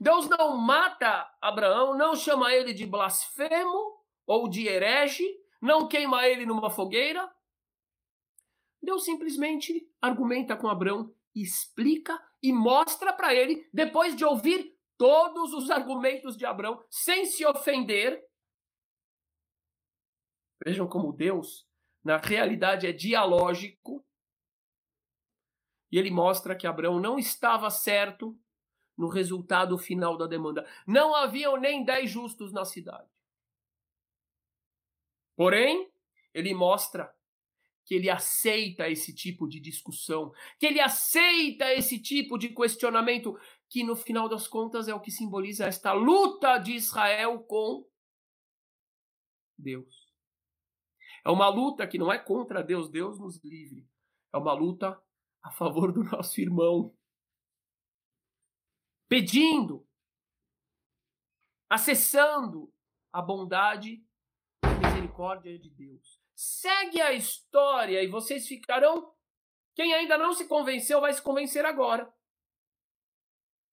Deus 0.00 0.28
não 0.28 0.56
mata 0.56 1.30
Abraão, 1.40 1.96
não 1.96 2.14
chama 2.14 2.52
ele 2.52 2.72
de 2.72 2.86
blasfemo 2.86 4.02
ou 4.26 4.48
de 4.48 4.66
herege, 4.66 5.24
não 5.60 5.86
queima 5.86 6.26
ele 6.26 6.44
numa 6.44 6.70
fogueira. 6.70 7.30
Deus 8.82 9.04
simplesmente 9.04 9.88
argumenta 10.00 10.56
com 10.56 10.68
Abraão, 10.68 11.14
explica 11.34 12.18
e 12.42 12.52
mostra 12.52 13.12
para 13.12 13.34
ele, 13.34 13.68
depois 13.72 14.14
de 14.14 14.24
ouvir 14.24 14.76
todos 14.96 15.52
os 15.52 15.70
argumentos 15.70 16.36
de 16.36 16.46
Abraão, 16.46 16.82
sem 16.88 17.26
se 17.26 17.44
ofender. 17.44 18.24
Vejam 20.64 20.88
como 20.88 21.12
Deus, 21.12 21.68
na 22.04 22.16
realidade, 22.16 22.86
é 22.86 22.92
dialógico. 22.92 24.04
E 25.90 25.98
ele 25.98 26.10
mostra 26.10 26.56
que 26.56 26.66
Abraão 26.66 26.98
não 26.98 27.18
estava 27.18 27.70
certo 27.70 28.38
no 28.96 29.08
resultado 29.08 29.76
final 29.76 30.16
da 30.16 30.26
demanda. 30.26 30.66
Não 30.86 31.14
haviam 31.14 31.56
nem 31.56 31.84
dez 31.84 32.10
justos 32.10 32.52
na 32.52 32.64
cidade. 32.64 33.08
Porém, 35.36 35.92
ele 36.32 36.54
mostra 36.54 37.14
que 37.86 37.94
ele 37.94 38.10
aceita 38.10 38.90
esse 38.90 39.14
tipo 39.14 39.46
de 39.48 39.60
discussão, 39.60 40.32
que 40.58 40.66
ele 40.66 40.80
aceita 40.80 41.72
esse 41.72 42.02
tipo 42.02 42.36
de 42.36 42.48
questionamento, 42.48 43.38
que 43.70 43.84
no 43.84 43.94
final 43.94 44.28
das 44.28 44.48
contas 44.48 44.88
é 44.88 44.94
o 44.94 45.00
que 45.00 45.12
simboliza 45.12 45.66
esta 45.66 45.92
luta 45.92 46.58
de 46.58 46.72
Israel 46.72 47.38
com 47.44 47.88
Deus. 49.56 50.12
É 51.24 51.30
uma 51.30 51.48
luta 51.48 51.86
que 51.86 51.96
não 51.96 52.12
é 52.12 52.18
contra 52.18 52.62
Deus, 52.62 52.90
Deus 52.90 53.20
nos 53.20 53.42
livre. 53.44 53.88
É 54.34 54.36
uma 54.36 54.52
luta 54.52 55.00
a 55.42 55.52
favor 55.52 55.92
do 55.92 56.02
nosso 56.02 56.40
irmão, 56.40 56.92
pedindo, 59.08 59.86
acessando 61.70 62.72
a 63.12 63.22
bondade 63.22 64.04
e 64.64 64.66
a 64.66 64.88
misericórdia 64.88 65.56
de 65.56 65.70
Deus. 65.70 66.25
Segue 66.36 67.00
a 67.00 67.12
história 67.12 68.02
e 68.02 68.06
vocês 68.06 68.46
ficarão. 68.46 69.12
Quem 69.74 69.92
ainda 69.92 70.16
não 70.16 70.32
se 70.32 70.46
convenceu 70.46 71.00
vai 71.00 71.12
se 71.12 71.22
convencer 71.22 71.64
agora. 71.64 72.12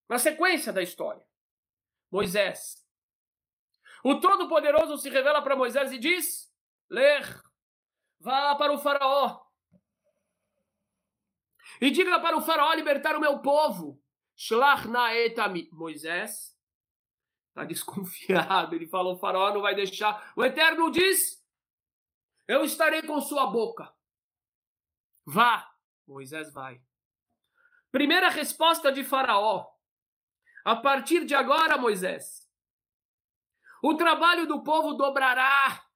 Na 0.08 0.18
sequência 0.18 0.72
da 0.72 0.82
história, 0.82 1.26
Moisés. 2.10 2.84
O 4.02 4.18
Todo-Poderoso 4.18 4.98
se 4.98 5.08
revela 5.08 5.40
para 5.42 5.54
Moisés 5.54 5.92
e 5.92 5.98
diz: 5.98 6.52
Ler, 6.90 7.42
vá 8.18 8.56
para 8.56 8.72
o 8.72 8.78
faraó 8.78 9.44
e 11.80 11.90
diga 11.90 12.20
para 12.20 12.36
o 12.36 12.42
faraó 12.42 12.72
libertar 12.72 13.16
o 13.16 13.20
meu 13.20 13.40
povo. 13.40 14.00
Shlach. 14.36 14.86
Moisés 15.70 16.56
está 17.48 17.64
desconfiado. 17.64 18.74
Ele 18.74 18.86
falou: 18.86 19.14
o 19.14 19.18
faraó 19.18 19.52
não 19.52 19.60
vai 19.60 19.74
deixar. 19.74 20.32
O 20.36 20.44
Eterno 20.44 20.90
diz: 20.90 21.43
Eu 22.46 22.64
estarei 22.64 23.02
com 23.02 23.20
sua 23.20 23.46
boca. 23.46 23.92
Vá. 25.26 25.70
Moisés 26.06 26.52
vai. 26.52 26.82
Primeira 27.90 28.28
resposta 28.28 28.92
de 28.92 29.02
Faraó. 29.02 29.72
A 30.64 30.76
partir 30.76 31.24
de 31.24 31.34
agora, 31.34 31.78
Moisés, 31.78 32.48
o 33.82 33.94
trabalho 33.96 34.46
do 34.46 34.62
povo 34.62 34.94
dobrará. 34.94 35.86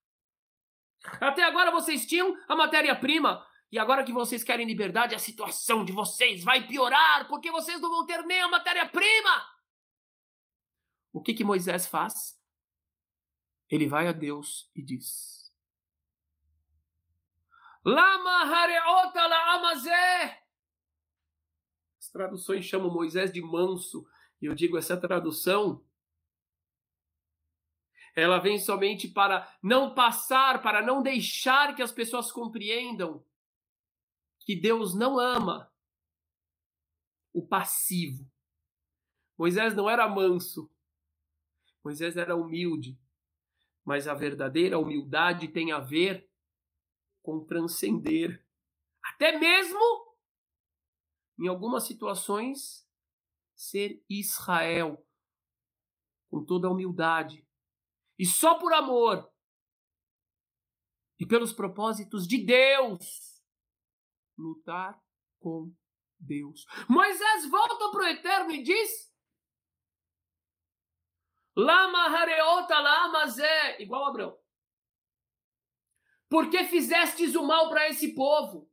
Até 1.20 1.42
agora 1.42 1.70
vocês 1.70 2.06
tinham 2.06 2.36
a 2.46 2.54
matéria-prima, 2.54 3.46
e 3.70 3.78
agora 3.78 4.04
que 4.04 4.12
vocês 4.12 4.44
querem 4.44 4.66
liberdade, 4.66 5.14
a 5.14 5.18
situação 5.18 5.84
de 5.84 5.92
vocês 5.92 6.44
vai 6.44 6.66
piorar, 6.66 7.26
porque 7.28 7.50
vocês 7.50 7.80
não 7.80 7.90
vão 7.90 8.06
ter 8.06 8.22
nem 8.24 8.40
a 8.42 8.48
matéria-prima. 8.48 9.58
O 11.12 11.22
que 11.22 11.34
que 11.34 11.44
Moisés 11.44 11.86
faz? 11.86 12.38
Ele 13.70 13.86
vai 13.86 14.06
a 14.06 14.12
Deus 14.12 14.70
e 14.74 14.82
diz: 14.82 15.47
Lama 17.88 18.44
hareota 18.44 19.26
la 19.26 19.54
amazé. 19.54 20.42
As 21.98 22.08
traduções 22.10 22.64
chamam 22.64 22.92
Moisés 22.92 23.32
de 23.32 23.40
manso, 23.40 24.06
e 24.40 24.46
eu 24.46 24.54
digo 24.54 24.76
essa 24.76 24.96
tradução 24.96 25.84
ela 28.14 28.40
vem 28.40 28.58
somente 28.58 29.06
para 29.06 29.48
não 29.62 29.94
passar, 29.94 30.60
para 30.60 30.82
não 30.82 31.00
deixar 31.02 31.76
que 31.76 31.82
as 31.82 31.92
pessoas 31.92 32.32
compreendam 32.32 33.24
que 34.40 34.56
Deus 34.56 34.92
não 34.92 35.20
ama 35.20 35.72
o 37.32 37.46
passivo. 37.46 38.28
Moisés 39.36 39.72
não 39.72 39.88
era 39.88 40.08
manso, 40.08 40.68
Moisés 41.84 42.16
era 42.16 42.34
humilde, 42.34 42.98
mas 43.84 44.08
a 44.08 44.14
verdadeira 44.14 44.80
humildade 44.80 45.46
tem 45.46 45.70
a 45.70 45.78
ver 45.78 46.27
com 47.28 47.44
transcender, 47.44 48.42
até 49.04 49.38
mesmo 49.38 50.16
em 51.38 51.46
algumas 51.46 51.86
situações, 51.86 52.88
ser 53.54 54.02
Israel 54.08 55.06
com 56.30 56.42
toda 56.42 56.68
a 56.68 56.70
humildade 56.70 57.46
e 58.18 58.24
só 58.24 58.58
por 58.58 58.72
amor 58.72 59.30
e 61.20 61.26
pelos 61.26 61.52
propósitos 61.52 62.26
de 62.26 62.42
Deus 62.46 63.44
lutar 64.38 64.98
com 65.38 65.70
Deus. 66.18 66.64
Moisés 66.88 67.50
volta 67.50 67.90
para 67.90 68.04
o 68.04 68.08
Eterno 68.08 68.52
e 68.52 68.62
diz: 68.62 69.14
Lama 71.54 72.06
hareota 72.06 72.78
lama 72.78 73.26
zé, 73.26 73.82
igual 73.82 74.06
Abraão. 74.06 74.47
Porque 76.28 76.64
fizestes 76.64 77.34
o 77.34 77.42
mal 77.42 77.68
para 77.68 77.88
esse 77.88 78.14
povo? 78.14 78.70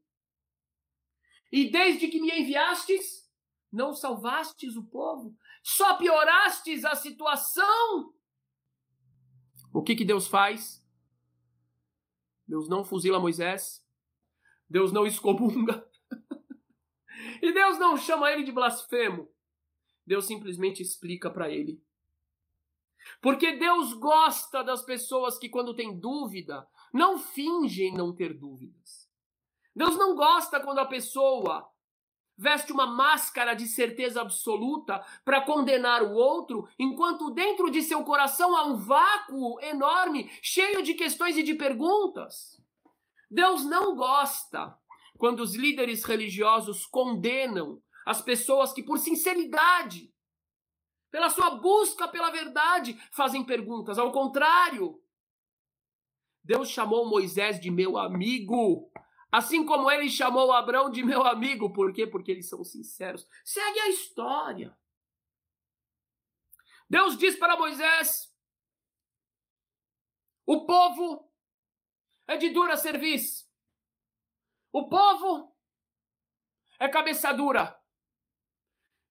E 1.52 1.70
desde 1.70 2.08
que 2.08 2.20
me 2.20 2.30
enviastes, 2.30 3.32
não 3.72 3.94
salvastes 3.94 4.76
o 4.76 4.84
povo, 4.84 5.36
só 5.64 5.98
piorastes 5.98 6.84
a 6.84 6.96
situação. 6.96 8.14
O 9.74 9.82
que, 9.82 9.96
que 9.96 10.06
Deus 10.06 10.28
faz? 10.28 10.86
Deus 12.48 12.70
não 12.70 12.86
fuzila 12.86 13.20
Moisés, 13.20 13.84
Deus 14.70 14.92
não 14.92 15.06
excomunga. 15.06 15.88
e 17.42 17.52
Deus 17.52 17.78
não 17.78 17.98
chama 17.98 18.32
ele 18.32 18.44
de 18.44 18.52
blasfemo. 18.52 19.30
Deus 20.06 20.26
simplesmente 20.26 20.82
explica 20.82 21.30
para 21.30 21.50
ele. 21.50 21.84
Porque 23.22 23.58
Deus 23.58 23.94
gosta 23.94 24.64
das 24.64 24.84
pessoas 24.84 25.38
que, 25.38 25.50
quando 25.50 25.76
tem 25.76 26.00
dúvida, 26.00 26.68
não 26.96 27.20
fingem 27.20 27.94
não 27.94 28.16
ter 28.16 28.34
dúvidas. 28.34 29.10
Deus 29.76 29.98
não 29.98 30.16
gosta 30.16 30.62
quando 30.62 30.80
a 30.80 30.86
pessoa 30.86 31.70
veste 32.38 32.72
uma 32.72 32.88
máscara 32.88 33.54
de 33.54 33.68
certeza 33.68 34.22
absoluta 34.22 35.06
para 35.26 35.42
condenar 35.42 36.02
o 36.04 36.14
outro, 36.14 36.70
enquanto 36.80 37.32
dentro 37.32 37.70
de 37.70 37.82
seu 37.82 38.02
coração 38.06 38.56
há 38.56 38.66
um 38.66 38.78
vácuo 38.78 39.60
enorme, 39.60 40.32
cheio 40.42 40.82
de 40.82 40.94
questões 40.94 41.38
e 41.38 41.44
de 41.44 41.54
perguntas. 41.56 42.62
Deus 43.30 43.66
não 43.66 43.94
gosta 43.94 44.78
quando 45.18 45.42
os 45.42 45.54
líderes 45.54 46.06
religiosos 46.06 46.86
condenam 46.86 47.82
as 48.06 48.22
pessoas 48.22 48.72
que, 48.72 48.82
por 48.82 49.00
sinceridade, 49.00 50.14
pela 51.12 51.30
sua 51.30 51.52
busca 51.52 52.08
pela 52.08 52.32
verdade, 52.32 52.98
fazem 53.12 53.44
perguntas. 53.44 53.98
Ao 53.98 54.14
contrário, 54.14 54.98
Deus 56.46 56.70
chamou 56.70 57.10
Moisés 57.10 57.60
de 57.60 57.72
meu 57.72 57.98
amigo, 57.98 58.92
assim 59.32 59.66
como 59.66 59.90
ele 59.90 60.08
chamou 60.08 60.54
Abraão 60.54 60.92
de 60.92 61.04
meu 61.04 61.24
amigo. 61.24 61.74
Por 61.74 61.92
quê? 61.92 62.06
Porque 62.06 62.32
eles 62.32 62.48
são 62.48 62.64
sinceros. 62.64 63.28
Segue 63.44 63.80
a 63.80 63.90
história. 63.90 64.78
Deus 66.88 67.18
diz 67.18 67.36
para 67.36 67.58
Moisés: 67.58 68.32
o 70.46 70.68
povo 70.68 71.28
é 72.28 72.38
de 72.38 72.52
dura 72.52 72.78
serviço. 72.78 73.50
O 74.72 74.88
povo 74.88 75.58
é 76.80 76.88
cabeça 76.88 77.34
dura. 77.34 77.76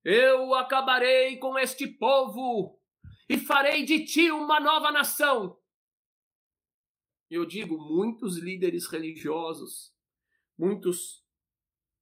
Eu 0.04 0.54
acabarei 0.54 1.36
com 1.38 1.58
este 1.58 1.88
povo 1.88 2.80
e 3.28 3.38
farei 3.38 3.84
de 3.84 4.04
ti 4.04 4.30
uma 4.30 4.60
nova 4.60 4.92
nação. 4.92 5.58
Eu 7.30 7.44
digo, 7.46 7.78
muitos 7.78 8.38
líderes 8.38 8.86
religiosos, 8.86 9.92
muitos 10.56 11.24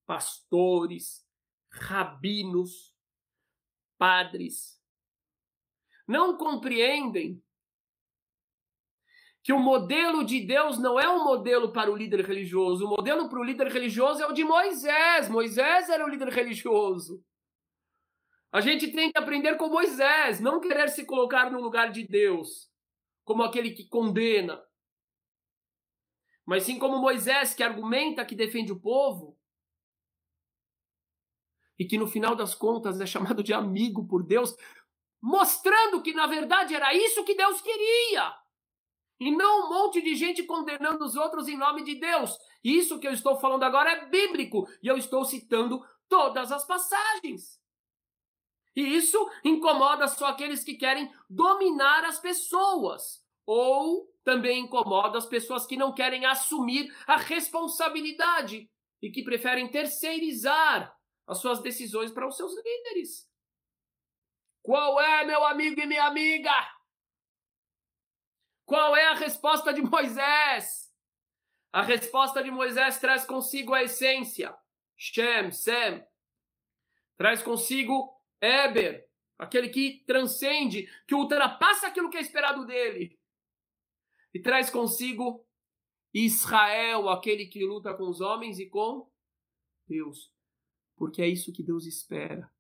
pastores, 0.06 1.26
rabinos, 1.70 2.94
padres, 3.96 4.80
não 6.06 6.36
compreendem 6.36 7.42
que 9.42 9.52
o 9.52 9.58
modelo 9.58 10.24
de 10.24 10.40
Deus 10.40 10.78
não 10.78 11.00
é 11.00 11.08
um 11.08 11.24
modelo 11.24 11.72
para 11.72 11.90
o 11.90 11.96
líder 11.96 12.24
religioso. 12.24 12.86
O 12.86 12.90
modelo 12.90 13.28
para 13.28 13.40
o 13.40 13.44
líder 13.44 13.68
religioso 13.68 14.22
é 14.22 14.26
o 14.26 14.32
de 14.32 14.44
Moisés. 14.44 15.28
Moisés 15.28 15.88
era 15.88 16.04
o 16.04 16.08
líder 16.08 16.28
religioso. 16.28 17.24
A 18.52 18.60
gente 18.60 18.92
tem 18.92 19.10
que 19.10 19.18
aprender 19.18 19.56
com 19.56 19.68
Moisés, 19.68 20.38
não 20.38 20.60
querer 20.60 20.88
se 20.90 21.06
colocar 21.06 21.50
no 21.50 21.60
lugar 21.60 21.90
de 21.90 22.06
Deus, 22.06 22.70
como 23.24 23.42
aquele 23.42 23.70
que 23.70 23.88
condena. 23.88 24.62
Mas 26.46 26.64
sim 26.64 26.78
como 26.78 26.98
Moisés, 26.98 27.54
que 27.54 27.62
argumenta, 27.62 28.24
que 28.24 28.34
defende 28.34 28.72
o 28.72 28.80
povo. 28.80 29.38
E 31.78 31.84
que 31.84 31.98
no 31.98 32.06
final 32.06 32.34
das 32.34 32.54
contas 32.54 33.00
é 33.00 33.06
chamado 33.06 33.42
de 33.42 33.52
amigo 33.52 34.06
por 34.06 34.22
Deus, 34.24 34.54
mostrando 35.20 36.02
que 36.02 36.12
na 36.12 36.26
verdade 36.26 36.74
era 36.74 36.94
isso 36.94 37.24
que 37.24 37.34
Deus 37.34 37.60
queria. 37.60 38.36
E 39.20 39.30
não 39.30 39.66
um 39.66 39.68
monte 39.68 40.02
de 40.02 40.16
gente 40.16 40.42
condenando 40.42 41.04
os 41.04 41.14
outros 41.14 41.46
em 41.46 41.56
nome 41.56 41.84
de 41.84 41.94
Deus. 41.94 42.36
Isso 42.62 42.98
que 42.98 43.06
eu 43.06 43.12
estou 43.12 43.38
falando 43.38 43.62
agora 43.62 43.92
é 43.92 44.06
bíblico. 44.06 44.66
E 44.82 44.88
eu 44.88 44.96
estou 44.98 45.24
citando 45.24 45.80
todas 46.08 46.50
as 46.50 46.64
passagens. 46.66 47.60
E 48.74 48.80
isso 48.80 49.30
incomoda 49.44 50.08
só 50.08 50.26
aqueles 50.26 50.64
que 50.64 50.74
querem 50.74 51.08
dominar 51.30 52.04
as 52.04 52.18
pessoas. 52.18 53.21
Ou 53.46 54.12
também 54.24 54.60
incomoda 54.60 55.18
as 55.18 55.26
pessoas 55.26 55.66
que 55.66 55.76
não 55.76 55.92
querem 55.92 56.24
assumir 56.24 56.92
a 57.06 57.16
responsabilidade 57.16 58.70
e 59.00 59.10
que 59.10 59.24
preferem 59.24 59.68
terceirizar 59.68 60.96
as 61.26 61.38
suas 61.38 61.60
decisões 61.60 62.12
para 62.12 62.26
os 62.26 62.36
seus 62.36 62.52
líderes. 62.54 63.28
Qual 64.62 65.00
é, 65.00 65.24
meu 65.24 65.44
amigo 65.44 65.80
e 65.80 65.86
minha 65.86 66.04
amiga? 66.04 66.52
Qual 68.64 68.96
é 68.96 69.06
a 69.06 69.14
resposta 69.14 69.72
de 69.72 69.82
Moisés? 69.82 70.90
A 71.72 71.82
resposta 71.82 72.42
de 72.44 72.50
Moisés 72.50 72.98
traz 73.00 73.24
consigo 73.24 73.74
a 73.74 73.82
essência. 73.82 74.54
Shem, 74.96 75.50
Sem. 75.50 76.06
Traz 77.16 77.42
consigo 77.42 78.14
Eber, 78.40 79.08
aquele 79.38 79.68
que 79.68 80.04
transcende, 80.06 80.88
que 81.06 81.14
ultrapassa 81.14 81.88
aquilo 81.88 82.10
que 82.10 82.18
é 82.18 82.20
esperado 82.20 82.64
dele. 82.66 83.18
E 84.34 84.40
traz 84.40 84.70
consigo 84.70 85.46
Israel, 86.12 87.08
aquele 87.08 87.46
que 87.46 87.64
luta 87.64 87.94
com 87.94 88.08
os 88.08 88.20
homens 88.20 88.58
e 88.58 88.66
com 88.66 89.10
Deus. 89.86 90.32
Porque 90.96 91.22
é 91.22 91.28
isso 91.28 91.52
que 91.52 91.62
Deus 91.62 91.86
espera. 91.86 92.50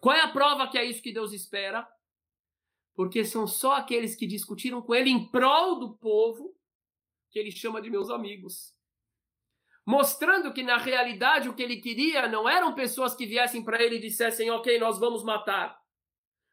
Qual 0.00 0.14
é 0.14 0.20
a 0.20 0.32
prova 0.32 0.68
que 0.68 0.78
é 0.78 0.84
isso 0.84 1.02
que 1.02 1.12
Deus 1.12 1.32
espera? 1.32 1.88
porque 2.94 3.24
são 3.24 3.46
só 3.46 3.76
aqueles 3.76 4.14
que 4.14 4.26
discutiram 4.26 4.82
com 4.82 4.94
ele 4.94 5.10
em 5.10 5.26
prol 5.30 5.78
do 5.78 5.96
povo, 5.96 6.54
que 7.30 7.38
ele 7.38 7.50
chama 7.50 7.80
de 7.80 7.90
meus 7.90 8.10
amigos. 8.10 8.74
Mostrando 9.84 10.52
que 10.52 10.62
na 10.62 10.76
realidade 10.76 11.48
o 11.48 11.54
que 11.54 11.62
ele 11.62 11.80
queria 11.80 12.28
não 12.28 12.48
eram 12.48 12.74
pessoas 12.74 13.14
que 13.14 13.26
viessem 13.26 13.64
para 13.64 13.82
ele 13.82 13.96
e 13.96 14.00
dissessem: 14.00 14.50
Ok, 14.50 14.78
nós 14.78 14.98
vamos 14.98 15.24
matar. 15.24 15.81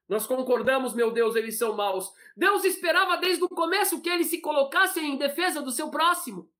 Nós 0.09 0.25
concordamos, 0.25 0.95
meu 0.95 1.11
Deus, 1.11 1.35
eles 1.35 1.59
são 1.59 1.75
maus. 1.75 2.11
Deus 2.35 2.65
esperava 2.65 3.15
desde 3.17 3.43
o 3.43 3.47
começo 3.47 4.01
que 4.01 4.09
eles 4.09 4.27
se 4.27 4.41
colocassem 4.41 5.11
em 5.11 5.17
defesa 5.17 5.61
do 5.61 5.71
seu 5.71 5.91
próximo. 5.91 6.51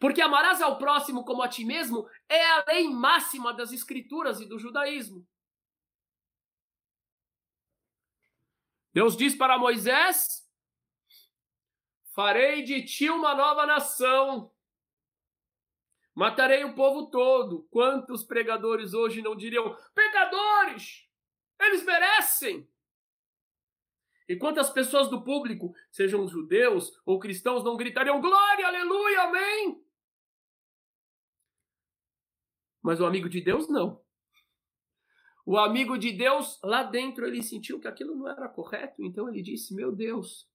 Porque 0.00 0.22
amarás 0.22 0.62
ao 0.62 0.78
próximo 0.78 1.22
como 1.26 1.42
a 1.42 1.48
ti 1.48 1.66
mesmo 1.66 2.08
é 2.30 2.50
a 2.52 2.64
lei 2.68 2.88
máxima 2.88 3.52
das 3.52 3.72
escrituras 3.72 4.40
e 4.40 4.46
do 4.46 4.58
judaísmo. 4.58 5.26
Deus 8.94 9.14
diz 9.14 9.34
para 9.34 9.58
Moisés: 9.58 10.48
Farei 12.14 12.62
de 12.62 12.86
ti 12.86 13.10
uma 13.10 13.34
nova 13.34 13.66
nação. 13.66 14.50
Matarei 16.14 16.64
o 16.64 16.74
povo 16.74 17.10
todo. 17.10 17.68
Quantos 17.70 18.24
pregadores 18.24 18.94
hoje 18.94 19.20
não 19.20 19.36
diriam: 19.36 19.76
pecadores! 19.94 21.07
Eles 21.60 21.84
merecem! 21.84 22.68
E 24.28 24.36
quantas 24.36 24.68
pessoas 24.70 25.08
do 25.08 25.24
público, 25.24 25.74
sejam 25.90 26.28
judeus 26.28 26.92
ou 27.06 27.18
cristãos, 27.18 27.64
não 27.64 27.76
gritariam 27.76 28.20
glória, 28.20 28.66
aleluia, 28.66 29.22
amém? 29.22 29.82
Mas 32.82 33.00
o 33.00 33.06
amigo 33.06 33.28
de 33.28 33.40
Deus 33.40 33.68
não. 33.68 34.04
O 35.46 35.56
amigo 35.56 35.96
de 35.96 36.12
Deus, 36.12 36.60
lá 36.62 36.82
dentro, 36.82 37.26
ele 37.26 37.42
sentiu 37.42 37.80
que 37.80 37.88
aquilo 37.88 38.14
não 38.14 38.28
era 38.28 38.48
correto, 38.50 39.02
então 39.02 39.28
ele 39.30 39.42
disse: 39.42 39.74
Meu 39.74 39.90
Deus, 39.90 40.46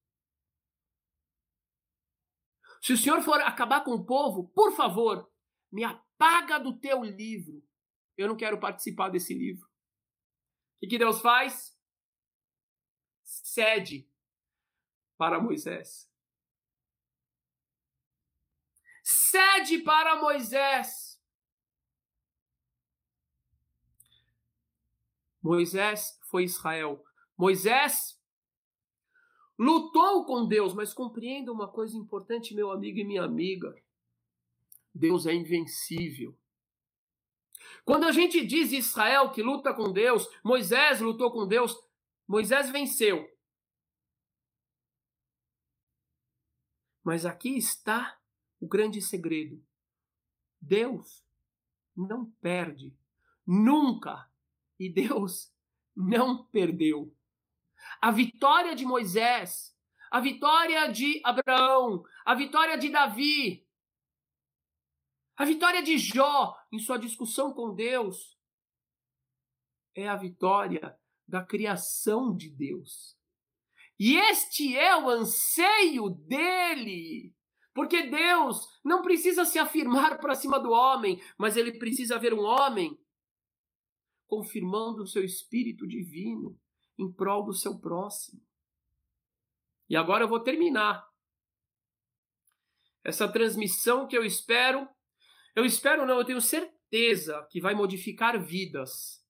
se 2.80 2.92
o 2.92 2.96
senhor 2.96 3.20
for 3.22 3.40
acabar 3.40 3.82
com 3.82 3.92
o 3.92 4.04
povo, 4.04 4.46
por 4.54 4.76
favor, 4.76 5.28
me 5.72 5.82
apaga 5.82 6.58
do 6.58 6.78
teu 6.78 7.02
livro. 7.02 7.60
Eu 8.16 8.28
não 8.28 8.36
quero 8.36 8.60
participar 8.60 9.08
desse 9.08 9.34
livro. 9.34 9.68
Que, 10.84 10.88
que 10.88 10.98
Deus 10.98 11.22
faz? 11.22 11.74
Cede 13.22 14.06
para 15.16 15.40
Moisés. 15.40 16.12
Cede 19.02 19.78
para 19.78 20.16
Moisés. 20.16 21.18
Moisés 25.42 26.20
foi 26.30 26.44
Israel. 26.44 27.02
Moisés 27.34 28.22
lutou 29.58 30.26
com 30.26 30.46
Deus, 30.46 30.74
mas 30.74 30.92
compreenda 30.92 31.50
uma 31.50 31.66
coisa 31.66 31.96
importante, 31.96 32.54
meu 32.54 32.70
amigo 32.70 32.98
e 32.98 33.04
minha 33.04 33.24
amiga. 33.24 33.74
Deus 34.94 35.24
é 35.24 35.32
invencível. 35.32 36.38
Quando 37.84 38.04
a 38.04 38.12
gente 38.12 38.44
diz 38.44 38.72
Israel 38.72 39.30
que 39.30 39.42
luta 39.42 39.74
com 39.74 39.92
Deus, 39.92 40.26
Moisés 40.42 41.00
lutou 41.00 41.30
com 41.30 41.46
Deus, 41.46 41.76
Moisés 42.26 42.70
venceu. 42.70 43.28
Mas 47.02 47.26
aqui 47.26 47.56
está 47.58 48.18
o 48.58 48.66
grande 48.66 49.02
segredo. 49.02 49.62
Deus 50.58 51.22
não 51.94 52.30
perde. 52.40 52.96
Nunca 53.46 54.30
e 54.80 54.88
Deus 54.88 55.52
não 55.94 56.46
perdeu. 56.46 57.14
A 58.00 58.10
vitória 58.10 58.74
de 58.74 58.86
Moisés, 58.86 59.76
a 60.10 60.20
vitória 60.20 60.90
de 60.90 61.20
Abraão, 61.22 62.02
a 62.24 62.34
vitória 62.34 62.78
de 62.78 62.88
Davi, 62.88 63.63
a 65.36 65.44
vitória 65.44 65.82
de 65.82 65.98
Jó 65.98 66.54
em 66.72 66.78
sua 66.78 66.98
discussão 66.98 67.52
com 67.52 67.74
Deus 67.74 68.38
é 69.94 70.08
a 70.08 70.16
vitória 70.16 70.98
da 71.26 71.44
criação 71.44 72.36
de 72.36 72.50
Deus. 72.50 73.16
E 73.98 74.16
este 74.16 74.76
é 74.76 74.96
o 74.96 75.08
anseio 75.08 76.10
dele. 76.10 77.34
Porque 77.72 78.02
Deus 78.08 78.68
não 78.84 79.02
precisa 79.02 79.44
se 79.44 79.58
afirmar 79.58 80.18
para 80.18 80.34
cima 80.34 80.60
do 80.60 80.70
homem, 80.70 81.20
mas 81.36 81.56
ele 81.56 81.76
precisa 81.78 82.18
ver 82.18 82.32
um 82.32 82.42
homem 82.42 82.96
confirmando 84.26 85.02
o 85.02 85.06
seu 85.06 85.24
espírito 85.24 85.86
divino 85.86 86.58
em 86.98 87.12
prol 87.12 87.44
do 87.44 87.52
seu 87.52 87.80
próximo. 87.80 88.40
E 89.88 89.96
agora 89.96 90.24
eu 90.24 90.28
vou 90.28 90.40
terminar 90.40 91.04
essa 93.02 93.30
transmissão 93.30 94.06
que 94.06 94.16
eu 94.16 94.24
espero, 94.24 94.88
eu 95.54 95.64
espero 95.64 96.04
não, 96.06 96.18
eu 96.18 96.24
tenho 96.24 96.40
certeza 96.40 97.46
que 97.50 97.60
vai 97.60 97.74
modificar 97.74 98.42
vidas. 98.42 99.24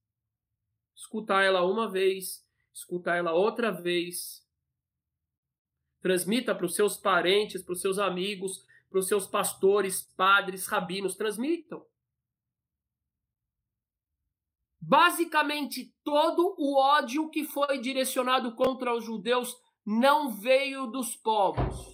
Escutar 0.94 1.42
ela 1.42 1.62
uma 1.62 1.90
vez, 1.90 2.46
escutar 2.72 3.16
ela 3.16 3.32
outra 3.32 3.70
vez. 3.70 4.42
Transmita 6.00 6.54
para 6.54 6.66
os 6.66 6.74
seus 6.74 6.96
parentes, 6.96 7.62
para 7.62 7.72
os 7.72 7.80
seus 7.80 7.98
amigos, 7.98 8.64
para 8.88 8.98
os 8.98 9.08
seus 9.08 9.26
pastores, 9.26 10.02
padres, 10.16 10.66
rabinos, 10.66 11.14
transmitam. 11.14 11.84
Basicamente, 14.80 15.94
todo 16.04 16.54
o 16.58 16.76
ódio 16.78 17.30
que 17.30 17.44
foi 17.44 17.78
direcionado 17.78 18.54
contra 18.54 18.94
os 18.94 19.04
judeus 19.04 19.56
não 19.84 20.30
veio 20.30 20.86
dos 20.86 21.16
povos. 21.16 21.93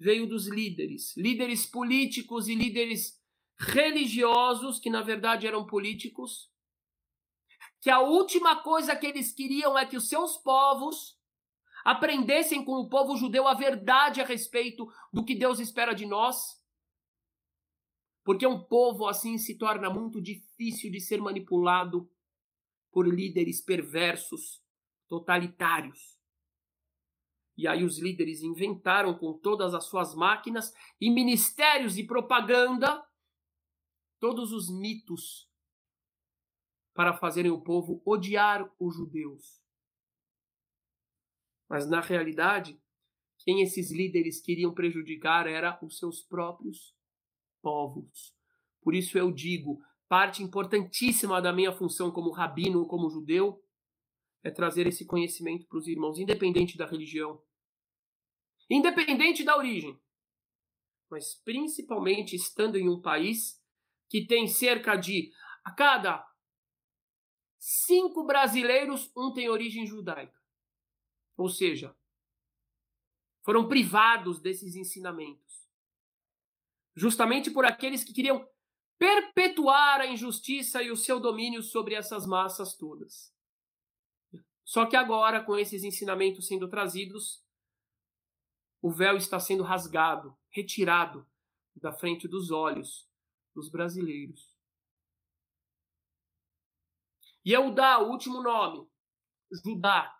Veio 0.00 0.26
dos 0.26 0.48
líderes, 0.48 1.14
líderes 1.16 1.66
políticos 1.66 2.48
e 2.48 2.54
líderes 2.54 3.20
religiosos, 3.58 4.80
que 4.80 4.88
na 4.88 5.02
verdade 5.02 5.46
eram 5.46 5.66
políticos, 5.66 6.50
que 7.80 7.90
a 7.90 8.00
última 8.00 8.62
coisa 8.62 8.96
que 8.96 9.06
eles 9.06 9.30
queriam 9.32 9.78
é 9.78 9.84
que 9.84 9.96
os 9.96 10.08
seus 10.08 10.38
povos 10.38 11.18
aprendessem 11.84 12.64
com 12.64 12.72
o 12.72 12.88
povo 12.88 13.16
judeu 13.16 13.46
a 13.46 13.54
verdade 13.54 14.20
a 14.20 14.24
respeito 14.24 14.90
do 15.12 15.24
que 15.24 15.34
Deus 15.34 15.60
espera 15.60 15.94
de 15.94 16.06
nós 16.06 16.60
porque 18.30 18.46
um 18.46 18.62
povo 18.62 19.08
assim 19.08 19.38
se 19.38 19.56
torna 19.56 19.90
muito 19.90 20.20
difícil 20.20 20.90
de 20.90 21.00
ser 21.00 21.20
manipulado 21.20 22.08
por 22.92 23.06
líderes 23.06 23.60
perversos, 23.60 24.62
totalitários. 25.08 26.19
E 27.56 27.66
aí 27.68 27.84
os 27.84 27.98
líderes 27.98 28.42
inventaram 28.42 29.16
com 29.18 29.32
todas 29.32 29.74
as 29.74 29.84
suas 29.84 30.14
máquinas 30.14 30.72
e 31.00 31.10
ministérios 31.10 31.94
de 31.94 32.04
propaganda 32.04 33.04
todos 34.18 34.52
os 34.52 34.70
mitos 34.70 35.50
para 36.94 37.16
fazerem 37.16 37.50
o 37.50 37.60
povo 37.60 38.02
odiar 38.04 38.70
os 38.78 38.94
judeus. 38.94 39.60
Mas 41.68 41.88
na 41.88 42.00
realidade, 42.00 42.80
quem 43.38 43.62
esses 43.62 43.90
líderes 43.90 44.40
queriam 44.40 44.74
prejudicar 44.74 45.46
era 45.46 45.78
os 45.82 45.98
seus 45.98 46.20
próprios 46.20 46.94
povos. 47.62 48.34
Por 48.82 48.94
isso 48.94 49.16
eu 49.16 49.30
digo, 49.30 49.80
parte 50.08 50.42
importantíssima 50.42 51.40
da 51.40 51.52
minha 51.52 51.72
função 51.72 52.10
como 52.10 52.32
rabino, 52.32 52.86
como 52.86 53.08
judeu, 53.08 53.62
é 54.42 54.50
trazer 54.50 54.86
esse 54.86 55.04
conhecimento 55.04 55.66
para 55.66 55.78
os 55.78 55.86
irmãos, 55.86 56.18
independente 56.18 56.76
da 56.76 56.86
religião, 56.86 57.42
independente 58.68 59.44
da 59.44 59.56
origem, 59.56 60.00
mas 61.10 61.34
principalmente 61.34 62.36
estando 62.36 62.76
em 62.76 62.88
um 62.88 63.00
país 63.00 63.62
que 64.08 64.26
tem 64.26 64.46
cerca 64.46 64.96
de 64.96 65.32
a 65.64 65.72
cada 65.72 66.26
cinco 67.58 68.24
brasileiros, 68.24 69.10
um 69.16 69.32
tem 69.32 69.48
origem 69.48 69.86
judaica. 69.86 70.38
Ou 71.36 71.48
seja, 71.48 71.96
foram 73.42 73.68
privados 73.68 74.40
desses 74.40 74.74
ensinamentos 74.74 75.50
justamente 76.94 77.50
por 77.50 77.64
aqueles 77.64 78.04
que 78.04 78.12
queriam 78.12 78.46
perpetuar 78.98 80.00
a 80.00 80.06
injustiça 80.06 80.82
e 80.82 80.90
o 80.90 80.96
seu 80.96 81.18
domínio 81.18 81.62
sobre 81.62 81.94
essas 81.94 82.26
massas 82.26 82.74
todas. 82.76 83.34
Só 84.70 84.86
que 84.86 84.94
agora, 84.94 85.42
com 85.44 85.58
esses 85.58 85.82
ensinamentos 85.82 86.46
sendo 86.46 86.70
trazidos, 86.70 87.44
o 88.80 88.88
véu 88.88 89.16
está 89.16 89.40
sendo 89.40 89.64
rasgado, 89.64 90.38
retirado 90.48 91.28
da 91.74 91.92
frente 91.92 92.28
dos 92.28 92.52
olhos 92.52 93.10
dos 93.52 93.68
brasileiros. 93.68 94.56
Yehudá, 97.44 97.98
o 97.98 98.12
último 98.12 98.40
nome, 98.40 98.88
Judá. 99.50 100.16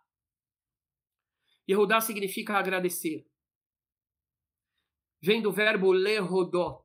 Yehudá 1.68 2.00
significa 2.00 2.58
agradecer 2.58 3.30
vem 5.22 5.40
do 5.40 5.52
verbo 5.52 5.92
lehodot. 5.92 6.84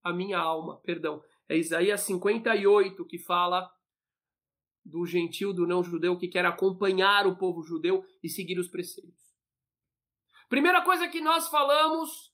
a 0.03 0.13
minha 0.13 0.37
alma. 0.37 0.79
Perdão, 0.81 1.23
é 1.49 1.57
Isaías 1.57 2.01
58 2.01 3.03
que 3.05 3.17
fala 3.17 3.73
do 4.83 5.05
gentil, 5.05 5.53
do 5.53 5.67
não-judeu, 5.67 6.17
que 6.17 6.27
quer 6.27 6.45
acompanhar 6.45 7.27
o 7.27 7.37
povo 7.37 7.61
judeu 7.61 8.05
e 8.23 8.29
seguir 8.29 8.59
os 8.59 8.67
preceitos. 8.67 9.31
Primeira 10.49 10.83
coisa 10.83 11.07
que 11.07 11.21
nós 11.21 11.47
falamos 11.47 12.33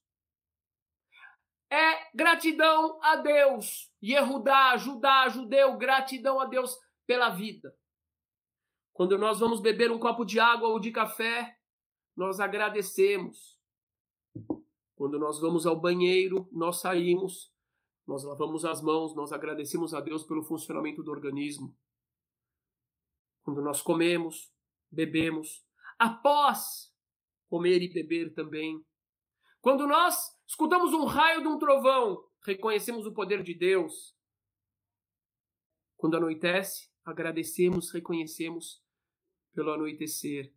é 1.69 2.15
gratidão 2.15 2.99
a 3.03 3.17
Deus. 3.17 3.91
Yehudá, 4.01 4.77
Judá, 4.77 5.29
judeu, 5.29 5.77
gratidão 5.77 6.39
a 6.39 6.45
Deus 6.45 6.77
pela 7.05 7.29
vida. 7.29 7.75
Quando 8.93 9.17
nós 9.17 9.39
vamos 9.39 9.61
beber 9.61 9.91
um 9.91 9.99
copo 9.99 10.25
de 10.25 10.39
água 10.39 10.69
ou 10.69 10.79
de 10.79 10.91
café, 10.91 11.55
nós 12.15 12.39
agradecemos. 12.39 13.59
Quando 14.95 15.19
nós 15.19 15.39
vamos 15.39 15.67
ao 15.67 15.79
banheiro, 15.79 16.49
nós 16.51 16.79
saímos, 16.79 17.53
nós 18.07 18.23
lavamos 18.23 18.65
as 18.65 18.81
mãos, 18.81 19.15
nós 19.15 19.31
agradecemos 19.31 19.93
a 19.93 20.01
Deus 20.01 20.23
pelo 20.23 20.41
funcionamento 20.41 21.03
do 21.03 21.11
organismo 21.11 21.77
quando 23.47 23.61
nós 23.61 23.81
comemos, 23.81 24.53
bebemos, 24.91 25.65
após 25.97 26.93
comer 27.47 27.81
e 27.81 27.87
beber 27.87 28.33
também. 28.33 28.85
Quando 29.61 29.87
nós 29.87 30.37
escutamos 30.45 30.91
um 30.91 31.05
raio 31.05 31.41
de 31.41 31.47
um 31.47 31.57
trovão, 31.57 32.29
reconhecemos 32.45 33.05
o 33.05 33.13
poder 33.13 33.41
de 33.41 33.53
Deus. 33.53 34.13
Quando 35.95 36.17
anoitece, 36.17 36.91
agradecemos, 37.05 37.89
reconhecemos 37.89 38.83
pelo 39.53 39.71
anoitecer. 39.71 40.53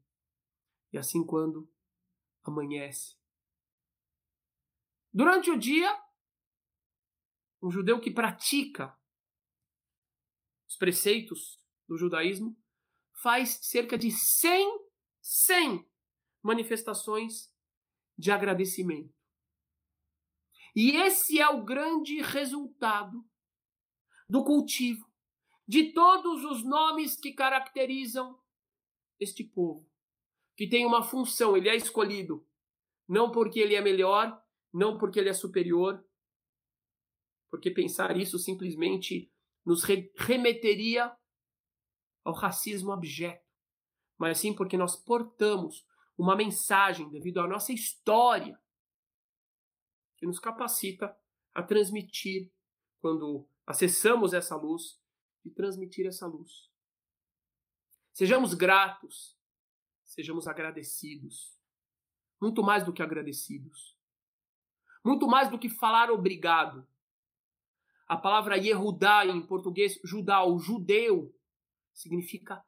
E 0.93 0.99
assim 0.99 1.25
quando 1.25 1.73
amanhece. 2.43 3.17
Durante 5.13 5.49
o 5.49 5.57
dia, 5.57 5.97
um 7.63 7.71
judeu 7.71 8.01
que 8.01 8.11
pratica 8.11 8.99
os 10.69 10.77
preceitos 10.77 11.65
do 11.87 11.97
judaísmo 11.97 12.61
faz 13.23 13.59
cerca 13.63 13.99
de 13.99 14.11
100, 14.11 14.81
100 15.21 15.89
manifestações 16.43 17.53
de 18.17 18.31
agradecimento. 18.31 19.15
E 20.75 20.97
esse 20.97 21.39
é 21.39 21.49
o 21.49 21.65
grande 21.65 22.23
resultado 22.23 23.25
do 24.29 24.45
cultivo 24.45 25.11
de 25.67 25.93
todos 25.93 26.45
os 26.45 26.65
nomes 26.65 27.17
que 27.17 27.33
caracterizam 27.33 28.39
este 29.19 29.45
povo, 29.45 29.89
que 30.57 30.69
tem 30.69 30.87
uma 30.87 31.03
função, 31.03 31.57
ele 31.57 31.69
é 31.69 31.77
escolhido, 31.77 32.47
não 33.07 33.31
porque 33.31 33.61
ele 33.61 33.75
é 33.75 33.81
melhor, 33.81 34.43
não 34.73 34.97
porque 34.99 35.19
ele 35.19 35.29
é 35.29 35.35
superior, 35.35 36.05
porque 37.51 37.71
pensar 37.71 38.17
isso 38.17 38.39
simplesmente 38.39 39.33
nos 39.65 39.85
remeteria 39.85 41.15
ao 42.25 42.35
racismo 42.35 42.93
abjeto, 42.93 43.49
mas 44.19 44.39
sim 44.39 44.55
porque 44.55 44.77
nós 44.77 44.97
portamos 44.97 45.87
uma 46.17 46.37
mensagem 46.37 47.09
devido 47.09 47.41
à 47.41 47.47
nossa 47.47 47.73
história 47.73 48.59
que 50.19 50.27
nos 50.27 50.39
capacita 50.39 51.17
a 51.55 51.63
transmitir 51.63 52.53
quando 53.01 53.49
acessamos 53.67 54.35
essa 54.35 54.55
luz 54.55 55.01
e 55.45 55.51
transmitir 55.51 56.07
essa 56.07 56.27
luz. 56.27 56.71
Sejamos 58.13 58.53
gratos, 58.53 59.35
sejamos 60.05 60.47
agradecidos, 60.47 61.59
muito 62.41 62.63
mais 62.63 62.85
do 62.85 62.93
que 62.93 63.03
agradecidos, 63.03 63.97
muito 65.03 65.27
mais 65.27 65.51
do 65.51 65.59
que 65.59 65.71
falar 65.71 66.11
obrigado. 66.11 66.87
A 68.07 68.17
palavra 68.17 68.59
Yehudá 68.59 69.25
em 69.25 69.41
português, 69.41 69.99
Judá, 70.05 70.45
o 70.45 70.59
judeu, 70.59 71.35
significa 72.01 72.65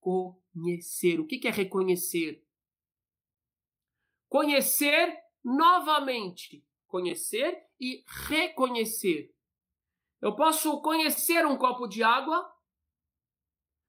reconhecer. 0.00 1.18
O 1.20 1.26
que 1.26 1.46
é 1.46 1.50
reconhecer? 1.50 2.44
Conhecer 4.28 5.16
novamente. 5.42 6.64
Conhecer 6.86 7.66
e 7.80 8.04
reconhecer. 8.28 9.34
Eu 10.20 10.34
posso 10.34 10.80
conhecer 10.82 11.46
um 11.46 11.56
copo 11.56 11.86
de 11.86 12.02
água 12.02 12.52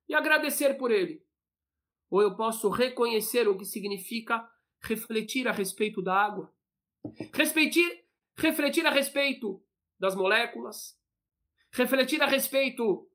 e 0.07 0.13
agradecer 0.13 0.75
por 0.75 0.91
ele. 0.91 1.25
Ou 2.09 2.21
eu 2.21 2.35
posso 2.35 2.69
reconhecer 2.69 3.47
o 3.47 3.57
que 3.57 3.65
significa 3.65 4.49
refletir 4.81 5.47
a 5.47 5.51
respeito 5.51 6.01
da 6.01 6.13
água. 6.15 6.53
Refletir, 7.33 8.05
refletir 8.37 8.85
a 8.85 8.91
respeito 8.91 9.63
das 9.99 10.15
moléculas. 10.15 10.97
Refletir 11.71 12.21
a 12.21 12.25
respeito 12.25 13.09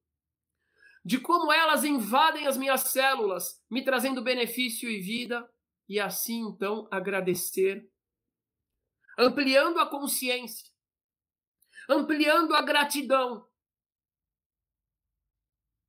de 1.04 1.20
como 1.20 1.52
elas 1.52 1.84
invadem 1.84 2.46
as 2.46 2.56
minhas 2.56 2.80
células, 2.82 3.62
me 3.70 3.84
trazendo 3.84 4.22
benefício 4.22 4.88
e 4.88 5.00
vida, 5.00 5.48
e 5.86 6.00
assim 6.00 6.40
então 6.40 6.88
agradecer, 6.90 7.86
ampliando 9.18 9.78
a 9.78 9.86
consciência, 9.86 10.72
ampliando 11.88 12.54
a 12.54 12.62
gratidão 12.62 13.46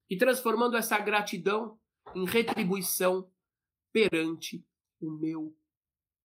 e 0.09 0.17
transformando 0.17 0.75
essa 0.75 0.99
gratidão 0.99 1.79
em 2.13 2.25
retribuição 2.25 3.31
perante 3.93 4.67
o 4.99 5.09
meu 5.09 5.57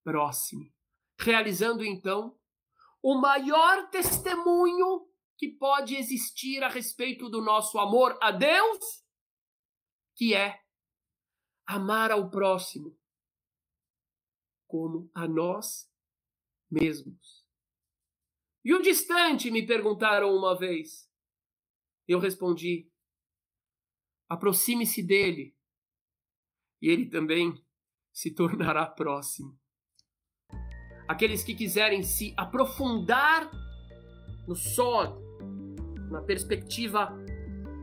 próximo, 0.02 0.68
realizando 1.18 1.84
então 1.84 2.36
o 3.00 3.14
maior 3.14 3.88
testemunho 3.88 5.09
que 5.40 5.48
pode 5.48 5.96
existir 5.96 6.62
a 6.62 6.68
respeito 6.68 7.30
do 7.30 7.40
nosso 7.40 7.78
amor 7.78 8.18
a 8.20 8.30
Deus, 8.30 9.02
que 10.14 10.34
é 10.34 10.62
amar 11.66 12.10
ao 12.10 12.28
próximo 12.28 12.94
como 14.66 15.10
a 15.14 15.26
nós 15.26 15.90
mesmos. 16.70 17.42
E 18.62 18.74
o 18.74 18.82
distante 18.82 19.50
me 19.50 19.66
perguntaram 19.66 20.36
uma 20.36 20.54
vez. 20.58 21.10
Eu 22.06 22.18
respondi: 22.18 22.92
aproxime-se 24.28 25.02
dele, 25.02 25.56
e 26.82 26.90
ele 26.90 27.08
também 27.08 27.54
se 28.12 28.34
tornará 28.34 28.84
próximo. 28.84 29.58
Aqueles 31.08 31.42
que 31.42 31.54
quiserem 31.54 32.02
se 32.02 32.34
aprofundar 32.36 33.50
no 34.46 34.54
sódio, 34.54 35.29
na 36.10 36.20
perspectiva 36.20 37.16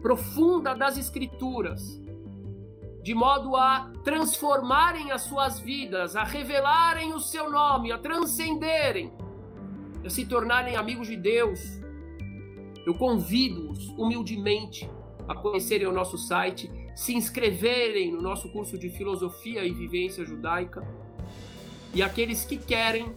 profunda 0.01 0.75
das 0.75 0.97
Escrituras, 0.97 2.01
de 3.01 3.13
modo 3.13 3.55
a 3.55 3.91
transformarem 4.03 5.11
as 5.11 5.21
suas 5.21 5.59
vidas, 5.59 6.15
a 6.15 6.23
revelarem 6.23 7.13
o 7.13 7.19
seu 7.19 7.49
nome, 7.49 7.91
a 7.91 7.97
transcenderem, 7.97 9.13
a 10.05 10.09
se 10.09 10.25
tornarem 10.25 10.75
amigos 10.75 11.07
de 11.07 11.15
Deus. 11.15 11.59
Eu 12.85 12.93
convido-os 12.95 13.87
humildemente 13.97 14.89
a 15.27 15.35
conhecerem 15.35 15.87
o 15.87 15.91
nosso 15.91 16.17
site, 16.17 16.71
se 16.95 17.13
inscreverem 17.13 18.11
no 18.11 18.21
nosso 18.21 18.49
curso 18.49 18.77
de 18.77 18.89
Filosofia 18.89 19.65
e 19.65 19.71
Vivência 19.71 20.25
Judaica. 20.25 20.87
E 21.93 22.01
aqueles 22.01 22.45
que 22.45 22.57
querem, 22.57 23.13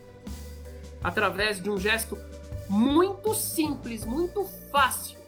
através 1.02 1.62
de 1.62 1.70
um 1.70 1.78
gesto 1.78 2.16
muito 2.70 3.34
simples, 3.34 4.04
muito 4.04 4.44
fácil. 4.70 5.18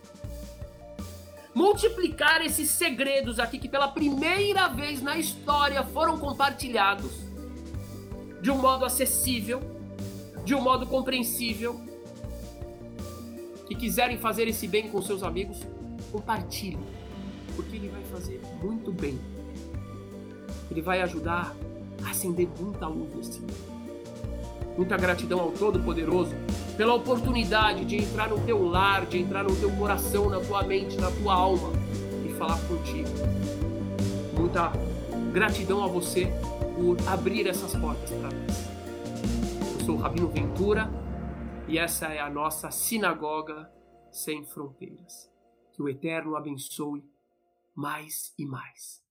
Multiplicar 1.52 2.40
esses 2.40 2.70
segredos 2.70 3.40
aqui 3.40 3.59
que 3.59 3.69
pela 3.69 3.89
primeira 3.89 4.69
vez 4.69 5.02
na 5.02 5.19
história 5.19 5.82
foram 5.82 6.16
compartilhados 6.16 7.10
de 8.40 8.48
um 8.48 8.59
modo 8.59 8.85
acessível, 8.85 9.60
de 10.44 10.55
um 10.55 10.60
modo 10.60 10.86
compreensível. 10.86 11.81
Que 13.66 13.74
quiserem 13.74 14.19
fazer 14.19 14.47
esse 14.47 14.69
bem 14.69 14.89
com 14.89 15.02
seus 15.02 15.24
amigos, 15.24 15.59
compartilhem, 16.12 16.78
porque 17.56 17.74
ele 17.74 17.89
vai 17.89 18.05
fazer 18.05 18.40
muito 18.62 18.93
bem. 18.93 19.19
Ele 20.70 20.81
vai 20.81 21.02
ajudar 21.02 21.56
a 22.05 22.10
acender 22.10 22.48
muita 22.60 22.86
luz 22.86 23.12
nesse 23.16 23.40
mundo. 23.40 23.73
Muita 24.77 24.97
gratidão 24.97 25.40
ao 25.40 25.51
Todo-Poderoso 25.51 26.35
pela 26.83 26.95
oportunidade 26.95 27.85
de 27.85 27.95
entrar 27.95 28.29
no 28.29 28.45
teu 28.45 28.61
lar, 28.65 29.07
de 29.07 29.17
entrar 29.17 29.45
no 29.45 29.55
teu 29.55 29.71
coração, 29.77 30.29
na 30.29 30.41
tua 30.41 30.65
mente, 30.65 30.97
na 30.97 31.13
tua 31.13 31.33
alma 31.33 31.71
e 32.27 32.33
falar 32.35 32.59
contigo. 32.67 33.09
Muita 34.37 34.73
gratidão 35.33 35.85
a 35.85 35.87
você 35.87 36.27
por 36.75 36.97
abrir 37.09 37.47
essas 37.47 37.73
portas 37.77 38.11
para 38.11 38.31
nós. 38.31 38.69
Eu 39.61 39.79
sou 39.79 39.87
sou 39.87 39.97
Rabino 39.97 40.29
Ventura 40.29 40.91
e 41.69 41.79
essa 41.79 42.07
é 42.07 42.19
a 42.19 42.29
nossa 42.29 42.69
sinagoga 42.73 43.71
sem 44.11 44.45
fronteiras. 44.45 45.31
Que 45.73 45.83
o 45.83 45.89
Eterno 45.89 46.35
abençoe 46.35 47.05
mais 47.77 48.35
e 48.37 48.45
mais. 48.45 49.02